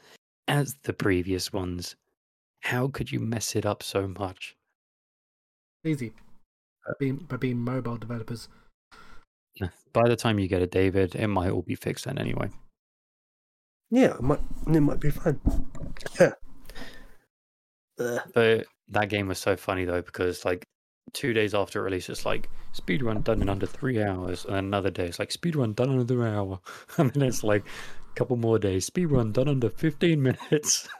as 0.46 0.76
the 0.84 0.92
previous 0.92 1.52
ones. 1.52 1.96
How 2.60 2.88
could 2.88 3.12
you 3.12 3.20
mess 3.20 3.54
it 3.54 3.66
up 3.66 3.82
so 3.82 4.08
much? 4.08 4.56
Easy. 5.84 6.12
Uh, 6.88 6.94
Being, 6.98 7.16
by 7.16 7.36
being 7.36 7.58
mobile 7.58 7.96
developers. 7.96 8.48
By 10.02 10.08
the 10.08 10.16
time 10.16 10.38
you 10.38 10.46
get 10.48 10.62
it, 10.62 10.70
David, 10.70 11.14
it 11.14 11.26
might 11.28 11.50
all 11.50 11.62
be 11.62 11.74
fixed 11.74 12.04
then 12.04 12.18
anyway. 12.18 12.50
Yeah, 13.90 14.14
it 14.14 14.22
might 14.22 14.40
it 14.66 14.80
might 14.80 15.00
be 15.00 15.10
fine. 15.10 15.40
Yeah. 16.20 16.32
Ugh. 17.98 18.20
But 18.34 18.66
that 18.88 19.08
game 19.08 19.26
was 19.28 19.38
so 19.38 19.56
funny 19.56 19.84
though 19.84 20.02
because 20.02 20.44
like 20.44 20.64
two 21.14 21.32
days 21.32 21.54
after 21.54 21.82
release, 21.82 22.08
it's 22.08 22.24
like 22.26 22.48
speedrun 22.76 23.24
done 23.24 23.42
in 23.42 23.48
under 23.48 23.66
three 23.66 24.00
hours, 24.02 24.44
and 24.44 24.56
another 24.56 24.90
day 24.90 25.06
it's 25.06 25.18
like 25.18 25.30
speedrun 25.30 25.74
done 25.74 25.90
in 25.90 25.98
under 26.00 26.24
an 26.26 26.34
hour, 26.34 26.60
and 26.98 27.10
then 27.12 27.22
it's 27.24 27.42
like 27.42 27.64
a 27.64 28.14
couple 28.14 28.36
more 28.36 28.58
days 28.58 28.88
speedrun 28.88 29.32
done 29.32 29.48
under 29.48 29.70
fifteen 29.70 30.22
minutes. 30.22 30.88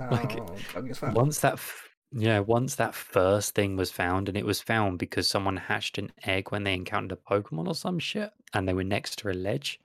Oh, 0.00 0.08
like, 0.10 0.36
Oh, 0.36 0.56
I 0.76 0.80
guess 0.80 0.98
that- 1.00 1.14
once 1.14 1.38
that, 1.40 1.52
f- 1.52 1.88
yeah, 2.12 2.40
once 2.40 2.74
that 2.74 2.94
first 2.94 3.54
thing 3.54 3.76
was 3.76 3.90
found, 3.90 4.28
and 4.28 4.36
it 4.36 4.46
was 4.46 4.60
found 4.60 4.98
because 4.98 5.26
someone 5.26 5.56
hatched 5.56 5.98
an 5.98 6.12
egg 6.24 6.50
when 6.50 6.64
they 6.64 6.74
encountered 6.74 7.18
a 7.18 7.30
Pokemon 7.30 7.68
or 7.68 7.74
some 7.74 7.98
shit, 7.98 8.32
and 8.52 8.68
they 8.68 8.74
were 8.74 8.84
next 8.84 9.18
to 9.20 9.30
a 9.30 9.32
ledge, 9.32 9.80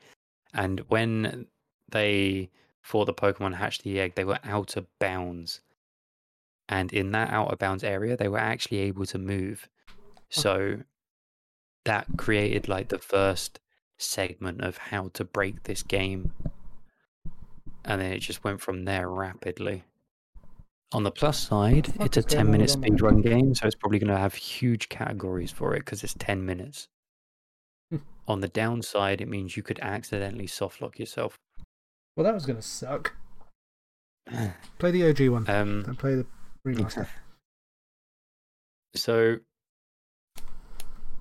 and 0.53 0.81
when 0.89 1.47
they 1.89 2.49
thought 2.83 3.05
the 3.05 3.13
Pokemon 3.13 3.55
hatched 3.55 3.83
the 3.83 3.99
egg, 3.99 4.15
they 4.15 4.25
were 4.25 4.39
out 4.43 4.77
of 4.77 4.87
bounds. 4.99 5.61
And 6.69 6.91
in 6.91 7.11
that 7.11 7.29
out 7.29 7.51
of 7.51 7.59
bounds 7.59 7.83
area, 7.83 8.17
they 8.17 8.27
were 8.27 8.39
actually 8.39 8.79
able 8.79 9.05
to 9.07 9.17
move. 9.17 9.69
So 10.29 10.79
that 11.85 12.07
created 12.17 12.67
like 12.67 12.89
the 12.89 12.97
first 12.97 13.59
segment 13.97 14.61
of 14.61 14.77
how 14.77 15.09
to 15.13 15.23
break 15.23 15.63
this 15.63 15.83
game. 15.83 16.33
And 17.85 18.01
then 18.01 18.11
it 18.11 18.19
just 18.19 18.43
went 18.43 18.61
from 18.61 18.83
there 18.83 19.09
rapidly. 19.09 19.83
On 20.93 21.03
the 21.03 21.11
plus 21.11 21.37
side, 21.37 21.89
it's 21.99 22.15
a 22.15 22.21
is 22.21 22.25
going 22.25 22.37
10 22.37 22.45
on 22.45 22.51
minute 22.51 22.69
speed 22.69 23.01
run 23.01 23.21
game, 23.21 23.53
so 23.53 23.65
it's 23.65 23.75
probably 23.75 23.99
going 23.99 24.13
to 24.13 24.17
have 24.17 24.35
huge 24.35 24.87
categories 24.87 25.51
for 25.51 25.75
it 25.75 25.79
because 25.79 26.03
it's 26.03 26.15
10 26.17 26.45
minutes. 26.45 26.87
Hmm. 27.91 27.97
On 28.27 28.39
the 28.39 28.47
downside, 28.47 29.19
it 29.19 29.27
means 29.27 29.57
you 29.57 29.63
could 29.63 29.79
accidentally 29.81 30.47
soft 30.47 30.81
lock 30.81 30.97
yourself. 30.97 31.37
Well, 32.15 32.23
that 32.23 32.33
was 32.33 32.45
going 32.45 32.55
to 32.57 32.61
suck. 32.61 33.15
Play 34.79 34.91
the 34.91 35.09
OG 35.09 35.29
one. 35.29 35.49
Um, 35.49 35.83
Don't 35.83 35.99
play 35.99 36.15
the 36.15 36.25
remaster. 36.67 37.07
So, 38.95 39.37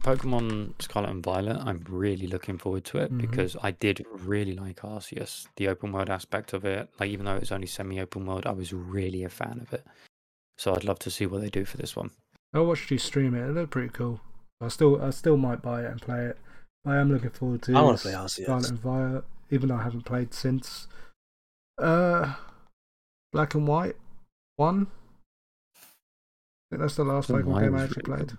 Pokemon 0.06 0.80
Scarlet 0.80 1.10
and 1.10 1.22
Violet, 1.22 1.56
I'm 1.64 1.84
really 1.88 2.28
looking 2.28 2.58
forward 2.58 2.84
to 2.86 2.98
it 2.98 3.12
Mhm. 3.12 3.20
because 3.20 3.56
I 3.60 3.72
did 3.72 4.06
really 4.10 4.54
like 4.54 4.80
Arceus, 4.82 5.48
the 5.56 5.66
open 5.68 5.90
world 5.92 6.08
aspect 6.10 6.52
of 6.52 6.64
it. 6.64 6.88
Like, 7.00 7.10
even 7.10 7.26
though 7.26 7.36
it's 7.36 7.50
only 7.50 7.66
semi 7.66 8.00
open 8.00 8.24
world, 8.24 8.46
I 8.46 8.52
was 8.52 8.72
really 8.72 9.24
a 9.24 9.28
fan 9.28 9.58
of 9.60 9.72
it. 9.72 9.84
So, 10.56 10.74
I'd 10.74 10.84
love 10.84 11.00
to 11.00 11.10
see 11.10 11.26
what 11.26 11.40
they 11.40 11.50
do 11.50 11.64
for 11.64 11.76
this 11.76 11.96
one. 11.96 12.10
I 12.54 12.60
watched 12.60 12.90
you 12.90 12.98
stream 12.98 13.34
it. 13.34 13.48
It 13.48 13.52
looked 13.52 13.72
pretty 13.72 13.88
cool. 13.90 14.20
I 14.60 14.68
still, 14.68 15.02
I 15.02 15.10
still 15.10 15.36
might 15.36 15.60
buy 15.60 15.82
it 15.84 15.90
and 15.90 16.00
play 16.00 16.24
it. 16.26 16.38
I 16.84 16.96
am 16.96 17.10
looking 17.12 17.30
forward 17.30 17.62
to. 17.62 17.76
I 17.76 17.82
wanna 17.82 17.98
play 17.98 18.12
Scarlet 18.12 18.30
Arceus. 18.30 18.68
and 18.70 18.78
Violet, 18.78 19.24
even 19.50 19.68
though 19.68 19.74
I 19.76 19.82
haven't 19.82 20.04
played 20.04 20.32
since. 20.32 20.86
Uh, 21.78 22.36
Black 23.32 23.54
and 23.54 23.66
White 23.66 23.96
one. 24.54 24.86
I 25.74 26.70
think 26.70 26.80
that's 26.80 26.96
the 26.96 27.04
last 27.04 27.28
Pokemon 27.28 27.60
game 27.60 27.74
I 27.74 27.82
actually 27.84 28.02
really 28.06 28.24
played. 28.24 28.38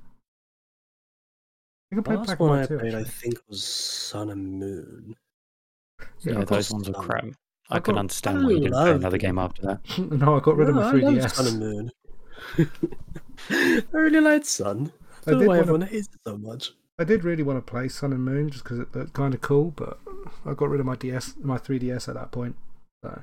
Good. 1.89 1.95
You 1.97 2.01
can 2.01 2.03
play 2.03 2.13
The 2.15 2.19
last 2.19 2.27
Black 2.27 2.39
and 2.39 2.49
one 2.49 2.57
I 2.57 2.61
White 2.61 2.67
too. 2.69 2.79
played, 2.79 2.95
I 2.95 3.03
think, 3.03 3.35
was 3.47 3.63
Sun 3.63 4.29
and 4.29 4.59
Moon. 4.59 5.15
Yeah, 6.21 6.33
Yeah, 6.39 6.43
those 6.45 6.71
ones 6.71 6.89
are 6.89 6.93
crap. 6.93 7.25
I 7.69 7.75
I 7.75 7.79
can 7.79 7.95
got- 7.95 7.99
understand 8.01 8.37
I 8.39 8.43
why 8.45 8.49
you 8.51 8.59
didn't 8.59 8.71
play 8.73 8.85
love 8.91 8.95
another 8.97 9.17
game 9.17 9.37
after 9.39 9.61
that. 9.63 9.97
no, 10.11 10.37
I 10.37 10.39
got 10.39 10.55
rid 10.57 10.69
of 10.69 10.75
my 10.75 10.91
No, 10.93 11.09
I 11.09 11.27
Sun 11.27 11.47
and 11.47 11.59
Moon. 11.59 11.91
I 13.49 13.81
really 13.97 14.19
liked 14.21 14.45
Sun. 14.45 14.91
I 15.25 15.31
I 15.31 15.31
don't 15.31 15.39
did 15.39 15.45
know 15.45 15.49
why 15.49 15.57
wanna- 15.57 15.59
everyone 15.61 15.81
hates 15.81 16.07
it 16.07 16.19
so 16.25 16.37
much. 16.37 16.71
I 16.99 17.03
did 17.03 17.23
really 17.23 17.43
want 17.43 17.57
to 17.63 17.71
play 17.71 17.87
Sun 17.89 18.11
and 18.13 18.25
Moon 18.25 18.49
just 18.49 18.63
because 18.63 18.79
it 18.79 18.95
looked 18.95 19.13
kind 19.13 19.33
of 19.35 19.41
cool, 19.41 19.71
but 19.75 19.99
I 20.47 20.53
got 20.55 20.69
rid 20.69 20.79
of 20.79 20.85
my 20.87 20.95
DS, 20.95 21.35
my 21.43 21.57
3DS 21.59 22.07
at 22.09 22.15
that 22.15 22.31
point. 22.31 22.55
So 23.03 23.21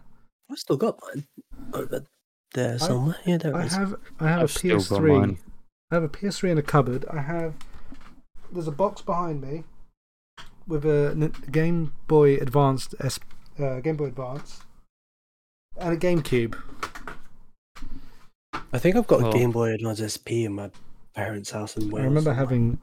I've 0.50 0.58
still 0.58 0.76
got 0.76 0.96
mine 1.02 1.24
over 1.72 2.04
there 2.52 2.78
somewhere. 2.78 3.16
yeah, 3.26 3.38
there 3.38 3.56
I 3.56 3.62
it 3.62 3.66
is. 3.66 3.72
have 3.74 3.96
I 4.20 4.28
have 4.28 4.42
I've 4.42 4.50
a 4.56 4.58
PS3. 4.60 5.38
I 5.90 5.94
have 5.96 6.04
a 6.04 6.08
PS3 6.08 6.50
in 6.52 6.58
a 6.58 6.62
cupboard. 6.62 7.04
I 7.10 7.20
have 7.20 7.54
there's 8.54 8.68
a 8.68 8.72
box 8.72 9.02
behind 9.02 9.42
me 9.42 9.64
with 10.66 10.84
a 10.86 11.32
Game 11.50 11.92
Boy 12.06 12.36
Advanced 12.36 12.94
S, 13.00 13.18
uh, 13.58 13.80
Game 13.80 13.96
Boy 13.96 14.06
Advance 14.06 14.60
and 15.76 15.92
a 15.92 15.96
GameCube. 15.96 16.56
I 18.72 18.78
think 18.78 18.96
I've 18.96 19.06
got 19.06 19.20
Well- 19.22 19.30
a 19.30 19.32
Game 19.38 19.50
Boy 19.52 19.72
Advance 19.74 20.00
SP 20.00 20.44
in 20.44 20.52
my 20.54 20.70
parents' 21.14 21.50
house 21.50 21.76
in 21.76 21.90
Wales. 21.90 22.00
I 22.02 22.04
remember 22.04 22.30
somewhere. 22.30 22.34
having 22.34 22.78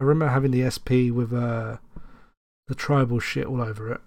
I 0.00 0.04
remember 0.04 0.28
having 0.32 0.50
the 0.50 0.68
SP 0.68 1.10
with 1.14 1.32
uh, 1.32 1.76
the 2.66 2.74
tribal 2.74 3.20
shit 3.20 3.46
all 3.46 3.62
over 3.62 3.92
it. 3.92 4.00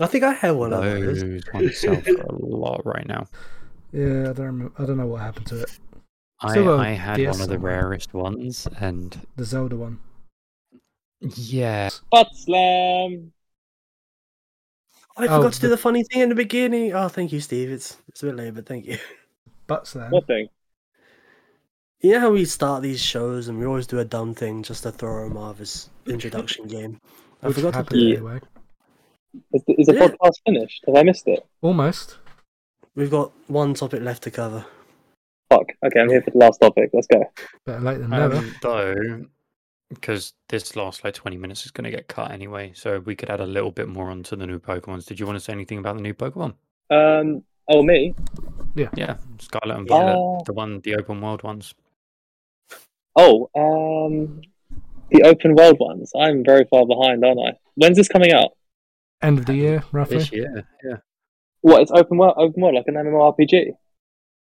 I 0.00 0.06
think 0.06 0.24
I 0.24 0.32
had 0.32 0.52
one 0.52 0.72
of 0.72 0.82
those. 0.82 1.20
Those 1.20 1.42
ones 1.52 1.76
sell 1.76 2.00
for 2.00 2.10
a 2.22 2.32
lot 2.34 2.80
right 2.86 3.06
now. 3.06 3.26
Yeah, 3.92 4.30
I 4.30 4.32
don't 4.32 4.46
remember, 4.46 4.72
I 4.82 4.86
don't 4.86 4.96
know 4.96 5.06
what 5.06 5.20
happened 5.20 5.46
to 5.48 5.62
it. 5.62 5.78
I, 6.42 6.50
Still 6.50 6.64
got 6.64 6.80
a 6.80 6.88
I 6.88 6.92
uh, 6.92 6.96
had 6.96 7.16
DS 7.16 7.34
one 7.34 7.42
of 7.42 7.48
the 7.48 7.54
somewhere. 7.54 7.72
rarest 7.82 8.14
ones, 8.14 8.66
and 8.80 9.20
The 9.36 9.44
Zelda 9.44 9.76
one. 9.76 10.00
yeah, 11.20 11.88
Butt 12.10 12.28
slam. 12.34 13.12
Um, 13.12 13.32
I 15.16 15.24
Oh, 15.26 15.36
forgot 15.38 15.52
to 15.54 15.60
do 15.60 15.68
the- 15.68 15.76
the 15.76 15.82
funny 15.82 16.02
thing 16.04 16.22
in 16.22 16.28
the 16.30 16.34
beginning. 16.34 16.92
Oh, 16.94 17.08
thank 17.08 17.32
you, 17.32 17.40
Steve. 17.40 17.70
It's 17.70 17.96
it's 18.08 18.22
a 18.22 18.26
bit 18.26 18.36
late, 18.36 18.54
but 18.54 18.66
thank 18.66 18.86
you. 18.86 18.98
Butt 19.66 19.86
slam. 19.86 20.10
What 20.10 20.26
thing? 20.26 20.48
You 22.00 22.12
know 22.12 22.20
how 22.20 22.30
we 22.32 22.44
start 22.44 22.82
these 22.82 23.00
shows 23.00 23.46
and 23.46 23.58
we 23.60 23.64
always 23.66 23.86
do 23.86 24.00
a 24.00 24.04
dumb 24.04 24.34
thing 24.34 24.64
just 24.64 24.82
to 24.82 24.90
throw 24.90 25.28
them 25.28 25.36
off 25.36 25.60
as 25.60 25.88
introduction 26.06 26.66
game. 26.66 26.98
I 27.42 27.46
Which 27.48 27.56
forgot 27.58 27.88
to 27.88 27.94
do 27.94 28.08
it. 28.08 28.12
anyway. 28.16 28.40
Is 29.54 29.62
the, 29.66 29.74
is 29.78 29.86
the 29.86 29.94
Yeah. 29.94 30.08
podcast 30.08 30.32
finished? 30.44 30.82
Have 30.86 30.96
I 30.96 31.04
missed 31.04 31.28
it? 31.28 31.46
Almost. 31.60 32.18
We've 32.96 33.10
got 33.10 33.30
one 33.46 33.74
topic 33.74 34.02
left 34.02 34.24
to 34.24 34.32
cover. 34.32 34.66
Fuck. 35.52 35.66
Okay, 35.84 36.00
I'm 36.00 36.08
here 36.08 36.22
for 36.22 36.30
the 36.30 36.38
last 36.38 36.58
topic. 36.60 36.90
Let's 36.92 37.06
go. 37.06 37.22
Better 37.66 37.80
late 37.80 37.98
than 37.98 38.10
never. 38.10 38.36
um, 38.36 38.54
though, 38.62 39.24
because 39.90 40.32
this 40.48 40.76
last 40.76 41.04
like 41.04 41.14
twenty 41.14 41.36
minutes 41.36 41.64
is 41.64 41.70
going 41.70 41.84
to 41.84 41.90
get 41.90 42.08
cut 42.08 42.30
anyway, 42.30 42.72
so 42.74 43.00
we 43.00 43.14
could 43.14 43.28
add 43.28 43.40
a 43.40 43.46
little 43.46 43.70
bit 43.70 43.88
more 43.88 44.10
onto 44.10 44.34
the 44.36 44.46
new 44.46 44.58
Pokemons. 44.58 45.04
Did 45.06 45.20
you 45.20 45.26
want 45.26 45.36
to 45.36 45.40
say 45.44 45.52
anything 45.52 45.78
about 45.78 45.96
the 45.96 46.02
new 46.02 46.14
Pokemon? 46.14 46.54
Um. 46.90 47.42
Oh, 47.68 47.82
me. 47.82 48.14
Yeah, 48.74 48.88
Yeah. 48.96 49.16
Scarlet 49.38 49.78
and 49.78 49.88
Yeah. 49.88 49.96
Violet, 50.14 50.44
the 50.46 50.52
one, 50.52 50.80
the 50.80 50.96
open 50.96 51.20
world 51.20 51.42
ones. 51.42 51.74
Oh. 53.16 53.48
Um. 53.54 54.40
The 55.10 55.22
open 55.24 55.54
world 55.54 55.78
ones. 55.78 56.10
I'm 56.18 56.42
very 56.44 56.64
far 56.70 56.86
behind, 56.86 57.24
aren't 57.24 57.40
I? 57.40 57.52
When's 57.74 57.98
this 57.98 58.08
coming 58.08 58.32
out? 58.32 58.50
End 59.22 59.38
of 59.38 59.46
the 59.46 59.54
year, 59.54 59.84
roughly. 59.92 60.18
This 60.18 60.32
year, 60.32 60.66
yeah. 60.82 60.96
What? 61.60 61.82
It's 61.82 61.90
open 61.92 62.16
world. 62.18 62.34
Open 62.38 62.62
world, 62.62 62.74
like 62.74 62.86
an 62.88 62.94
MMORPG. 62.94 63.72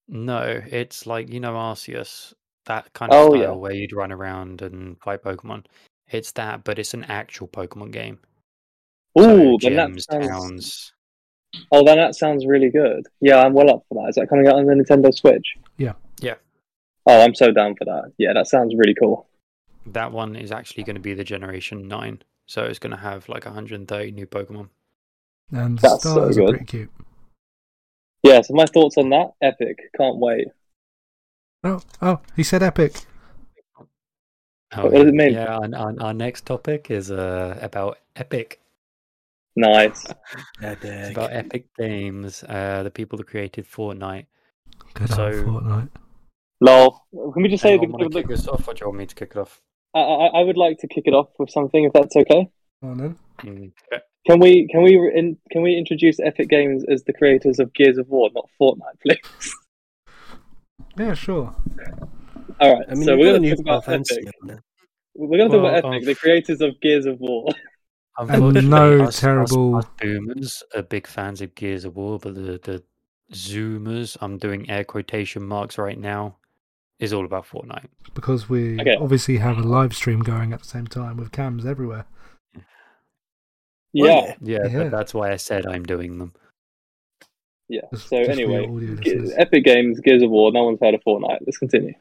No, 0.07 0.61
it's 0.67 1.05
like 1.07 1.31
you 1.31 1.39
know 1.39 1.53
Arceus, 1.53 2.33
that 2.65 2.93
kind 2.93 3.11
of 3.11 3.19
Oh, 3.19 3.29
style 3.31 3.41
yeah. 3.41 3.51
where 3.51 3.73
you'd 3.73 3.93
run 3.93 4.11
around 4.11 4.61
and 4.61 4.99
fight 5.01 5.23
Pokemon. 5.23 5.65
It's 6.09 6.31
that, 6.33 6.63
but 6.63 6.77
it's 6.77 6.93
an 6.93 7.03
actual 7.05 7.47
Pokemon 7.47 7.91
game. 7.91 8.19
Ooh, 9.17 9.57
so 9.59 9.69
then 9.69 9.75
that 9.75 9.87
gems, 9.89 10.05
sounds. 10.09 10.27
towns. 10.27 10.93
Oh, 11.71 11.83
then 11.85 11.97
that 11.97 12.15
sounds 12.15 12.45
really 12.45 12.69
good. 12.69 13.07
Yeah, 13.21 13.37
I'm 13.41 13.53
well 13.53 13.71
up 13.71 13.83
for 13.89 13.95
that. 14.03 14.09
Is 14.09 14.15
that 14.15 14.27
coming 14.29 14.47
out 14.47 14.55
on 14.55 14.65
the 14.65 14.73
Nintendo 14.73 15.13
Switch? 15.13 15.55
Yeah. 15.77 15.93
Yeah. 16.19 16.35
Oh, 17.07 17.21
I'm 17.21 17.33
so 17.33 17.51
down 17.51 17.75
for 17.75 17.85
that. 17.85 18.11
Yeah, 18.17 18.33
that 18.33 18.47
sounds 18.47 18.75
really 18.75 18.93
cool. 18.93 19.27
That 19.87 20.11
one 20.11 20.35
is 20.35 20.51
actually 20.51 20.83
going 20.83 20.95
to 20.95 21.01
be 21.01 21.13
the 21.13 21.23
Generation 21.23 21.87
Nine, 21.87 22.21
so 22.47 22.63
it's 22.65 22.79
going 22.79 22.91
to 22.91 22.97
have 22.97 23.29
like 23.29 23.45
130 23.45 24.11
new 24.11 24.25
Pokemon. 24.25 24.69
And 25.51 25.77
the 25.77 25.81
That's 25.89 26.03
so 26.03 26.11
starters 26.13 26.37
are 26.37 26.41
good. 26.41 26.49
pretty 26.49 26.65
cute. 26.65 26.91
Yeah, 28.25 28.41
so 28.41 28.55
my 28.55 28.65
thoughts 28.65 28.97
on 28.97 29.09
that, 29.11 29.33
epic. 29.41 29.77
Can't 29.97 30.17
wait. 30.17 30.47
Oh, 31.63 31.79
oh, 32.01 32.19
he 32.35 32.41
said 32.43 32.63
epic. 32.63 32.93
Oh, 34.75 34.83
What 34.83 34.93
does 34.93 35.05
it 35.07 35.13
mean? 35.13 35.33
Yeah, 35.33 35.55
our, 35.57 35.69
our, 35.75 35.93
our 36.01 36.13
next 36.13 36.45
topic 36.47 36.89
is 36.89 37.11
uh, 37.11 37.57
about 37.61 37.99
Epic. 38.15 38.59
Nice. 39.55 40.05
It's 40.05 40.83
Epic. 40.83 41.11
about 41.11 41.31
Epic 41.33 41.67
Games, 41.77 42.43
uh, 42.43 42.81
the 42.83 42.89
people 42.89 43.17
that 43.19 43.27
created 43.27 43.65
Fortnite. 43.65 44.25
Good 44.95 45.09
So- 45.09 45.31
Fortnite. 45.43 45.89
Lol. 46.61 47.05
Can 47.33 47.43
we 47.43 47.49
just 47.49 47.61
say 47.63 47.73
Anyone 47.73 47.91
the, 47.91 47.97
want 48.05 48.13
to 48.13 48.19
kick 48.21 48.27
this 48.29 48.47
off, 48.47 48.67
or 48.67 48.73
do 48.73 48.79
you 48.81 48.87
want 48.87 48.97
me 48.99 49.05
to 49.05 49.15
kick 49.15 49.31
it 49.35 49.37
off? 49.37 49.61
I, 49.93 49.99
I 49.99 50.25
I 50.39 50.43
would 50.43 50.57
like 50.57 50.77
to 50.79 50.87
kick 50.87 51.03
it 51.05 51.13
off 51.13 51.27
with 51.37 51.49
something, 51.51 51.83
if 51.83 51.93
that's 51.93 52.15
okay. 52.15 52.49
Go 52.81 52.87
on 52.89 52.97
then. 52.97 53.17
Mm, 53.43 53.71
okay. 53.91 54.03
Can 54.27 54.39
we 54.39 54.67
can 54.67 54.81
we 54.83 54.95
in, 55.13 55.37
can 55.51 55.61
we 55.61 55.77
introduce 55.77 56.19
Epic 56.19 56.49
Games 56.49 56.83
as 56.89 57.03
the 57.03 57.13
creators 57.13 57.59
of 57.59 57.73
Gears 57.73 57.97
of 57.97 58.07
War, 58.09 58.29
not 58.33 58.49
Fortnite, 58.59 58.99
please? 59.01 59.55
Yeah, 60.97 61.13
sure. 61.13 61.53
All 62.61 62.73
right. 62.73 62.85
I 62.89 62.93
mean, 62.95 63.03
so 63.03 63.17
we're 63.17 63.25
going 63.31 63.41
to 63.41 63.49
new 63.49 63.55
talk 63.57 63.83
about 63.83 63.89
Epic. 63.89 64.25
on. 64.43 64.61
We're 65.13 65.37
going 65.37 65.51
to 65.51 65.57
talk 65.57 65.65
about 65.67 65.73
Epic, 65.75 65.85
um, 66.01 66.05
the 66.05 66.15
creators 66.15 66.61
of 66.61 66.79
Gears 66.79 67.05
of 67.05 67.19
War. 67.19 67.49
Unfortunately, 68.17 68.69
no 68.69 69.01
us- 69.01 69.09
us- 69.09 69.19
terrible- 69.19 69.75
us 69.75 69.85
boomers 69.99 70.63
are 70.73 70.81
big 70.83 71.05
fans 71.05 71.41
of 71.41 71.53
Gears 71.55 71.83
of 71.83 71.97
War, 71.97 72.17
but 72.17 72.35
the 72.35 72.59
the 72.63 72.81
Zoomers, 73.33 74.15
I'm 74.21 74.37
doing 74.37 74.69
air 74.69 74.85
quotation 74.85 75.43
marks 75.43 75.77
right 75.77 75.99
now, 75.99 76.37
is 76.99 77.11
all 77.11 77.25
about 77.25 77.45
Fortnite. 77.45 77.87
Because 78.13 78.47
we 78.47 78.79
Okay. 78.79 78.95
obviously 78.95 79.37
have 79.37 79.57
a 79.57 79.63
live 79.63 79.93
stream 79.93 80.21
going 80.21 80.53
at 80.53 80.59
the 80.61 80.67
same 80.67 80.87
time 80.87 81.17
with 81.17 81.33
cams 81.33 81.65
everywhere. 81.65 82.05
Yeah. 84.03 84.35
Yeah, 84.41 84.59
Yeah. 84.69 84.83
but 84.83 84.91
that's 84.91 85.13
why 85.13 85.31
I 85.31 85.37
said 85.37 85.65
I'm 85.65 85.83
doing 85.83 86.17
them. 86.19 86.33
Yeah. 87.69 87.81
Just- 87.93 88.09
So 88.09 88.17
just 88.17 88.29
anyway, 88.29 88.67
Ge- 89.01 89.31
Epic 89.37 89.63
Games, 89.63 89.99
Gears 90.01 90.21
of 90.21 90.29
War. 90.29 90.51
No 90.51 90.65
one's 90.65 90.79
heard 90.81 90.93
of 90.93 91.01
Fortnite. 91.07 91.39
Let's 91.45 91.57
continue. 91.57 91.93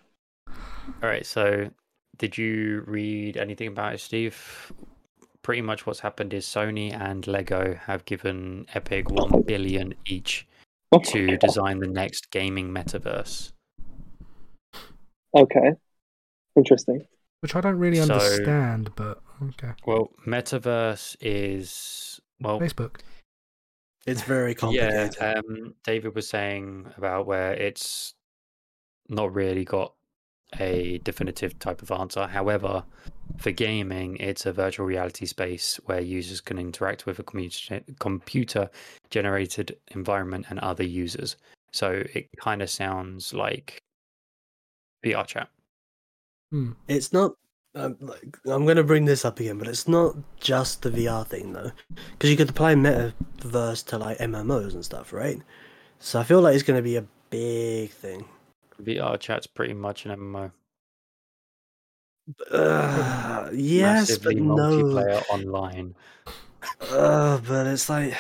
All 0.49 1.09
right, 1.09 1.25
so 1.25 1.71
did 2.19 2.37
you 2.37 2.83
read 2.87 3.37
anything 3.37 3.69
about 3.69 3.95
it, 3.95 4.01
Steve? 4.01 4.73
Pretty 5.43 5.63
much 5.63 5.87
what's 5.87 6.01
happened 6.01 6.35
is 6.35 6.45
Sony 6.47 6.93
and 6.93 7.27
Lego 7.27 7.75
have 7.75 8.05
given 8.05 8.67
Epic 8.75 9.11
1 9.11 9.43
billion 9.43 9.95
each 10.07 10.47
to 11.07 11.37
design 11.39 11.79
the 11.79 11.87
next 11.87 12.31
gaming 12.31 12.71
metaverse. 12.71 13.53
Okay. 15.37 15.73
Interesting. 16.57 17.07
Which 17.41 17.55
I 17.55 17.61
don't 17.61 17.79
really 17.79 17.97
So- 17.99 18.15
understand, 18.15 18.91
but 18.97 19.21
okay. 19.43 19.73
Well, 19.87 20.11
metaverse 20.27 21.17
is 21.21 22.21
well 22.41 22.61
Facebook. 22.61 23.01
It's 24.07 24.23
very 24.23 24.51
Yeah, 24.71 25.09
complicated. 25.09 25.37
um, 25.39 25.75
David 25.85 26.15
was 26.15 26.29
saying 26.29 26.93
about 26.97 27.27
where 27.27 27.53
it's 27.55 28.15
not 29.09 29.35
really 29.35 29.65
got 29.65 29.95
a 30.61 30.99
definitive 30.99 31.59
type 31.59 31.83
of 31.83 31.91
answer. 31.91 32.27
However, 32.27 32.85
for 33.39 33.51
gaming, 33.51 34.17
it's 34.19 34.47
a 34.47 34.53
virtual 34.53 34.87
reality 34.87 35.27
space 35.27 35.81
where 35.87 36.01
users 36.01 36.41
can 36.41 36.59
interact 36.59 37.07
with 37.07 37.19
a 37.19 37.23
computer 37.23 37.81
computer 37.99 38.71
generated 39.11 39.77
environment 39.89 40.47
and 40.51 40.59
other 40.61 40.85
users. 40.85 41.37
So 41.73 42.05
it 42.15 42.29
kind 42.39 42.63
of 42.63 42.71
sounds 42.71 43.35
like 43.35 43.79
VR 45.05 45.27
chat. 45.27 45.49
Hmm. 46.53 46.73
It's 46.87 47.13
not. 47.13 47.33
Um, 47.77 47.97
like, 48.01 48.39
I'm 48.47 48.65
going 48.65 48.77
to 48.77 48.85
bring 48.85 49.05
this 49.05 49.25
up 49.25 49.41
again, 49.41 49.59
but 49.59 49.67
it's 49.67 49.89
not 49.89 50.15
just 50.39 50.83
the 50.83 50.91
VR 50.91 51.27
thing 51.27 51.53
though, 51.53 51.73
because 52.13 52.31
you 52.31 52.37
could 52.37 52.51
apply 52.51 52.75
metaverse 52.75 53.85
to 53.87 53.99
like 53.99 54.19
MMOs 54.19 54.75
and 54.75 54.85
stuff, 54.85 55.13
right? 55.13 55.41
So 55.99 56.21
I 56.21 56.25
feel 56.25 56.41
like 56.41 56.55
it's 56.55 56.63
going 56.63 56.79
to 56.79 56.83
be 56.83 56.97
a 56.97 57.05
big 57.31 57.91
thing. 57.91 58.27
VR 58.83 59.19
chat's 59.19 59.47
pretty 59.47 59.75
much 59.75 60.07
an 60.07 60.17
MMO. 60.17 60.53
Uh, 62.51 63.51
yes, 63.53 64.09
Massively 64.09 64.37
but 64.37 64.45
no. 64.45 64.55
multiplayer 64.55 65.23
online. 65.31 65.95
Uh, 66.91 67.39
but 67.47 67.67
it's 67.67 67.89
like 67.91 68.17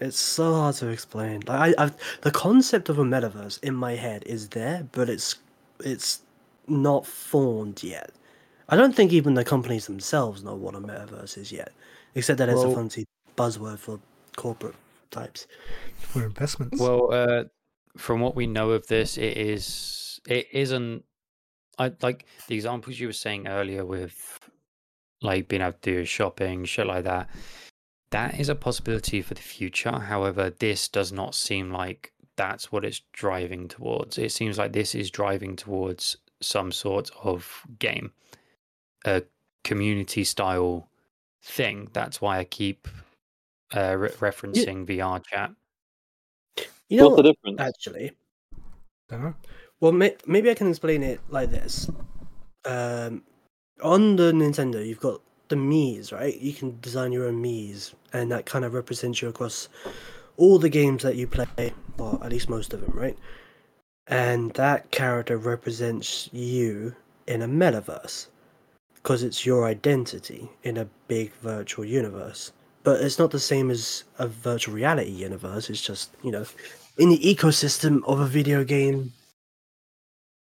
it's 0.00 0.18
so 0.18 0.54
hard 0.54 0.74
to 0.76 0.88
explain. 0.88 1.42
Like 1.46 1.76
I, 1.78 1.82
I've 1.84 1.96
the 2.20 2.30
concept 2.30 2.88
of 2.88 2.98
a 2.98 3.04
metaverse 3.04 3.62
in 3.62 3.74
my 3.74 3.96
head 3.96 4.22
is 4.26 4.48
there, 4.50 4.86
but 4.92 5.08
it's 5.08 5.36
it's 5.80 6.20
not 6.68 7.06
formed 7.06 7.82
yet. 7.82 8.12
I 8.72 8.76
don't 8.76 8.94
think 8.94 9.12
even 9.12 9.34
the 9.34 9.44
companies 9.44 9.86
themselves 9.86 10.42
know 10.42 10.54
what 10.54 10.74
a 10.74 10.80
metaverse 10.80 11.36
is 11.36 11.52
yet, 11.52 11.72
except 12.14 12.38
that 12.38 12.48
it's 12.48 12.62
a 12.62 12.74
fancy 12.74 13.04
buzzword 13.36 13.78
for 13.78 14.00
corporate 14.34 14.76
types. 15.10 15.46
For 15.96 16.24
investments. 16.24 16.80
Well, 16.80 17.12
uh, 17.12 17.44
from 17.98 18.20
what 18.20 18.34
we 18.34 18.46
know 18.46 18.70
of 18.70 18.86
this, 18.86 19.18
it 19.18 19.36
is 19.36 20.18
it 20.26 20.46
isn't 20.54 21.04
I 21.78 21.92
like 22.00 22.24
the 22.48 22.54
examples 22.54 22.98
you 22.98 23.08
were 23.08 23.12
saying 23.12 23.46
earlier 23.46 23.84
with 23.84 24.38
like 25.20 25.48
being 25.48 25.60
able 25.60 25.72
to 25.72 25.78
do 25.80 26.04
shopping, 26.06 26.64
shit 26.64 26.86
like 26.86 27.04
that. 27.04 27.28
That 28.10 28.40
is 28.40 28.48
a 28.48 28.54
possibility 28.54 29.20
for 29.20 29.34
the 29.34 29.42
future. 29.42 29.98
However, 29.98 30.48
this 30.48 30.88
does 30.88 31.12
not 31.12 31.34
seem 31.34 31.70
like 31.70 32.12
that's 32.36 32.72
what 32.72 32.86
it's 32.86 33.02
driving 33.12 33.68
towards. 33.68 34.16
It 34.16 34.32
seems 34.32 34.56
like 34.56 34.72
this 34.72 34.94
is 34.94 35.10
driving 35.10 35.56
towards 35.56 36.16
some 36.40 36.72
sort 36.72 37.10
of 37.22 37.62
game, 37.78 38.12
a 39.04 39.22
community 39.64 40.24
style 40.24 40.88
thing. 41.42 41.88
That's 41.92 42.20
why 42.20 42.38
I 42.38 42.44
keep 42.44 42.88
uh, 43.74 43.96
re- 43.96 44.10
referencing 44.10 44.88
yeah. 44.88 45.04
VR 45.04 45.24
chat. 45.24 45.52
You 46.88 46.98
know 46.98 47.08
What's 47.08 47.16
the 47.16 47.32
difference? 47.32 47.60
Actually, 47.60 48.12
uh-huh. 49.10 49.32
well, 49.80 49.92
may- 49.92 50.16
maybe 50.26 50.50
I 50.50 50.54
can 50.54 50.68
explain 50.68 51.02
it 51.02 51.20
like 51.30 51.50
this. 51.50 51.90
Um, 52.64 53.22
on 53.82 54.16
the 54.16 54.32
Nintendo, 54.32 54.86
you've 54.86 55.00
got 55.00 55.20
the 55.48 55.56
Mii's, 55.56 56.12
right? 56.12 56.38
You 56.38 56.52
can 56.52 56.78
design 56.80 57.12
your 57.12 57.26
own 57.26 57.42
Mii's, 57.42 57.94
and 58.12 58.30
that 58.30 58.46
kind 58.46 58.64
of 58.64 58.74
represents 58.74 59.22
you 59.22 59.28
across 59.28 59.68
all 60.36 60.58
the 60.58 60.68
games 60.68 61.02
that 61.02 61.16
you 61.16 61.26
play, 61.26 61.72
or 61.98 62.20
at 62.22 62.30
least 62.30 62.48
most 62.48 62.72
of 62.74 62.80
them, 62.80 62.92
right? 62.94 63.18
And 64.06 64.52
that 64.54 64.90
character 64.90 65.38
represents 65.38 66.28
you 66.32 66.94
in 67.26 67.40
a 67.40 67.48
metaverse 67.48 68.26
because 69.02 69.22
it's 69.22 69.44
your 69.44 69.64
identity 69.66 70.48
in 70.62 70.76
a 70.76 70.88
big 71.08 71.32
virtual 71.42 71.84
universe. 71.84 72.52
But 72.84 73.00
it's 73.00 73.18
not 73.18 73.30
the 73.30 73.40
same 73.40 73.70
as 73.70 74.04
a 74.18 74.26
virtual 74.28 74.74
reality 74.74 75.10
universe, 75.10 75.70
it's 75.70 75.82
just, 75.82 76.10
you 76.22 76.30
know, 76.30 76.46
in 76.98 77.08
the 77.08 77.18
ecosystem 77.18 78.02
of 78.06 78.20
a 78.20 78.26
video 78.26 78.64
game 78.64 79.12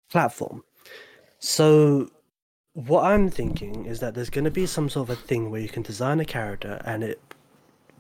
platform. 0.10 0.64
So 1.40 2.10
what 2.74 3.06
I'm 3.06 3.30
thinking 3.30 3.86
is 3.86 4.00
that 4.00 4.14
there's 4.14 4.30
going 4.30 4.46
to 4.46 4.52
be 4.52 4.66
some 4.66 4.90
sort 4.90 5.10
of 5.10 5.18
a 5.18 5.22
thing 5.22 5.52
where 5.52 5.62
you 5.62 5.70
can 5.70 5.84
design 5.84 6.20
a 6.20 6.26
character 6.26 6.82
and 6.86 7.04
it 7.04 7.22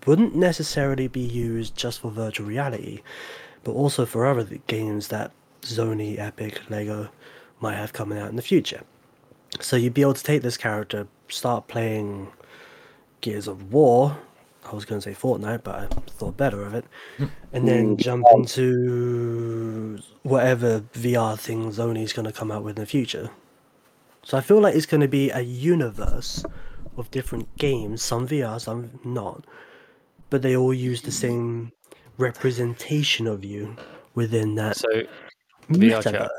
wouldn't 0.05 0.35
necessarily 0.35 1.07
be 1.07 1.21
used 1.21 1.75
just 1.75 1.99
for 1.99 2.11
virtual 2.11 2.47
reality, 2.47 3.01
but 3.63 3.71
also 3.71 4.05
for 4.05 4.25
other 4.25 4.45
games 4.67 5.09
that 5.09 5.31
Sony, 5.61 6.17
Epic, 6.17 6.61
Lego 6.69 7.09
might 7.59 7.75
have 7.75 7.93
coming 7.93 8.17
out 8.17 8.29
in 8.29 8.35
the 8.35 8.41
future. 8.41 8.81
So 9.59 9.75
you'd 9.75 9.93
be 9.93 10.01
able 10.01 10.13
to 10.13 10.23
take 10.23 10.41
this 10.41 10.57
character, 10.57 11.07
start 11.27 11.67
playing 11.67 12.31
Gears 13.21 13.47
of 13.47 13.73
War. 13.73 14.17
I 14.71 14.75
was 14.75 14.85
going 14.85 15.01
to 15.01 15.13
say 15.13 15.19
Fortnite, 15.19 15.63
but 15.63 15.75
I 15.75 15.87
thought 16.11 16.37
better 16.37 16.61
of 16.63 16.75
it, 16.75 16.85
and 17.53 17.67
then 17.67 17.97
mm. 17.97 17.99
jump 17.99 18.25
into 18.33 19.99
whatever 20.21 20.81
VR 20.93 21.39
thing 21.39 21.71
Sony's 21.71 22.13
going 22.13 22.27
to 22.27 22.31
come 22.31 22.51
out 22.51 22.63
with 22.63 22.77
in 22.77 22.83
the 22.83 22.85
future. 22.85 23.31
So 24.23 24.37
I 24.37 24.41
feel 24.41 24.59
like 24.59 24.75
it's 24.75 24.85
going 24.85 25.01
to 25.01 25.07
be 25.07 25.31
a 25.31 25.39
universe 25.39 26.45
of 26.97 27.09
different 27.09 27.55
games, 27.57 28.03
some 28.03 28.27
VR, 28.27 28.61
some 28.61 28.99
not, 29.03 29.45
but 30.29 30.41
they 30.41 30.55
all 30.55 30.73
use 30.73 31.01
the 31.01 31.11
same 31.11 31.71
representation 32.17 33.25
of 33.25 33.43
you 33.43 33.75
within 34.13 34.55
that 34.55 34.77
so, 34.77 35.03
VR 35.71 36.03
chat. 36.03 36.29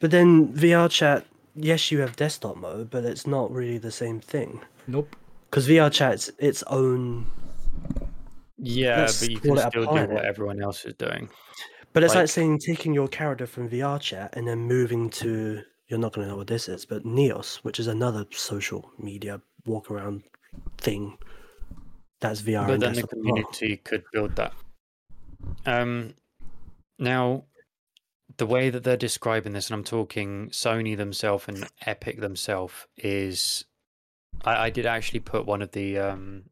But 0.00 0.10
then 0.10 0.52
VR 0.52 0.90
chat, 0.90 1.26
yes, 1.54 1.90
you 1.90 2.00
have 2.00 2.16
desktop 2.16 2.56
mode, 2.56 2.90
but 2.90 3.04
it's 3.04 3.26
not 3.26 3.50
really 3.50 3.78
the 3.78 3.90
same 3.90 4.20
thing. 4.20 4.60
Nope. 4.86 5.14
Because 5.50 5.68
VR 5.68 5.92
chat's 5.92 6.30
its 6.38 6.62
own. 6.64 7.26
Yeah, 8.58 9.06
but 9.06 9.28
you 9.28 9.40
can 9.40 9.56
still 9.56 9.84
do 9.84 9.86
what 9.86 10.24
everyone 10.24 10.62
else 10.62 10.84
is 10.84 10.94
doing. 10.94 11.28
But 11.92 12.04
it's 12.04 12.14
like, 12.14 12.22
like 12.22 12.30
saying 12.30 12.58
taking 12.58 12.94
your 12.94 13.08
character 13.08 13.46
from 13.46 13.68
VR 13.68 14.00
chat 14.00 14.34
and 14.36 14.48
then 14.48 14.60
moving 14.60 15.10
to 15.10 15.62
you're 15.88 15.98
not 15.98 16.14
going 16.14 16.26
to 16.26 16.30
know 16.30 16.38
what 16.38 16.46
this 16.46 16.70
is, 16.70 16.86
but 16.86 17.04
Neos, 17.04 17.56
which 17.56 17.78
is 17.78 17.86
another 17.86 18.24
social 18.30 18.90
media 18.98 19.42
walk 19.66 19.90
around 19.90 20.22
thing. 20.78 21.18
That's 22.20 22.40
VR. 22.40 22.66
But 22.66 22.80
then 22.80 22.94
the 22.94 23.06
community 23.06 23.76
could 23.76 24.02
build 24.10 24.34
that. 24.36 24.54
Um, 25.66 26.14
now, 26.98 27.44
the 28.36 28.46
way 28.46 28.70
that 28.70 28.84
they're 28.84 28.96
describing 28.96 29.52
this, 29.52 29.68
and 29.68 29.74
I'm 29.74 29.84
talking 29.84 30.50
Sony 30.50 30.96
themselves 30.96 31.44
and 31.48 31.68
Epic 31.84 32.20
themselves, 32.20 32.86
is 32.96 33.64
I, 34.44 34.66
I, 34.66 34.70
did 34.70 34.86
actually 34.86 35.20
put 35.20 35.46
one 35.46 35.62
of 35.62 35.72
the 35.72 35.98
um, 35.98 36.44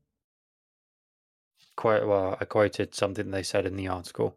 well. 1.83 2.37
I 2.41 2.45
quoted 2.45 2.95
something 2.95 3.31
they 3.31 3.43
said 3.43 3.66
in 3.66 3.76
the 3.76 3.89
article, 3.89 4.37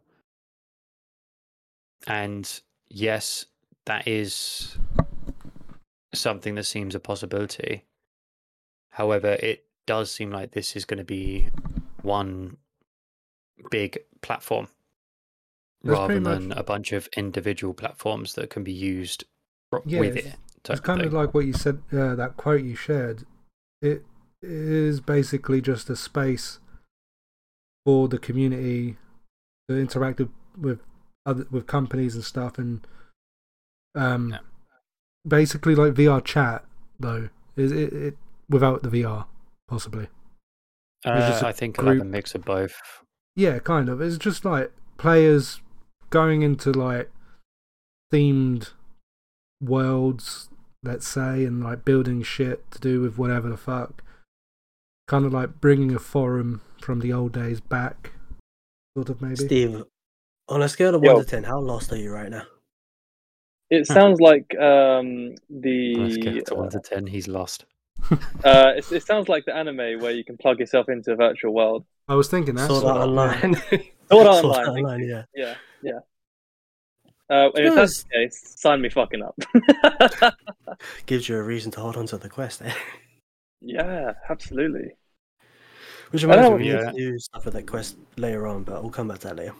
and 2.06 2.60
yes, 2.88 3.46
that 3.86 4.08
is 4.08 4.78
something 6.14 6.54
that 6.54 6.64
seems 6.64 6.94
a 6.94 7.00
possibility. 7.00 7.84
However, 8.90 9.36
it 9.40 9.64
does 9.86 10.10
seem 10.10 10.30
like 10.30 10.52
this 10.52 10.76
is 10.76 10.84
going 10.84 10.98
to 10.98 11.04
be 11.04 11.48
one 12.02 12.56
big 13.70 13.98
platform 14.22 14.68
That's 15.84 15.98
rather 15.98 16.20
than 16.20 16.48
much... 16.48 16.58
a 16.58 16.62
bunch 16.62 16.92
of 16.92 17.08
individual 17.16 17.74
platforms 17.74 18.34
that 18.34 18.50
can 18.50 18.64
be 18.64 18.72
used 18.72 19.24
yeah, 19.84 20.00
with 20.00 20.16
it. 20.16 20.34
It's 20.68 20.80
kind 20.80 21.00
of, 21.00 21.08
of 21.08 21.12
like 21.12 21.34
what 21.34 21.44
you 21.44 21.52
said, 21.52 21.82
uh, 21.92 22.14
that 22.14 22.36
quote 22.36 22.62
you 22.62 22.74
shared. 22.74 23.26
It 23.82 24.04
is 24.42 25.00
basically 25.00 25.60
just 25.60 25.90
a 25.90 25.96
space 25.96 26.58
for 27.84 28.08
the 28.08 28.18
community 28.18 28.96
to 29.68 29.78
interact 29.78 30.20
with 30.58 30.80
other 31.26 31.46
with 31.50 31.66
companies 31.66 32.14
and 32.14 32.24
stuff 32.24 32.58
and 32.58 32.86
um, 33.94 34.30
yeah. 34.30 34.38
basically 35.26 35.74
like 35.74 35.94
VR 35.94 36.24
chat 36.24 36.64
though. 36.98 37.28
Is 37.56 37.72
it, 37.72 37.92
it 37.92 38.16
without 38.48 38.82
the 38.82 38.88
VR 38.88 39.26
possibly? 39.68 40.08
Uh, 41.04 41.40
I 41.44 41.52
think 41.52 41.76
group... 41.76 41.98
like 41.98 42.00
a 42.00 42.04
mix 42.04 42.34
of 42.34 42.44
both. 42.44 42.80
Yeah, 43.36 43.58
kind 43.58 43.88
of. 43.88 44.00
It's 44.00 44.16
just 44.18 44.44
like 44.44 44.72
players 44.96 45.60
going 46.14 46.42
into 46.42 46.70
like 46.70 47.10
themed 48.12 48.70
worlds, 49.60 50.48
let's 50.84 51.08
say, 51.08 51.44
and 51.44 51.62
like 51.62 51.84
building 51.84 52.22
shit 52.22 52.70
to 52.70 52.78
do 52.78 53.00
with 53.00 53.18
whatever 53.18 53.48
the 53.48 53.56
fuck. 53.56 54.00
Kind 55.08 55.26
of 55.26 55.32
like 55.32 55.60
bringing 55.60 55.92
a 55.92 55.98
forum 55.98 56.62
from 56.80 57.00
the 57.00 57.12
old 57.12 57.32
days 57.32 57.60
back, 57.60 58.12
sort 58.96 59.10
of 59.10 59.20
maybe. 59.20 59.34
Steve, 59.34 59.82
on 60.48 60.62
a 60.62 60.68
scale 60.68 60.94
of 60.94 61.02
Yo. 61.02 61.14
1 61.14 61.24
to 61.24 61.30
10, 61.30 61.42
how 61.42 61.58
lost 61.58 61.92
are 61.92 61.96
you 61.96 62.12
right 62.12 62.30
now? 62.30 62.44
It 63.70 63.88
sounds 63.88 64.20
like 64.20 64.54
um, 64.60 65.34
the. 65.50 66.42
To 66.46 66.54
one 66.54 66.70
to 66.70 66.80
ten. 66.80 67.06
He's 67.08 67.26
lost. 67.26 67.64
uh, 68.10 68.74
it, 68.76 68.92
it, 68.92 69.04
sounds 69.04 69.28
like 69.28 69.46
the 69.46 69.56
anime 69.56 70.00
where 70.00 70.12
you 70.12 70.22
can 70.22 70.36
plug 70.36 70.60
yourself 70.60 70.88
into 70.88 71.12
a 71.12 71.16
virtual 71.16 71.52
world. 71.52 71.84
I 72.06 72.14
was 72.14 72.28
thinking 72.28 72.54
that. 72.54 72.68
Sword 72.68 72.84
Art 72.84 73.08
Online. 73.08 73.54
Sword 74.10 74.26
Art 74.26 74.44
Online. 74.44 74.68
Online. 74.68 75.08
Yeah. 75.08 75.22
Yeah. 75.34 75.54
Yeah. 75.84 76.00
Uh, 77.30 77.50
if 77.54 77.74
that's 77.74 78.02
the 78.02 78.08
case, 78.10 78.54
sign 78.56 78.80
me 78.80 78.88
fucking 78.88 79.22
up. 79.22 79.38
Gives 81.06 81.28
you 81.28 81.36
a 81.36 81.42
reason 81.42 81.70
to 81.72 81.80
hold 81.80 81.96
on 81.96 82.06
to 82.06 82.18
the 82.18 82.28
quest, 82.28 82.62
eh? 82.62 82.72
Yeah, 83.60 84.12
absolutely. 84.28 84.92
Which 86.10 86.22
reminds 86.22 86.50
me, 86.50 86.56
we 86.56 86.62
need 86.64 86.80
to 86.80 86.92
do 86.92 87.18
stuff 87.18 87.44
with 87.46 87.54
that 87.54 87.66
quest 87.66 87.96
later 88.16 88.46
on, 88.46 88.62
but 88.62 88.82
we'll 88.82 88.92
come 88.92 89.08
back 89.08 89.20
to 89.20 89.28
that 89.28 89.36
later. 89.36 89.54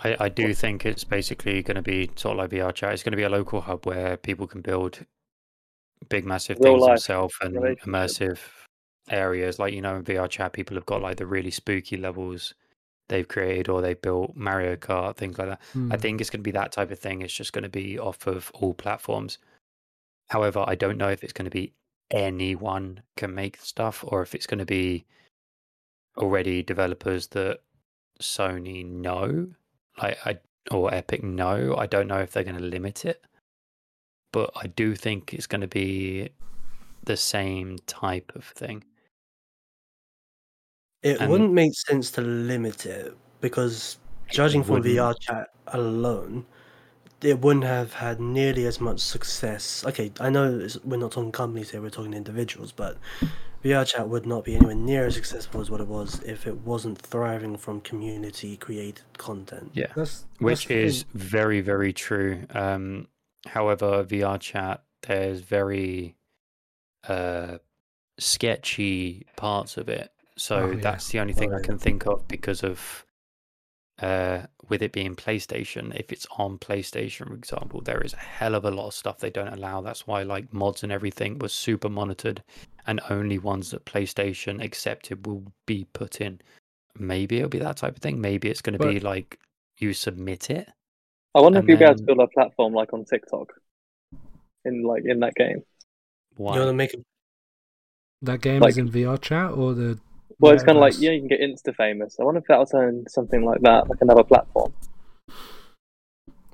I, 0.00 0.16
I 0.20 0.28
do 0.28 0.54
think 0.54 0.86
it's 0.86 1.04
basically 1.04 1.62
going 1.62 1.76
to 1.76 1.82
be 1.82 2.10
sort 2.16 2.32
of 2.32 2.38
like 2.38 2.50
VR 2.50 2.74
chat. 2.74 2.92
It's 2.92 3.02
going 3.02 3.12
to 3.12 3.16
be 3.16 3.22
a 3.24 3.28
local 3.28 3.60
hub 3.60 3.86
where 3.86 4.16
people 4.16 4.46
can 4.46 4.60
build 4.60 5.04
big, 6.08 6.24
massive 6.24 6.58
Real 6.60 6.74
things 6.74 6.86
themselves 6.86 7.34
and 7.40 7.56
immersive 7.56 8.38
areas. 9.10 9.58
Like, 9.58 9.72
you 9.72 9.82
know, 9.82 9.96
in 9.96 10.04
VR 10.04 10.28
chat, 10.28 10.52
people 10.52 10.76
have 10.76 10.86
got 10.86 11.02
like 11.02 11.16
the 11.16 11.26
really 11.26 11.50
spooky 11.50 11.96
levels 11.96 12.54
they've 13.08 13.26
created 13.26 13.68
or 13.68 13.80
they've 13.80 14.00
built 14.00 14.36
Mario 14.36 14.76
Kart, 14.76 15.16
things 15.16 15.38
like 15.38 15.48
that. 15.48 15.60
Mm. 15.74 15.92
I 15.92 15.96
hmm. 15.96 16.00
think 16.00 16.20
it's 16.20 16.30
going 16.30 16.40
to 16.40 16.44
be 16.44 16.52
that 16.52 16.72
type 16.72 16.90
of 16.90 16.98
thing. 16.98 17.22
It's 17.22 17.32
just 17.32 17.52
going 17.52 17.62
to 17.62 17.68
be 17.68 17.98
off 17.98 18.26
of 18.26 18.50
all 18.54 18.74
platforms. 18.74 19.38
However, 20.28 20.64
I 20.66 20.74
don't 20.74 20.98
know 20.98 21.08
if 21.08 21.24
it's 21.24 21.32
going 21.32 21.46
to 21.46 21.50
be 21.50 21.72
anyone 22.10 23.02
can 23.16 23.34
make 23.34 23.56
stuff 23.58 24.04
or 24.06 24.22
if 24.22 24.34
it's 24.34 24.46
going 24.46 24.58
to 24.58 24.66
be 24.66 25.04
already 26.16 26.62
developers 26.62 27.28
that 27.28 27.60
Sony 28.20 28.84
know 28.84 29.48
like 30.00 30.18
I 30.26 30.38
or 30.70 30.92
Epic 30.92 31.22
no. 31.22 31.76
I 31.76 31.86
don't 31.86 32.08
know 32.08 32.18
if 32.18 32.32
they're 32.32 32.44
going 32.44 32.58
to 32.58 32.62
limit 32.62 33.04
it, 33.04 33.24
but 34.32 34.50
I 34.56 34.66
do 34.66 34.94
think 34.94 35.32
it's 35.32 35.46
going 35.46 35.60
to 35.62 35.68
be 35.68 36.30
the 37.02 37.16
same 37.16 37.78
type 37.86 38.32
of 38.34 38.44
thing. 38.44 38.84
It 41.02 41.20
and 41.20 41.30
wouldn't 41.30 41.52
make 41.52 41.74
sense 41.74 42.10
to 42.12 42.20
limit 42.20 42.86
it 42.86 43.16
because 43.40 43.98
judging 44.28 44.64
from 44.64 44.82
VR 44.82 45.14
chat 45.20 45.48
alone, 45.68 46.46
it 47.22 47.40
wouldn't 47.40 47.64
have 47.64 47.94
had 47.94 48.20
nearly 48.20 48.66
as 48.66 48.80
much 48.80 49.00
success. 49.00 49.84
Okay, 49.86 50.10
I 50.20 50.30
know 50.30 50.66
we're 50.84 50.96
not 50.96 51.12
talking 51.12 51.32
companies 51.32 51.70
here; 51.70 51.80
we're 51.80 51.90
talking 51.90 52.14
individuals, 52.14 52.72
but 52.72 52.98
VR 53.64 53.86
chat 53.86 54.08
would 54.08 54.26
not 54.26 54.44
be 54.44 54.56
anywhere 54.56 54.74
near 54.74 55.06
as 55.06 55.14
successful 55.14 55.60
as 55.60 55.70
what 55.70 55.80
it 55.80 55.86
was 55.86 56.20
if 56.24 56.46
it 56.46 56.58
wasn't 56.58 56.98
thriving 56.98 57.56
from 57.56 57.80
community 57.80 58.56
created 58.56 59.04
content. 59.18 59.70
Yeah, 59.74 59.92
that's, 59.94 60.26
which 60.38 60.66
that's 60.66 60.70
is 60.70 61.04
very 61.14 61.60
very 61.60 61.92
true. 61.92 62.44
Um, 62.50 63.06
However, 63.46 64.04
VR 64.04 64.40
chat, 64.40 64.82
there's 65.02 65.40
very 65.40 66.16
uh, 67.06 67.58
sketchy 68.18 69.26
parts 69.36 69.76
of 69.76 69.88
it. 69.88 70.10
So 70.38 70.56
Oh, 70.56 70.70
yeah. 70.70 70.80
that's 70.80 71.08
the 71.08 71.18
only 71.20 71.32
thing 71.32 71.50
I 71.52 71.56
Right. 71.56 71.64
can 71.64 71.78
think 71.78 72.06
of 72.06 72.26
because 72.28 72.62
of 72.62 73.04
uh, 74.00 74.46
with 74.68 74.80
it 74.80 74.92
being 74.92 75.16
PlayStation. 75.16 75.92
If 75.98 76.12
it's 76.12 76.24
on 76.38 76.56
PlayStation, 76.58 77.26
for 77.26 77.34
example, 77.34 77.80
there 77.80 78.00
is 78.00 78.12
a 78.12 78.18
hell 78.18 78.54
of 78.54 78.64
a 78.64 78.70
lot 78.70 78.86
of 78.86 78.94
stuff 78.94 79.18
they 79.18 79.28
don't 79.30 79.48
allow. 79.52 79.80
That's 79.80 80.06
why 80.06 80.22
like 80.22 80.52
mods 80.52 80.84
and 80.84 80.92
everything 80.92 81.40
was 81.40 81.52
super 81.52 81.88
monitored, 81.88 82.44
and 82.86 83.00
only 83.10 83.38
ones 83.40 83.72
that 83.72 83.84
PlayStation 83.86 84.62
accepted 84.62 85.26
will 85.26 85.42
be 85.66 85.84
put 85.92 86.20
in. 86.20 86.40
Maybe 86.96 87.38
it'll 87.38 87.48
be 87.48 87.58
that 87.58 87.78
type 87.78 87.96
of 87.96 88.00
thing. 88.02 88.20
Maybe 88.20 88.48
it's 88.48 88.62
going 88.62 88.74
to 88.74 88.78
But- 88.78 88.90
be 88.92 89.00
like 89.00 89.40
you 89.78 89.92
submit 89.92 90.48
it. 90.48 90.68
I 91.34 91.40
wonder 91.40 91.58
if 91.58 91.62
And 91.62 91.68
you'd 91.70 91.78
be 91.80 91.84
able 91.84 91.94
to 91.94 91.98
then- 91.98 92.06
build 92.06 92.20
a 92.20 92.28
platform 92.28 92.72
like 92.74 92.92
on 92.92 93.04
TikTok, 93.04 93.52
in 94.64 94.84
like 94.84 95.02
in 95.06 95.18
that 95.20 95.34
game. 95.34 95.64
Why? 96.36 96.54
You 96.54 96.60
want 96.60 96.68
to 96.70 96.74
make 96.74 96.94
a 96.94 96.98
That 98.22 98.40
game 98.42 98.60
Like- 98.62 98.70
is 98.70 98.78
in 98.78 98.88
VR 98.90 99.16
chat 99.20 99.50
or 99.52 99.74
the. 99.74 99.98
Well, 100.38 100.52
it's 100.52 100.62
kind 100.62 100.78
of 100.78 100.82
like 100.82 101.00
yeah, 101.00 101.10
you 101.10 101.20
can 101.20 101.28
get 101.28 101.40
insta 101.40 101.74
famous. 101.74 102.16
I 102.20 102.24
wonder 102.24 102.40
if 102.40 102.46
that'll 102.46 102.66
turn 102.66 103.04
something 103.08 103.44
like 103.44 103.60
that, 103.62 103.88
like 103.88 103.98
another 104.00 104.24
platform. 104.24 104.72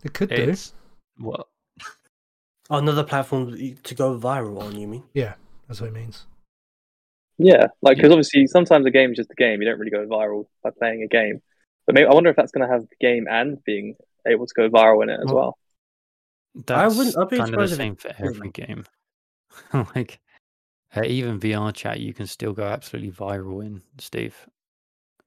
It 0.03 0.12
could 0.12 0.31
do. 0.31 0.37
It's 0.51 0.75
well, 1.18 1.49
oh, 2.70 2.79
another 2.79 3.05
platform 3.05 3.57
to 3.83 3.95
go 3.95 4.18
viral 4.18 4.61
on. 4.62 4.77
You 4.79 4.87
mean? 4.89 5.03
Yeah, 5.14 5.35
that's 5.68 5.81
what 5.81 5.89
it 5.89 5.95
means. 5.95 6.27
Yeah, 7.39 7.66
like 7.83 7.97
because 7.97 8.12
obviously 8.12 8.47
sometimes 8.47 8.87
a 8.87 8.91
game 8.91 9.11
is 9.11 9.16
just 9.16 9.31
a 9.31 9.35
game. 9.35 9.61
You 9.61 9.68
don't 9.68 9.79
really 9.79 9.91
go 9.91 10.07
viral 10.07 10.47
by 10.62 10.70
playing 10.70 11.03
a 11.03 11.09
game. 11.09 11.43
But 11.87 11.95
maybe 11.95 12.07
I 12.07 12.14
wonder 12.14 12.31
if 12.31 12.37
that's 12.37 12.53
going 12.53 12.66
to 12.66 12.72
have 12.72 12.83
the 12.83 12.97
game 13.01 13.27
and 13.29 13.62
being 13.64 13.97
able 14.27 14.47
to 14.47 14.55
go 14.55 14.70
viral 14.70 15.03
in 15.03 15.11
it 15.11 15.20
as 15.20 15.27
Well, 15.27 15.35
well. 15.35 15.59
that's 16.66 16.97
wouldn't- 16.97 17.18
I'd 17.18 17.29
be 17.29 17.37
kind 17.37 17.55
of 17.55 17.61
the 17.61 17.68
surprised 17.68 17.72
if 17.72 17.77
same 17.77 17.97
for 17.97 18.14
every 18.18 18.51
game. 18.51 18.87
like 19.95 20.20
uh, 20.97 21.03
even 21.05 21.41
VR 21.41 21.73
chat, 21.75 22.01
you 22.01 22.13
can 22.15 22.27
still 22.27 22.53
go 22.53 22.65
absolutely 22.65 23.11
viral 23.11 23.65
in 23.65 23.83
Steve, 23.99 24.35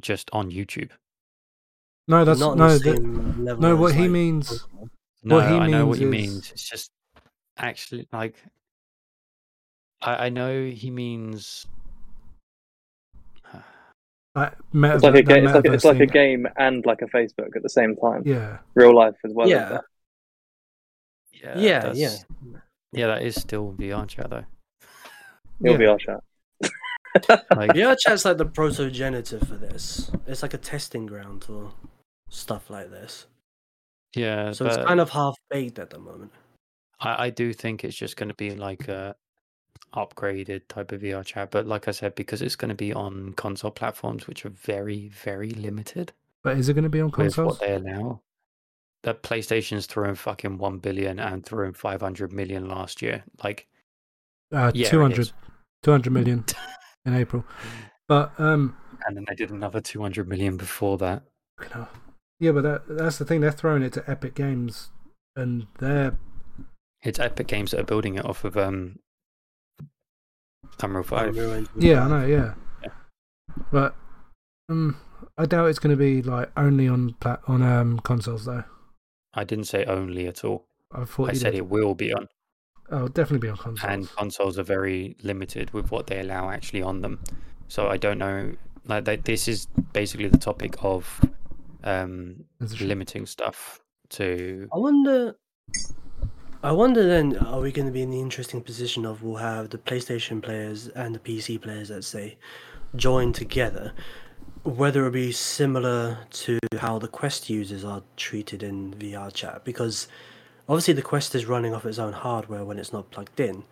just 0.01 0.29
on 0.33 0.51
YouTube. 0.51 0.91
No, 2.07 2.23
that's 2.23 2.39
Not 2.39 2.57
no. 2.57 2.69
the 2.77 2.79
that- 2.91 2.97
same 2.97 3.43
level 3.43 3.61
no, 3.61 3.75
what 3.75 3.93
he 3.93 4.01
like, 4.03 4.11
means. 4.11 4.65
No, 5.23 5.35
What 5.35 5.49
he 5.49 5.55
I 5.55 5.67
know 5.67 5.79
means 5.79 5.87
what 5.89 5.97
he 5.99 6.05
means. 6.05 6.51
It's 6.51 6.69
just 6.69 6.91
actually 7.57 8.07
like 8.13 8.35
I, 10.01 10.27
I 10.27 10.29
know 10.29 10.65
he 10.69 10.89
means. 10.91 11.65
Like, 14.35 14.53
metaver- 14.71 14.93
It's 14.95 15.03
like 15.03 15.15
a 15.15 15.23
game. 15.23 15.45
It's 15.45 15.53
like, 15.55 15.65
it's 15.65 15.83
like 15.85 15.99
a 15.99 16.05
game 16.05 16.47
and 16.57 16.85
like 16.85 17.01
a 17.01 17.07
Facebook 17.07 17.55
at 17.55 17.63
the 17.63 17.69
same 17.69 17.95
time. 17.95 18.21
Yeah, 18.23 18.59
Real 18.75 18.95
life 18.95 19.15
as 19.25 19.33
well. 19.33 19.47
as 19.47 19.51
Yeah. 19.51 19.79
Yeah, 21.31 21.57
Yeah, 21.57 21.91
yeah. 21.95 22.15
yeah. 22.91 23.07
That 23.07 23.23
is 23.23 23.33
still 23.35 23.73
VR 23.77 24.07
chat 24.07 24.29
though. 24.29 24.45
It'll 25.63 25.77
be 25.77 25.85
our 25.85 25.97
chat. 25.97 26.21
Like, 27.55 27.71
VR 27.71 27.95
chat's 27.99 28.25
like 28.25 28.37
the 28.37 28.45
protogenitor 28.45 29.39
for 29.39 29.55
this. 29.55 30.11
It's 30.27 30.43
like 30.43 30.53
a 30.53 30.57
testing 30.59 31.07
ground 31.07 31.43
for 31.45 31.71
stuff 32.29 32.69
like 32.69 32.91
this. 32.91 33.25
yeah. 34.15 34.51
So 34.51 34.65
it's 34.67 34.77
kind 34.77 34.99
of 34.99 35.09
half 35.09 35.35
baked 35.49 35.79
at 35.79 35.89
the 35.89 35.97
moment. 35.97 36.31
I, 36.99 37.25
I 37.25 37.29
do 37.31 37.53
think 37.53 37.83
it's 37.83 37.95
just 37.95 38.17
going 38.17 38.29
to 38.29 38.35
be 38.35 38.51
like 38.51 38.87
a 38.87 39.15
upgraded 39.95 40.67
type 40.67 40.91
of 40.91 41.01
VR 41.01 41.25
chat, 41.25 41.49
but 41.49 41.65
like 41.65 41.87
I 41.87 41.91
said, 41.91 42.13
because 42.13 42.43
it's 42.43 42.55
going 42.55 42.69
to 42.69 42.75
be 42.75 42.93
on 42.93 43.33
console 43.33 43.71
platforms, 43.71 44.27
which 44.27 44.45
are 44.45 44.49
very, 44.49 45.07
very 45.07 45.49
limited 45.51 46.11
but 46.47 46.57
is 46.57 46.69
it 46.69 46.75
going 46.75 46.83
to 46.85 46.89
be 46.89 47.01
on 47.01 47.07
with 47.07 47.15
consoles? 47.15 47.59
what 47.59 47.67
they 47.67 47.75
allow. 47.75 48.21
That 49.03 49.21
PlayStation's 49.21 49.85
threw 49.85 50.05
in 50.05 50.15
fucking 50.15 50.57
one 50.57 50.77
billion 50.79 51.19
and 51.19 51.45
threw 51.45 51.65
in 51.65 51.73
five 51.73 51.99
hundred 52.01 52.31
million 52.31 52.69
last 52.69 53.01
year. 53.01 53.25
Like, 53.43 53.67
Uh, 54.53 54.71
yeah, 54.73 54.89
200, 54.89 55.31
is. 55.81 55.85
200 55.85 56.11
million 56.11 56.45
in 57.05 57.13
April. 57.15 57.45
But 58.07 58.31
um, 58.39 58.77
and 59.05 59.15
then 59.17 59.25
they 59.27 59.35
did 59.35 59.51
another 59.51 59.81
two 59.81 60.01
hundred 60.01 60.27
million 60.27 60.57
before 60.57 60.97
that. 60.99 61.23
you 61.73 61.87
yeah, 62.39 62.51
but 62.51 62.61
that, 62.63 62.81
that's 62.87 63.17
the 63.17 63.25
thing. 63.25 63.41
They're 63.41 63.51
throwing 63.51 63.83
it 63.83 63.93
to 63.93 64.09
Epic 64.09 64.35
Games, 64.35 64.89
and 65.35 65.67
they're 65.79 66.17
It's 67.03 67.19
Epic 67.19 67.47
Games 67.47 67.71
that 67.71 67.81
are 67.81 67.85
building 67.85 68.15
it 68.15 68.25
off 68.25 68.43
of 68.45 68.55
um 68.55 68.99
Unreal 70.81 71.03
Five. 71.03 71.35
Yeah, 71.77 72.05
I 72.05 72.07
know, 72.07 72.25
yeah. 72.25 72.53
Yeah. 72.83 72.89
But 73.71 73.95
um, 74.69 74.97
I 75.37 75.45
doubt 75.45 75.67
it's 75.67 75.79
going 75.79 75.95
to 75.95 75.97
be 75.97 76.21
like 76.21 76.51
only 76.55 76.87
on 76.87 77.13
plat 77.19 77.41
on 77.47 77.61
um 77.61 77.99
consoles 77.99 78.45
though. 78.45 78.63
I 79.33 79.43
didn't 79.43 79.65
say 79.65 79.83
only 79.85 80.27
at 80.27 80.45
all. 80.45 80.67
I 80.93 81.03
thought 81.03 81.31
I 81.31 81.33
said 81.33 81.51
did. 81.51 81.57
it 81.59 81.67
will 81.69 81.93
be 81.93 82.13
on. 82.13 82.27
Oh, 82.89 83.07
definitely 83.07 83.39
be 83.39 83.49
on 83.49 83.57
consoles. 83.57 83.91
and 83.91 84.09
consoles 84.15 84.57
are 84.57 84.63
very 84.63 85.17
limited 85.21 85.71
with 85.71 85.91
what 85.91 86.07
they 86.07 86.19
allow 86.21 86.49
actually 86.49 86.81
on 86.81 87.01
them. 87.01 87.19
So 87.67 87.87
I 87.89 87.97
don't 87.97 88.17
know. 88.17 88.53
Like 88.85 89.03
that, 89.05 89.25
this 89.25 89.47
is 89.49 89.67
basically 89.91 90.29
the 90.29 90.37
topic 90.37 90.75
of 90.81 91.19
um, 91.83 92.45
That's 92.59 92.79
a 92.79 92.85
limiting 92.85 93.25
stuff 93.25 93.81
to. 94.09 94.69
I 94.73 94.77
wonder. 94.77 95.35
I 96.63 96.71
wonder 96.71 97.07
then, 97.07 97.37
are 97.37 97.61
we 97.61 97.71
going 97.71 97.85
to 97.85 97.91
be 97.91 98.01
in 98.01 98.09
the 98.09 98.19
interesting 98.19 98.61
position 98.61 99.05
of 99.05 99.21
we'll 99.21 99.35
have 99.35 99.69
the 99.69 99.77
PlayStation 99.77 100.41
players 100.41 100.87
and 100.87 101.13
the 101.13 101.19
PC 101.19 101.61
players, 101.61 101.91
let's 101.91 102.07
say, 102.07 102.37
join 102.95 103.31
together? 103.31 103.93
Whether 104.63 105.01
it'll 105.01 105.11
be 105.11 105.31
similar 105.31 106.17
to 106.31 106.59
how 106.79 106.97
the 106.97 107.07
Quest 107.07 107.49
users 107.49 107.85
are 107.85 108.01
treated 108.17 108.63
in 108.63 108.93
VR 108.95 109.31
chat, 109.31 109.65
because 109.65 110.07
obviously 110.67 110.93
the 110.93 111.01
Quest 111.01 111.35
is 111.35 111.45
running 111.45 111.73
off 111.73 111.85
its 111.85 111.99
own 111.99 112.13
hardware 112.13 112.63
when 112.65 112.79
it's 112.79 112.93
not 112.93 113.09
plugged 113.11 113.39
in. 113.39 113.63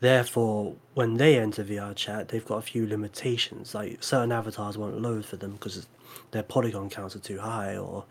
Therefore, 0.00 0.76
when 0.94 1.14
they 1.16 1.38
enter 1.40 1.64
VR 1.64 1.94
chat, 1.94 2.28
they've 2.28 2.44
got 2.46 2.58
a 2.58 2.62
few 2.62 2.86
limitations. 2.86 3.74
Like 3.74 4.02
certain 4.02 4.30
avatars 4.30 4.78
won't 4.78 5.00
load 5.00 5.24
for 5.24 5.36
them 5.36 5.52
because 5.52 5.88
their 6.30 6.44
polygon 6.44 6.88
counts 6.88 7.16
are 7.16 7.20
too 7.20 7.38
high, 7.38 7.76
or 7.76 8.04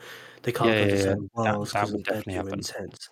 they 0.44 0.52
can't 0.52 0.72
Yeah, 0.72 0.80
go 0.80 0.84
yeah, 0.84 0.90
to 0.90 0.96
yeah. 0.98 1.02
certain 1.04 1.30
That- 1.36 1.54
worlds 1.56 1.72
because 1.72 1.92
they're 1.92 2.02
definitely 2.02 2.34
too 2.34 2.38
happen. 2.40 2.54
intense. 2.60 3.10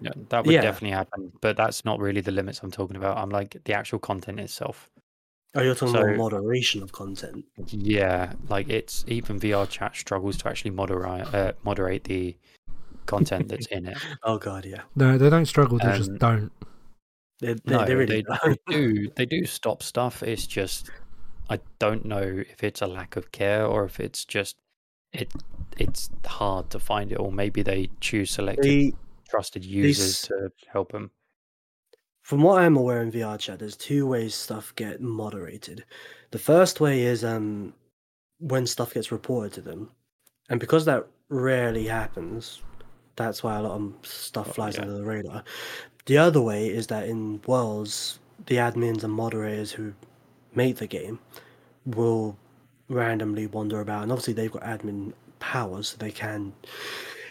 Yeah, 0.00 0.10
that 0.30 0.44
would 0.44 0.52
Yeah. 0.52 0.62
definitely 0.62 0.96
happen, 0.96 1.30
but 1.40 1.56
that's 1.56 1.84
not 1.84 2.00
really 2.00 2.20
the 2.20 2.32
limits 2.32 2.60
I'm 2.60 2.72
talking 2.72 2.96
about. 2.96 3.18
I'm 3.18 3.30
like 3.30 3.56
the 3.64 3.74
actual 3.74 4.00
content 4.00 4.40
itself. 4.40 4.90
Oh, 5.54 5.60
you're 5.62 5.76
talking 5.76 5.94
So- 5.94 6.02
about 6.02 6.16
moderation 6.16 6.82
of 6.82 6.90
content. 6.90 7.44
Yeah, 7.68 8.32
like 8.48 8.68
it's 8.68 9.04
even 9.06 9.38
VR 9.38 9.66
chat 9.66 9.94
struggles 9.94 10.38
to 10.38 10.48
actually 10.48 10.72
moderate 10.72 11.32
uh, 11.32 11.52
moderate 11.62 12.02
the 12.04 12.36
content 13.12 13.48
that's 13.48 13.66
in 13.76 13.86
it. 13.86 13.98
Oh 14.22 14.38
god, 14.38 14.64
yeah. 14.64 14.82
no, 14.96 15.18
they 15.18 15.30
don't 15.30 15.46
struggle. 15.46 15.78
They 15.78 15.96
just 15.96 16.10
Um, 16.10 16.18
don't. 16.18 16.52
They, 17.40 17.54
they, 17.54 17.60
No, 17.76 17.84
they 17.84 17.94
really 17.94 18.22
they, 18.22 18.22
don't. 18.22 18.58
they 18.66 18.72
do. 18.72 19.10
They 19.16 19.26
do 19.26 19.44
stop 19.46 19.82
stuff. 19.82 20.22
It's 20.22 20.46
just 20.46 20.90
I 21.50 21.58
don't 21.78 22.04
know 22.04 22.22
if 22.22 22.62
it's 22.64 22.82
a 22.82 22.86
lack 22.86 23.16
of 23.16 23.32
care 23.32 23.66
or 23.66 23.84
if 23.84 24.00
it's 24.00 24.24
just 24.24 24.56
it. 25.12 25.32
It's 25.78 26.10
hard 26.26 26.70
to 26.70 26.78
find 26.78 27.12
it, 27.12 27.16
or 27.16 27.32
maybe 27.32 27.62
they 27.62 27.88
choose 28.00 28.30
selected 28.30 28.64
They, 28.64 28.92
trusted 29.28 29.64
users 29.64 30.22
s- 30.22 30.28
to 30.28 30.50
help 30.70 30.92
them. 30.92 31.10
from 32.22 32.42
what 32.42 32.60
I'm 32.62 32.76
aware 32.76 33.02
in 33.02 33.10
VR 33.10 33.38
chat, 33.38 33.58
there's 33.58 33.76
two 33.76 34.06
ways 34.06 34.34
stuff 34.34 34.72
get 34.76 35.00
moderated. 35.00 35.84
The 36.30 36.38
first 36.38 36.80
way 36.80 37.02
is 37.02 37.24
um 37.24 37.74
when 38.38 38.66
stuff 38.66 38.94
gets 38.94 39.10
reported 39.12 39.52
to 39.54 39.60
them, 39.62 39.90
and 40.50 40.60
because 40.60 40.84
that 40.84 41.06
rarely 41.28 41.86
happens, 41.86 42.62
that's 43.16 43.42
why 43.42 43.56
a 43.56 43.62
lot 43.62 43.72
of 43.80 43.94
stuff 44.06 44.48
Oh, 44.48 44.52
flies 44.52 44.76
yeah. 44.76 44.82
under 44.82 44.94
the 44.94 45.04
radar. 45.04 45.44
The 46.06 46.18
other 46.18 46.40
way 46.40 46.68
is 46.68 46.88
that 46.88 47.08
in 47.08 47.40
Worlds, 47.46 48.18
the 48.46 48.56
admins 48.56 49.04
and 49.04 49.12
moderators 49.12 49.72
who 49.72 49.94
make 50.54 50.76
the 50.76 50.86
game 50.86 51.20
will 51.86 52.36
randomly 52.88 53.46
wander 53.46 53.80
about, 53.80 54.02
and 54.02 54.12
obviously 54.12 54.34
they've 54.34 54.52
got 54.52 54.62
admin 54.62 55.12
powers, 55.40 55.88
so 55.90 55.96
they 55.98 56.10
can 56.12 56.52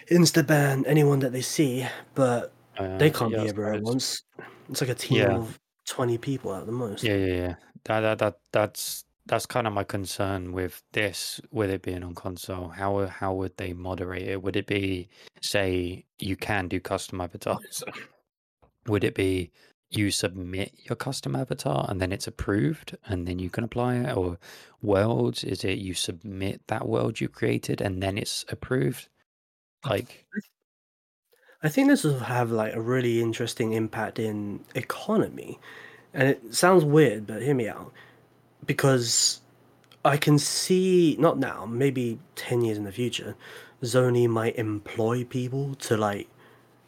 insta 0.10 0.46
ban 0.46 0.86
anyone 0.86 1.20
that 1.20 1.32
they 1.32 1.42
see, 1.42 1.86
but 2.16 2.54
Uh, 2.78 2.98
they 2.98 3.10
can't 3.12 3.32
yeah, 3.32 3.44
be 3.44 3.48
everywhere 3.50 3.74
at 3.74 3.82
once. 3.82 4.24
It's 4.70 4.82
like 4.82 4.90
a 4.90 4.96
team 4.96 5.18
Yeah. 5.18 5.36
of 5.36 5.60
twenty 5.88 6.18
people 6.18 6.54
at 6.56 6.66
the 6.66 6.72
most. 6.72 7.04
Yeah, 7.04 7.16
yeah, 7.16 7.34
yeah. 7.36 7.56
That, 7.86 8.02
that, 8.02 8.18
that, 8.20 8.40
that's 8.52 9.06
that's 9.32 9.46
kind 9.46 9.66
of 9.66 9.72
my 9.72 9.86
concern 9.86 10.52
with 10.52 10.84
this, 10.92 11.40
with 11.52 11.70
it 11.70 11.84
being 11.84 12.04
on 12.04 12.14
console. 12.14 12.68
How 12.68 13.06
how 13.06 13.34
would 13.34 13.56
they 13.56 13.72
moderate 13.72 14.28
it? 14.28 14.44
Would 14.44 14.58
it 14.58 14.68
be 14.68 15.08
say 15.40 16.04
you 16.20 16.36
can 16.36 16.68
do 16.68 16.82
custom 16.82 17.22
avatars? 17.22 17.82
would 18.88 19.06
it 19.06 19.16
be 19.16 19.50
you 19.90 20.12
submit 20.12 20.74
your 20.84 20.98
custom 20.98 21.38
avatar 21.38 21.86
and 21.88 22.02
then 22.02 22.12
it's 22.12 22.28
approved 22.28 22.98
and 23.06 23.26
then 23.26 23.40
you 23.40 23.50
can 23.50 23.64
apply 23.64 23.96
it? 24.00 24.18
Or 24.18 24.38
worlds? 24.82 25.46
Is 25.46 25.64
it 25.64 25.78
you 25.78 25.94
submit 25.94 26.60
that 26.68 26.86
world 26.86 27.22
you 27.22 27.30
created 27.30 27.80
and 27.80 28.04
then 28.04 28.18
it's 28.18 28.44
approved? 28.50 29.08
Like 29.86 30.26
I 31.64 31.70
think 31.70 31.88
this 31.88 32.04
will 32.04 32.20
have 32.20 32.52
like 32.52 32.76
a 32.76 32.82
really 32.82 33.22
interesting 33.22 33.72
impact 33.72 34.20
in 34.20 34.66
economy. 34.76 35.58
And 36.14 36.28
it 36.28 36.54
sounds 36.54 36.84
weird, 36.84 37.28
but 37.28 37.42
hear 37.42 37.56
me 37.56 37.70
out. 37.70 37.94
Because 38.66 39.42
I 40.06 40.18
can 40.18 40.38
see 40.40 41.16
not 41.20 41.38
now, 41.38 41.66
maybe 41.66 42.20
ten 42.36 42.62
years 42.62 42.78
in 42.78 42.84
the 42.84 42.92
future, 42.92 43.36
Sony 43.84 44.28
might 44.30 44.56
employ 44.56 45.24
people 45.24 45.76
to 45.76 45.98
like 45.98 46.28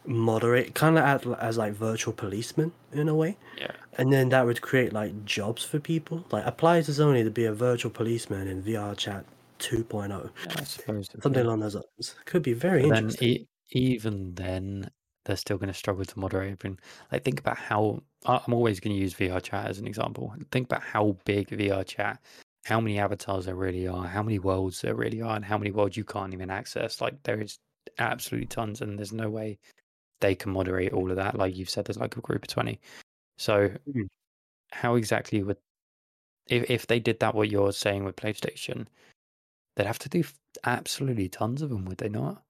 moderate, 0.06 0.74
kind 0.74 0.98
of 0.98 1.04
act 1.04 1.26
as 1.40 1.58
like 1.58 1.72
virtual 1.72 2.12
policemen 2.12 2.72
in 2.92 3.08
a 3.08 3.14
way. 3.14 3.36
Yeah. 3.58 3.72
And 3.96 4.12
then 4.12 4.28
that 4.30 4.44
would 4.44 4.60
create 4.60 4.92
like 4.92 5.24
jobs 5.24 5.64
for 5.64 5.78
people. 5.78 6.24
Like 6.30 6.44
apply 6.46 6.82
to 6.82 7.02
only 7.02 7.24
to 7.24 7.30
be 7.30 7.44
a 7.44 7.52
virtual 7.52 7.90
policeman 7.90 8.48
in 8.48 8.62
VR 8.62 8.96
chat 8.96 9.24
2.0. 9.60 10.08
Yeah, 10.10 10.52
I 10.56 10.64
suppose. 10.64 11.08
Something 11.22 11.42
along 11.42 11.60
those 11.60 11.74
lines. 11.74 12.14
Could 12.24 12.42
be 12.42 12.52
very 12.52 12.88
But 12.88 12.94
then, 12.94 13.12
e- 13.20 13.46
even 13.70 14.34
then, 14.34 14.90
they're 15.24 15.36
still 15.36 15.58
going 15.58 15.68
to 15.68 15.74
struggle 15.74 16.04
to 16.04 16.18
moderate 16.18 16.52
everything. 16.52 16.78
Like, 17.12 17.24
think 17.24 17.40
about 17.40 17.58
how 17.58 18.02
I'm 18.26 18.52
always 18.54 18.80
going 18.80 18.94
to 18.96 19.00
use 19.00 19.14
VR 19.14 19.40
chat 19.40 19.66
as 19.68 19.78
an 19.78 19.86
example. 19.86 20.34
Think 20.50 20.66
about 20.66 20.82
how 20.82 21.16
big 21.24 21.48
VR 21.50 21.84
chat, 21.84 22.22
how 22.64 22.80
many 22.80 22.98
avatars 22.98 23.46
there 23.46 23.54
really 23.56 23.86
are, 23.88 24.06
how 24.06 24.22
many 24.22 24.38
worlds 24.38 24.80
there 24.82 24.94
really 24.94 25.20
are, 25.22 25.36
and 25.36 25.44
how 25.44 25.58
many 25.58 25.70
worlds 25.70 25.96
you 25.96 26.04
can't 26.04 26.32
even 26.34 26.50
access. 26.50 27.00
Like, 27.00 27.22
there 27.24 27.40
is 27.40 27.58
absolutely 27.98 28.46
tons, 28.48 28.80
and 28.80 28.98
there's 28.98 29.12
no 29.12 29.30
way 29.30 29.58
they 30.20 30.34
can 30.34 30.52
moderate 30.52 30.92
all 30.92 31.10
of 31.10 31.16
that. 31.16 31.36
Like 31.36 31.56
you've 31.56 31.70
said, 31.70 31.86
there's 31.86 31.98
like 31.98 32.16
a 32.16 32.20
group 32.22 32.44
of 32.44 32.48
20. 32.48 32.80
So, 33.38 33.76
Mhm. 33.86 34.08
how 34.72 34.96
exactly 34.96 35.42
would 35.42 35.58
if 36.48 36.70
if 36.70 36.86
they 36.86 37.00
did 37.00 37.20
that 37.20 37.34
what 37.34 37.50
you're 37.50 37.72
saying 37.72 38.04
with 38.04 38.16
PlayStation, 38.16 38.88
they'd 39.76 39.86
have 39.86 39.98
to 40.00 40.08
do 40.10 40.24
absolutely 40.64 41.28
tons 41.28 41.62
of 41.62 41.70
them, 41.70 41.84
would 41.86 41.98
they 41.98 42.08
not? 42.10 42.44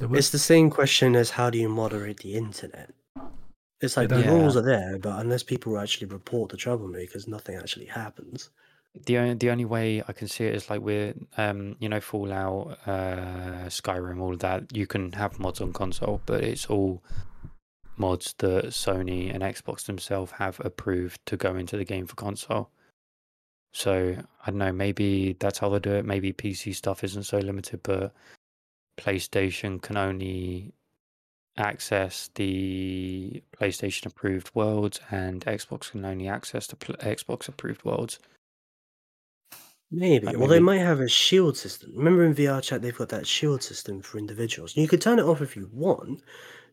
It's 0.00 0.30
the 0.30 0.38
same 0.38 0.70
question 0.70 1.14
as 1.14 1.30
how 1.30 1.50
do 1.50 1.58
you 1.58 1.68
moderate 1.68 2.18
the 2.18 2.34
internet? 2.34 2.90
It's 3.80 3.96
like 3.96 4.08
the 4.08 4.22
don't- 4.22 4.40
rules 4.40 4.56
are 4.56 4.62
there, 4.62 4.98
but 4.98 5.18
unless 5.20 5.42
people 5.42 5.78
actually 5.78 6.06
report 6.08 6.50
the 6.50 6.56
troublemakers, 6.56 7.28
nothing 7.28 7.56
actually 7.56 7.86
happens. 7.86 8.50
The 9.06 9.18
only 9.18 9.34
the 9.34 9.50
only 9.50 9.64
way 9.64 10.02
I 10.06 10.12
can 10.12 10.28
see 10.28 10.44
it 10.44 10.54
is 10.54 10.70
like 10.70 10.80
with 10.80 11.16
um 11.36 11.74
you 11.80 11.88
know 11.88 12.00
Fallout, 12.00 12.78
uh, 12.86 13.66
Skyrim, 13.68 14.20
all 14.20 14.34
of 14.34 14.38
that. 14.38 14.76
You 14.76 14.86
can 14.86 15.12
have 15.12 15.40
mods 15.40 15.60
on 15.60 15.72
console, 15.72 16.20
but 16.26 16.44
it's 16.44 16.66
all 16.66 17.02
mods 17.96 18.34
that 18.38 18.66
Sony 18.66 19.34
and 19.34 19.42
Xbox 19.42 19.86
themselves 19.86 20.32
have 20.32 20.60
approved 20.64 21.26
to 21.26 21.36
go 21.36 21.56
into 21.56 21.76
the 21.76 21.84
game 21.84 22.06
for 22.06 22.14
console. 22.14 22.70
So 23.72 24.16
I 24.46 24.50
don't 24.50 24.58
know. 24.58 24.72
Maybe 24.72 25.36
that's 25.40 25.58
how 25.58 25.68
they 25.70 25.80
do 25.80 25.94
it. 25.94 26.04
Maybe 26.04 26.32
PC 26.32 26.72
stuff 26.74 27.02
isn't 27.02 27.24
so 27.24 27.38
limited, 27.38 27.80
but 27.82 28.14
PlayStation 28.96 29.80
can 29.82 29.96
only 29.96 30.72
access 31.56 32.30
the 32.34 33.42
PlayStation 33.56 34.06
approved 34.06 34.50
worlds, 34.54 35.00
and 35.10 35.44
Xbox 35.44 35.90
can 35.92 36.04
only 36.04 36.28
access 36.28 36.66
the 36.66 36.76
pl- 36.76 36.96
Xbox 36.96 37.48
approved 37.48 37.84
worlds. 37.84 38.18
Maybe. 39.90 40.26
Like 40.26 40.36
Well, 40.38 40.48
they 40.48 40.56
maybe- 40.56 40.64
might 40.64 40.78
have 40.78 41.00
a 41.00 41.08
shield 41.08 41.56
system. 41.56 41.92
Remember 41.96 42.24
in 42.24 42.34
VR 42.34 42.60
chat, 42.60 42.82
they've 42.82 42.96
got 42.96 43.10
that 43.10 43.26
shield 43.26 43.62
system 43.62 44.02
for 44.02 44.18
individuals. 44.18 44.76
You 44.76 44.88
could 44.88 45.00
turn 45.00 45.18
it 45.18 45.24
off 45.24 45.40
if 45.40 45.54
you 45.56 45.68
want, 45.72 46.22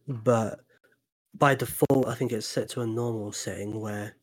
but 0.07 0.61
by 1.33 1.53
default, 1.55 2.07
I 2.07 2.15
think 2.15 2.31
it's 2.31 2.47
set 2.47 2.69
to 2.69 2.81
a 2.81 2.87
normal 2.87 3.31
setting 3.31 3.79
where 3.79 4.15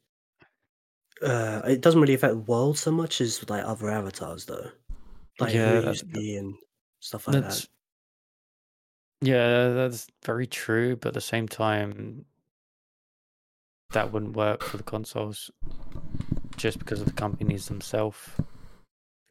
uh, 1.22 1.62
it 1.66 1.80
doesn't 1.80 2.01
really 2.01 2.14
affect 2.14 2.34
world 2.49 2.78
so 2.78 2.90
much 2.90 3.20
as 3.20 3.49
like 3.49 3.64
other 3.64 3.88
avatars, 3.90 4.44
though. 4.46 4.70
Like 5.38 5.55
Yeah, 5.55 5.80
who 5.80 6.20
you 6.20 6.38
and 6.38 6.55
stuff 7.01 7.28
like 7.28 7.40
That's 7.42 7.62
that. 7.62 7.68
Yeah, 9.20 9.68
that's 9.68 10.06
very 10.24 10.46
true. 10.46 10.96
But 10.96 11.08
at 11.08 11.14
the 11.14 11.20
same 11.20 11.48
time, 11.48 12.24
that 13.92 14.12
wouldn't 14.12 14.36
work 14.36 14.62
for 14.62 14.76
the 14.76 14.82
consoles, 14.82 15.50
just 16.56 16.78
because 16.78 17.00
of 17.00 17.06
the 17.06 17.12
companies 17.12 17.66
themselves. 17.66 18.18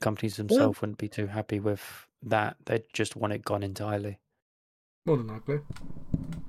Companies 0.02 0.38
themselves 0.38 0.80
wouldn't 0.82 1.00
be 1.00 1.10
too 1.10 1.28
happy 1.28 1.60
with 1.60 1.82
that. 2.22 2.58
They'd 2.66 2.84
just 2.94 3.16
want 3.16 3.34
it 3.34 3.44
gone 3.44 3.64
entirely. 3.64 4.20
more 5.08 5.18
than 5.18 5.28
likely. 5.28 5.60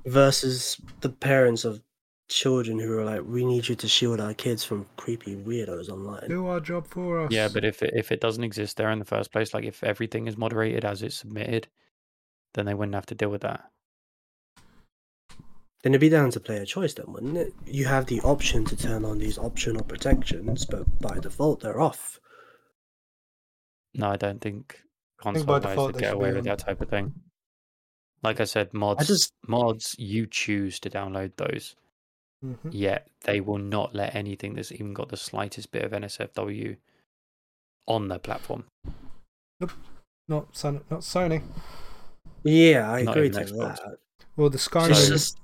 Versus 0.05 0.79
the 1.01 1.09
parents 1.09 1.65
of 1.65 1.81
children 2.29 2.77
who 2.77 2.97
are 2.99 3.05
like, 3.05 3.21
we 3.25 3.43
need 3.45 3.67
you 3.67 3.75
to 3.75 3.87
shield 3.87 4.19
our 4.19 4.33
kids 4.35 4.63
from 4.63 4.85
creepy 4.97 5.35
weirdos 5.35 5.89
online. 5.89 6.29
Do 6.29 6.45
our 6.47 6.59
job 6.59 6.85
for 6.87 7.21
us. 7.21 7.31
Yeah, 7.31 7.47
but 7.51 7.65
if 7.65 7.81
it, 7.81 7.91
if 7.95 8.11
it 8.11 8.21
doesn't 8.21 8.43
exist 8.43 8.77
there 8.77 8.91
in 8.91 8.99
the 8.99 9.05
first 9.05 9.31
place, 9.31 9.53
like 9.53 9.63
if 9.65 9.83
everything 9.83 10.27
is 10.27 10.37
moderated 10.37 10.85
as 10.85 11.01
it's 11.01 11.15
submitted, 11.15 11.67
then 12.53 12.65
they 12.65 12.73
wouldn't 12.73 12.95
have 12.95 13.05
to 13.07 13.15
deal 13.15 13.29
with 13.29 13.41
that. 13.41 13.69
Then 15.83 15.93
it'd 15.93 16.01
be 16.01 16.09
down 16.09 16.31
to 16.31 16.39
player 16.41 16.65
choice, 16.65 16.93
then, 16.93 17.05
wouldn't 17.13 17.37
it? 17.37 17.53
You 17.65 17.85
have 17.85 18.05
the 18.07 18.19
option 18.21 18.65
to 18.65 18.75
turn 18.75 19.05
on 19.05 19.17
these 19.17 19.37
optional 19.37 19.83
protections, 19.83 20.65
but 20.65 20.99
by 20.99 21.19
default, 21.19 21.61
they're 21.61 21.79
off. 21.79 22.19
No, 23.93 24.09
I 24.09 24.17
don't 24.17 24.41
think 24.41 24.81
by 25.19 25.23
console 25.23 25.45
guys 25.59 25.61
default 25.63 25.93
would 25.93 26.01
get 26.01 26.13
away 26.13 26.29
with 26.29 26.39
on. 26.39 26.43
that 26.45 26.59
type 26.59 26.81
of 26.81 26.89
thing. 26.89 27.13
Like 28.23 28.41
I 28.41 28.43
said, 28.43 28.73
mods 28.73 29.07
just- 29.07 29.33
mods 29.47 29.95
you 29.97 30.27
choose 30.27 30.79
to 30.81 30.89
download 30.89 31.37
those. 31.37 31.75
Mhm. 32.43 32.69
Yet 32.71 33.09
they 33.21 33.39
will 33.39 33.57
not 33.57 33.95
let 33.95 34.15
anything 34.15 34.53
that's 34.55 34.71
even 34.73 34.93
got 34.93 35.09
the 35.09 35.17
slightest 35.17 35.71
bit 35.71 35.83
of 35.83 35.93
NSFW 35.93 36.75
on 37.87 38.09
their 38.09 38.19
platform. 38.19 38.65
Not 40.27 40.55
Son- 40.55 40.83
not 40.89 41.01
Sony. 41.01 41.41
Yeah, 42.49 42.91
I 42.91 43.01
Not 43.03 43.15
agree 43.17 43.27
even 43.27 43.45
to 43.47 43.53
Xbox. 43.53 43.75
that. 43.77 43.97
Well, 44.35 44.49
the 44.49 44.57
Skyrim, 44.57 44.95
So- 44.95 45.07
just 45.13 45.37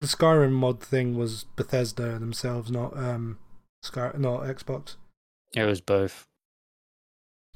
the 0.00 0.06
Skyrim 0.06 0.52
mod 0.52 0.80
thing 0.80 1.16
was 1.16 1.44
Bethesda 1.56 2.18
themselves, 2.18 2.70
not 2.70 2.96
um, 2.96 3.38
Sky, 3.82 4.12
not 4.16 4.42
Xbox. 4.42 4.96
It 5.54 5.64
was 5.64 5.80
both. 5.80 6.26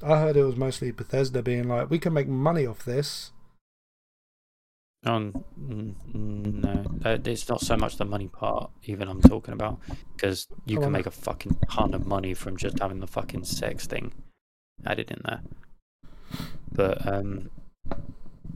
I 0.03 0.19
heard 0.19 0.35
it 0.35 0.43
was 0.43 0.55
mostly 0.57 0.91
Bethesda 0.91 1.41
being 1.41 1.67
like, 1.67 1.89
we 1.89 1.99
can 1.99 2.13
make 2.13 2.27
money 2.27 2.65
off 2.65 2.83
this. 2.83 3.31
On 5.05 5.31
mm, 5.59 5.93
no, 6.63 7.19
it's 7.25 7.47
not 7.47 7.61
so 7.61 7.77
much 7.77 7.97
the 7.97 8.05
money 8.05 8.27
part. 8.27 8.71
Even 8.85 9.07
I'm 9.07 9.21
talking 9.21 9.53
about 9.53 9.79
because 10.15 10.47
you 10.65 10.79
Oh, 10.79 10.81
can 10.81 10.91
make 10.91 11.05
a 11.05 11.11
fucking 11.11 11.57
ton 11.69 11.93
of 11.93 12.07
money 12.07 12.33
from 12.33 12.57
just 12.57 12.79
having 12.79 12.99
the 13.01 13.07
fucking 13.07 13.43
sex 13.45 13.85
thing 13.85 14.13
added 14.83 15.11
in 15.11 15.21
there. 15.23 15.41
But 16.71 17.07
um, 17.07 17.51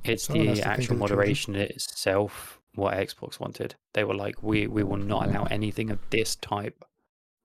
it's 0.04 0.26
Someone 0.26 0.54
the 0.54 0.62
actual 0.62 0.98
moderation 0.98 1.56
itself. 1.56 2.60
What 2.76 2.94
Xbox 2.94 3.40
wanted, 3.40 3.76
they 3.94 4.04
were 4.04 4.16
like, 4.16 4.42
we 4.44 4.68
we 4.68 4.84
will 4.84 4.98
not 4.98 5.28
allow 5.28 5.44
anything 5.46 5.90
of 5.90 6.00
this 6.12 6.36
type 6.36 6.86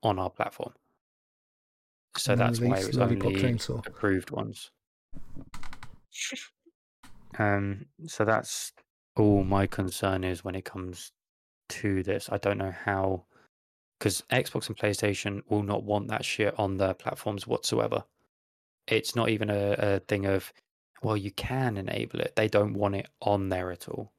on 0.02 0.18
our 0.18 0.30
platform. 0.30 0.72
So 2.16 2.32
And 2.32 2.40
that's 2.40 2.60
why 2.60 2.78
it 2.78 2.86
was 2.86 2.98
only 2.98 3.16
Chainsaw. 3.16 3.84
approved 3.86 4.30
ones. 4.30 4.70
Um, 7.38 7.86
so 8.06 8.24
that's 8.24 8.72
all 9.16 9.42
my 9.42 9.66
concern 9.66 10.22
is 10.22 10.44
when 10.44 10.54
it 10.54 10.64
comes 10.64 11.10
to 11.70 12.02
this. 12.04 12.28
I 12.30 12.38
don't 12.38 12.58
know 12.58 12.74
how, 12.84 13.24
because 13.98 14.22
Xbox 14.30 14.68
and 14.68 14.76
PlayStation 14.76 15.42
will 15.48 15.64
not 15.64 15.82
want 15.82 16.06
that 16.08 16.24
shit 16.24 16.54
on 16.58 16.76
their 16.76 16.94
platforms 16.94 17.46
whatsoever. 17.46 18.04
It's 18.86 19.16
not 19.16 19.30
even 19.30 19.50
a, 19.50 19.74
a 19.78 20.00
thing 20.00 20.26
of, 20.26 20.52
well, 21.04 21.16
you 21.16 21.30
can 21.30 21.76
enable 21.76 22.20
it. 22.20 22.34
They 22.34 22.48
don't 22.48 22.74
want 22.74 22.96
it 22.96 23.08
on 23.20 23.50
there 23.50 23.70
at 23.70 23.88
all. 23.88 24.12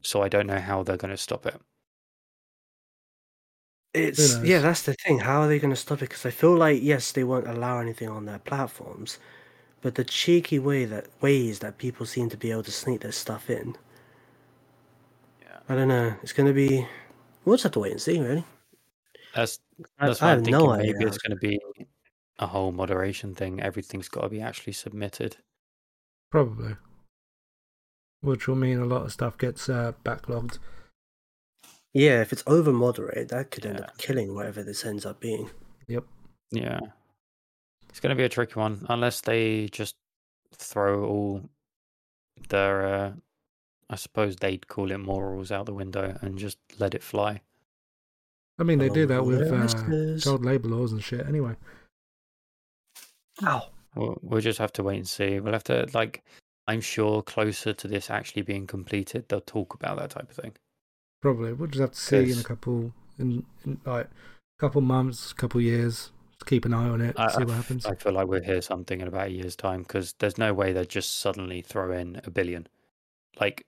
So 0.00 0.22
I 0.22 0.28
don't 0.28 0.46
know 0.46 0.58
how 0.58 0.82
they're 0.82 0.96
going 0.96 1.10
to 1.10 1.16
stop 1.16 1.46
it. 1.46 1.60
It's 3.94 4.42
yeah, 4.42 4.60
that's 4.60 4.82
the 4.82 4.94
thing. 4.94 5.18
How 5.18 5.42
are 5.42 5.48
they 5.48 5.58
going 5.58 5.70
to 5.74 5.76
stop 5.76 5.98
it? 5.98 6.08
Because 6.08 6.24
I 6.24 6.30
feel 6.30 6.56
like 6.56 6.82
yes, 6.82 7.12
they 7.12 7.24
won't 7.24 7.46
allow 7.46 7.78
anything 7.78 8.08
on 8.08 8.24
their 8.24 8.38
platforms, 8.38 9.18
but 9.82 9.96
the 9.96 10.04
cheeky 10.04 10.58
way 10.58 10.86
that 10.86 11.08
ways 11.20 11.58
that 11.58 11.76
people 11.76 12.06
seem 12.06 12.30
to 12.30 12.38
be 12.38 12.50
able 12.50 12.62
to 12.62 12.72
sneak 12.72 13.02
their 13.02 13.12
stuff 13.12 13.50
in. 13.50 13.76
Yeah. 15.42 15.58
I 15.68 15.74
don't 15.74 15.88
know. 15.88 16.14
It's 16.22 16.32
going 16.32 16.46
to 16.46 16.54
be. 16.54 16.86
We'll 17.44 17.56
just 17.56 17.64
have 17.64 17.72
to 17.72 17.80
wait 17.80 17.92
and 17.92 18.00
see, 18.00 18.18
really. 18.18 18.44
That's 19.34 19.58
I, 19.98 20.06
that's 20.06 20.22
I 20.22 20.26
why 20.26 20.32
I'm 20.32 20.38
have 20.38 20.44
thinking 20.44 20.66
no 20.66 20.76
maybe 20.76 20.94
idea. 20.96 21.06
it's 21.06 21.18
going 21.18 21.32
to 21.32 21.36
be 21.36 21.60
a 22.38 22.46
whole 22.46 22.72
moderation 22.72 23.34
thing. 23.34 23.60
Everything's 23.60 24.08
got 24.08 24.22
to 24.22 24.28
be 24.30 24.40
actually 24.40 24.72
submitted. 24.72 25.36
Probably. 26.32 26.76
Which 28.22 28.48
will 28.48 28.56
mean 28.56 28.78
a 28.80 28.86
lot 28.86 29.02
of 29.04 29.12
stuff 29.12 29.36
gets 29.38 29.68
uh, 29.68 29.92
backlogged. 30.04 30.58
Yeah, 31.92 32.22
if 32.22 32.32
it's 32.32 32.42
over 32.46 32.72
moderated, 32.72 33.28
that 33.28 33.50
could 33.50 33.66
end 33.66 33.78
Yeah. 33.78 33.84
up 33.84 33.98
killing 33.98 34.34
whatever 34.34 34.62
this 34.62 34.84
ends 34.84 35.04
up 35.04 35.20
being. 35.20 35.50
Yep. 35.88 36.04
Yeah. 36.50 36.80
It's 37.90 38.00
going 38.00 38.10
to 38.10 38.16
be 38.16 38.24
a 38.24 38.30
tricky 38.30 38.54
one 38.58 38.86
unless 38.88 39.20
they 39.20 39.68
just 39.68 39.96
throw 40.56 41.04
all 41.04 41.50
their, 42.48 42.86
uh, 42.86 43.12
I 43.90 43.96
suppose 43.96 44.36
they'd 44.36 44.66
call 44.68 44.90
it 44.90 44.96
morals 44.98 45.52
out 45.52 45.66
the 45.66 45.74
window 45.74 46.16
and 46.22 46.38
just 46.38 46.56
let 46.78 46.94
it 46.94 47.02
fly. 47.02 47.42
I 48.58 48.62
mean, 48.62 48.78
they 48.78 48.88
do 48.88 49.04
that 49.06 49.26
with 49.26 49.40
their 49.40 49.54
uh, 49.62 50.18
child 50.18 50.44
labour 50.46 50.68
laws 50.68 50.92
and 50.92 51.02
shit 51.04 51.26
anyway. 51.26 51.56
Ow. 53.42 53.68
We'll, 53.94 54.18
we'll 54.22 54.40
just 54.40 54.58
have 54.58 54.72
to 54.74 54.82
wait 54.82 54.96
and 54.96 55.08
see. 55.08 55.40
We'll 55.40 55.52
have 55.52 55.64
to, 55.64 55.88
like, 55.92 56.24
I'm 56.66 56.80
sure 56.80 57.22
closer 57.22 57.72
to 57.72 57.88
this 57.88 58.10
actually 58.10 58.42
being 58.42 58.66
completed, 58.66 59.28
they'll 59.28 59.40
talk 59.40 59.74
about 59.74 59.98
that 59.98 60.10
type 60.10 60.30
of 60.30 60.36
thing. 60.36 60.52
Probably. 61.20 61.52
We'll 61.52 61.68
just 61.68 61.80
have 61.80 61.92
to 61.92 61.98
see 61.98 62.32
in 62.32 62.38
a 62.38 62.42
couple, 62.42 62.92
in, 63.18 63.44
in 63.64 63.80
like, 63.84 64.08
couple 64.58 64.80
months, 64.80 65.32
couple 65.32 65.60
years. 65.60 66.10
Just 66.32 66.46
keep 66.46 66.64
an 66.64 66.72
eye 66.72 66.88
on 66.88 67.00
it, 67.00 67.16
I, 67.18 67.30
see 67.30 67.44
what 67.44 67.54
happens. 67.54 67.84
I 67.84 67.94
feel 67.94 68.12
like 68.12 68.28
we'll 68.28 68.42
hear 68.42 68.62
something 68.62 69.00
in 69.00 69.08
about 69.08 69.28
a 69.28 69.32
year's 69.32 69.56
time 69.56 69.82
because 69.82 70.14
there's 70.18 70.38
no 70.38 70.54
way 70.54 70.72
they'd 70.72 70.88
just 70.88 71.18
suddenly 71.18 71.60
throw 71.60 71.92
in 71.92 72.20
a 72.24 72.30
billion. 72.30 72.66
Like, 73.40 73.64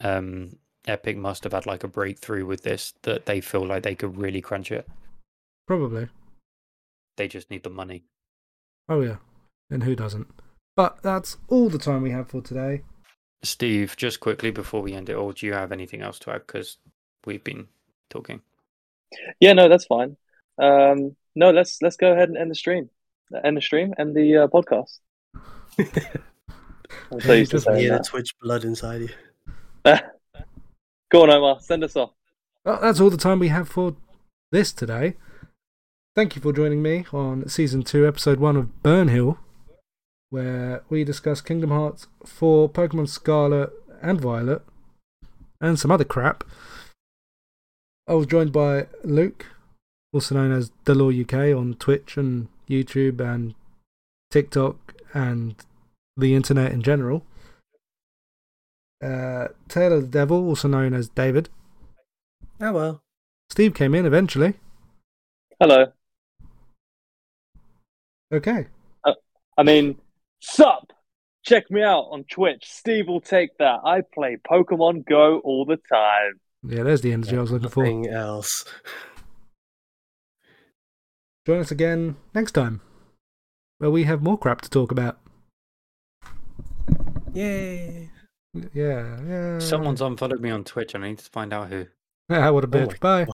um, 0.00 0.52
Epic 0.86 1.16
must 1.16 1.44
have 1.44 1.52
had 1.52 1.66
like 1.66 1.84
a 1.84 1.88
breakthrough 1.88 2.46
with 2.46 2.62
this 2.62 2.94
that 3.02 3.26
they 3.26 3.40
feel 3.40 3.66
like 3.66 3.82
they 3.82 3.94
could 3.94 4.16
really 4.16 4.40
crunch 4.40 4.72
it. 4.72 4.88
Probably. 5.66 6.08
They 7.16 7.28
just 7.28 7.50
need 7.50 7.62
the 7.62 7.70
money. 7.70 8.04
Oh, 8.90 9.00
yeah. 9.00 9.16
And 9.70 9.84
who 9.84 9.94
doesn't? 9.96 10.26
But 10.76 11.02
that's 11.02 11.36
all 11.48 11.68
the 11.70 11.78
time 11.78 12.02
we 12.02 12.10
have 12.10 12.28
for 12.28 12.42
today. 12.42 12.82
Steve, 13.42 13.96
just 13.96 14.20
quickly 14.20 14.50
before 14.50 14.82
we 14.82 14.92
end 14.92 15.08
it 15.08 15.16
all, 15.16 15.32
do 15.32 15.46
you 15.46 15.52
have 15.54 15.72
anything 15.72 16.02
else 16.02 16.18
to 16.20 16.30
add? 16.32 16.46
Because 16.46 16.76
we've 17.24 17.44
been 17.44 17.68
talking. 18.10 18.42
Yeah, 19.40 19.52
no, 19.54 19.68
that's 19.68 19.86
fine. 19.86 20.16
Um, 20.58 21.16
no, 21.34 21.50
let's 21.50 21.80
let's 21.82 21.96
go 21.96 22.12
ahead 22.12 22.28
and 22.28 22.36
end 22.36 22.50
the 22.50 22.54
stream, 22.54 22.90
end 23.44 23.56
the 23.56 23.60
stream, 23.62 23.94
and 23.96 24.14
the 24.14 24.36
uh, 24.38 24.46
podcast. 24.48 24.98
I'm 27.12 27.20
so 27.20 27.32
Yeah, 27.32 27.38
used 27.38 27.52
to 27.52 27.56
just 27.56 27.64
saying 27.66 27.84
Yeah, 27.84 27.90
the 27.98 27.98
that. 27.98 28.04
Twitch 28.04 28.34
blood 28.40 28.64
inside 28.64 29.02
you. 29.02 29.08
Go 31.10 31.22
on, 31.22 31.30
Omar, 31.30 31.58
send 31.60 31.84
us 31.84 31.96
off. 31.96 32.10
Well, 32.64 32.78
that's 32.80 33.00
all 33.00 33.10
the 33.10 33.16
time 33.16 33.38
we 33.38 33.48
have 33.48 33.68
for 33.68 33.96
this 34.52 34.72
today. 34.72 35.16
Thank 36.20 36.36
you 36.36 36.42
for 36.42 36.52
joining 36.52 36.82
me 36.82 37.06
on 37.14 37.48
season 37.48 37.82
two, 37.82 38.06
episode 38.06 38.40
one 38.40 38.54
of 38.54 38.82
Burnhill, 38.82 39.38
where 40.28 40.82
we 40.90 41.02
discuss 41.02 41.40
Kingdom 41.40 41.70
Hearts 41.70 42.08
4, 42.26 42.68
Pokemon 42.68 43.08
Scarlet 43.08 43.70
and 44.02 44.20
Violet, 44.20 44.60
and 45.62 45.78
some 45.78 45.90
other 45.90 46.04
crap. 46.04 46.44
I 48.06 48.12
was 48.12 48.26
joined 48.26 48.52
by 48.52 48.88
Luke, 49.02 49.46
also 50.12 50.34
known 50.34 50.52
as 50.52 50.72
Delore 50.84 51.22
UK 51.22 51.56
on 51.58 51.72
Twitch 51.76 52.18
and 52.18 52.48
YouTube 52.68 53.18
and 53.18 53.54
TikTok 54.30 54.96
and 55.14 55.54
the 56.18 56.34
internet 56.34 56.70
in 56.70 56.82
general. 56.82 57.24
Uh, 59.02 59.48
Taylor 59.70 60.02
the 60.02 60.06
Devil, 60.06 60.46
also 60.46 60.68
known 60.68 60.92
as 60.92 61.08
David. 61.08 61.48
Oh 62.60 62.72
well. 62.72 63.02
Steve 63.48 63.72
came 63.72 63.94
in 63.94 64.04
eventually. 64.04 64.56
Hello. 65.58 65.94
Okay. 68.32 68.66
I 69.58 69.62
mean, 69.62 69.96
sup? 70.40 70.92
Check 71.44 71.70
me 71.70 71.82
out 71.82 72.08
on 72.10 72.24
Twitch. 72.24 72.64
Steve 72.66 73.08
will 73.08 73.20
take 73.20 73.56
that. 73.58 73.80
I 73.84 74.02
play 74.14 74.36
Pokemon 74.48 75.06
Go 75.06 75.40
all 75.40 75.64
the 75.64 75.78
time. 75.92 76.40
Yeah, 76.62 76.82
there's 76.82 77.00
the 77.00 77.12
energy 77.12 77.36
I 77.36 77.40
was 77.40 77.50
looking 77.50 77.68
for. 77.68 77.82
Nothing 77.84 78.08
else. 78.08 78.64
Join 81.46 81.60
us 81.60 81.70
again 81.70 82.16
next 82.34 82.52
time, 82.52 82.80
where 83.78 83.90
we 83.90 84.04
have 84.04 84.22
more 84.22 84.38
crap 84.38 84.60
to 84.62 84.70
talk 84.70 84.90
about. 84.92 85.18
Yay. 87.32 88.10
Yeah, 88.74 89.18
yeah. 89.26 89.58
Someone's 89.58 90.00
unfollowed 90.02 90.40
me 90.40 90.50
on 90.50 90.64
Twitch 90.64 90.94
and 90.94 91.04
I 91.04 91.08
need 91.08 91.18
to 91.18 91.30
find 91.30 91.52
out 91.52 91.68
who. 91.68 91.86
Ah, 92.28 92.50
what 92.52 92.64
a 92.64 92.66
Oh 92.66 92.70
bitch. 92.70 93.02
my 93.02 93.24
Bye. 93.24 93.32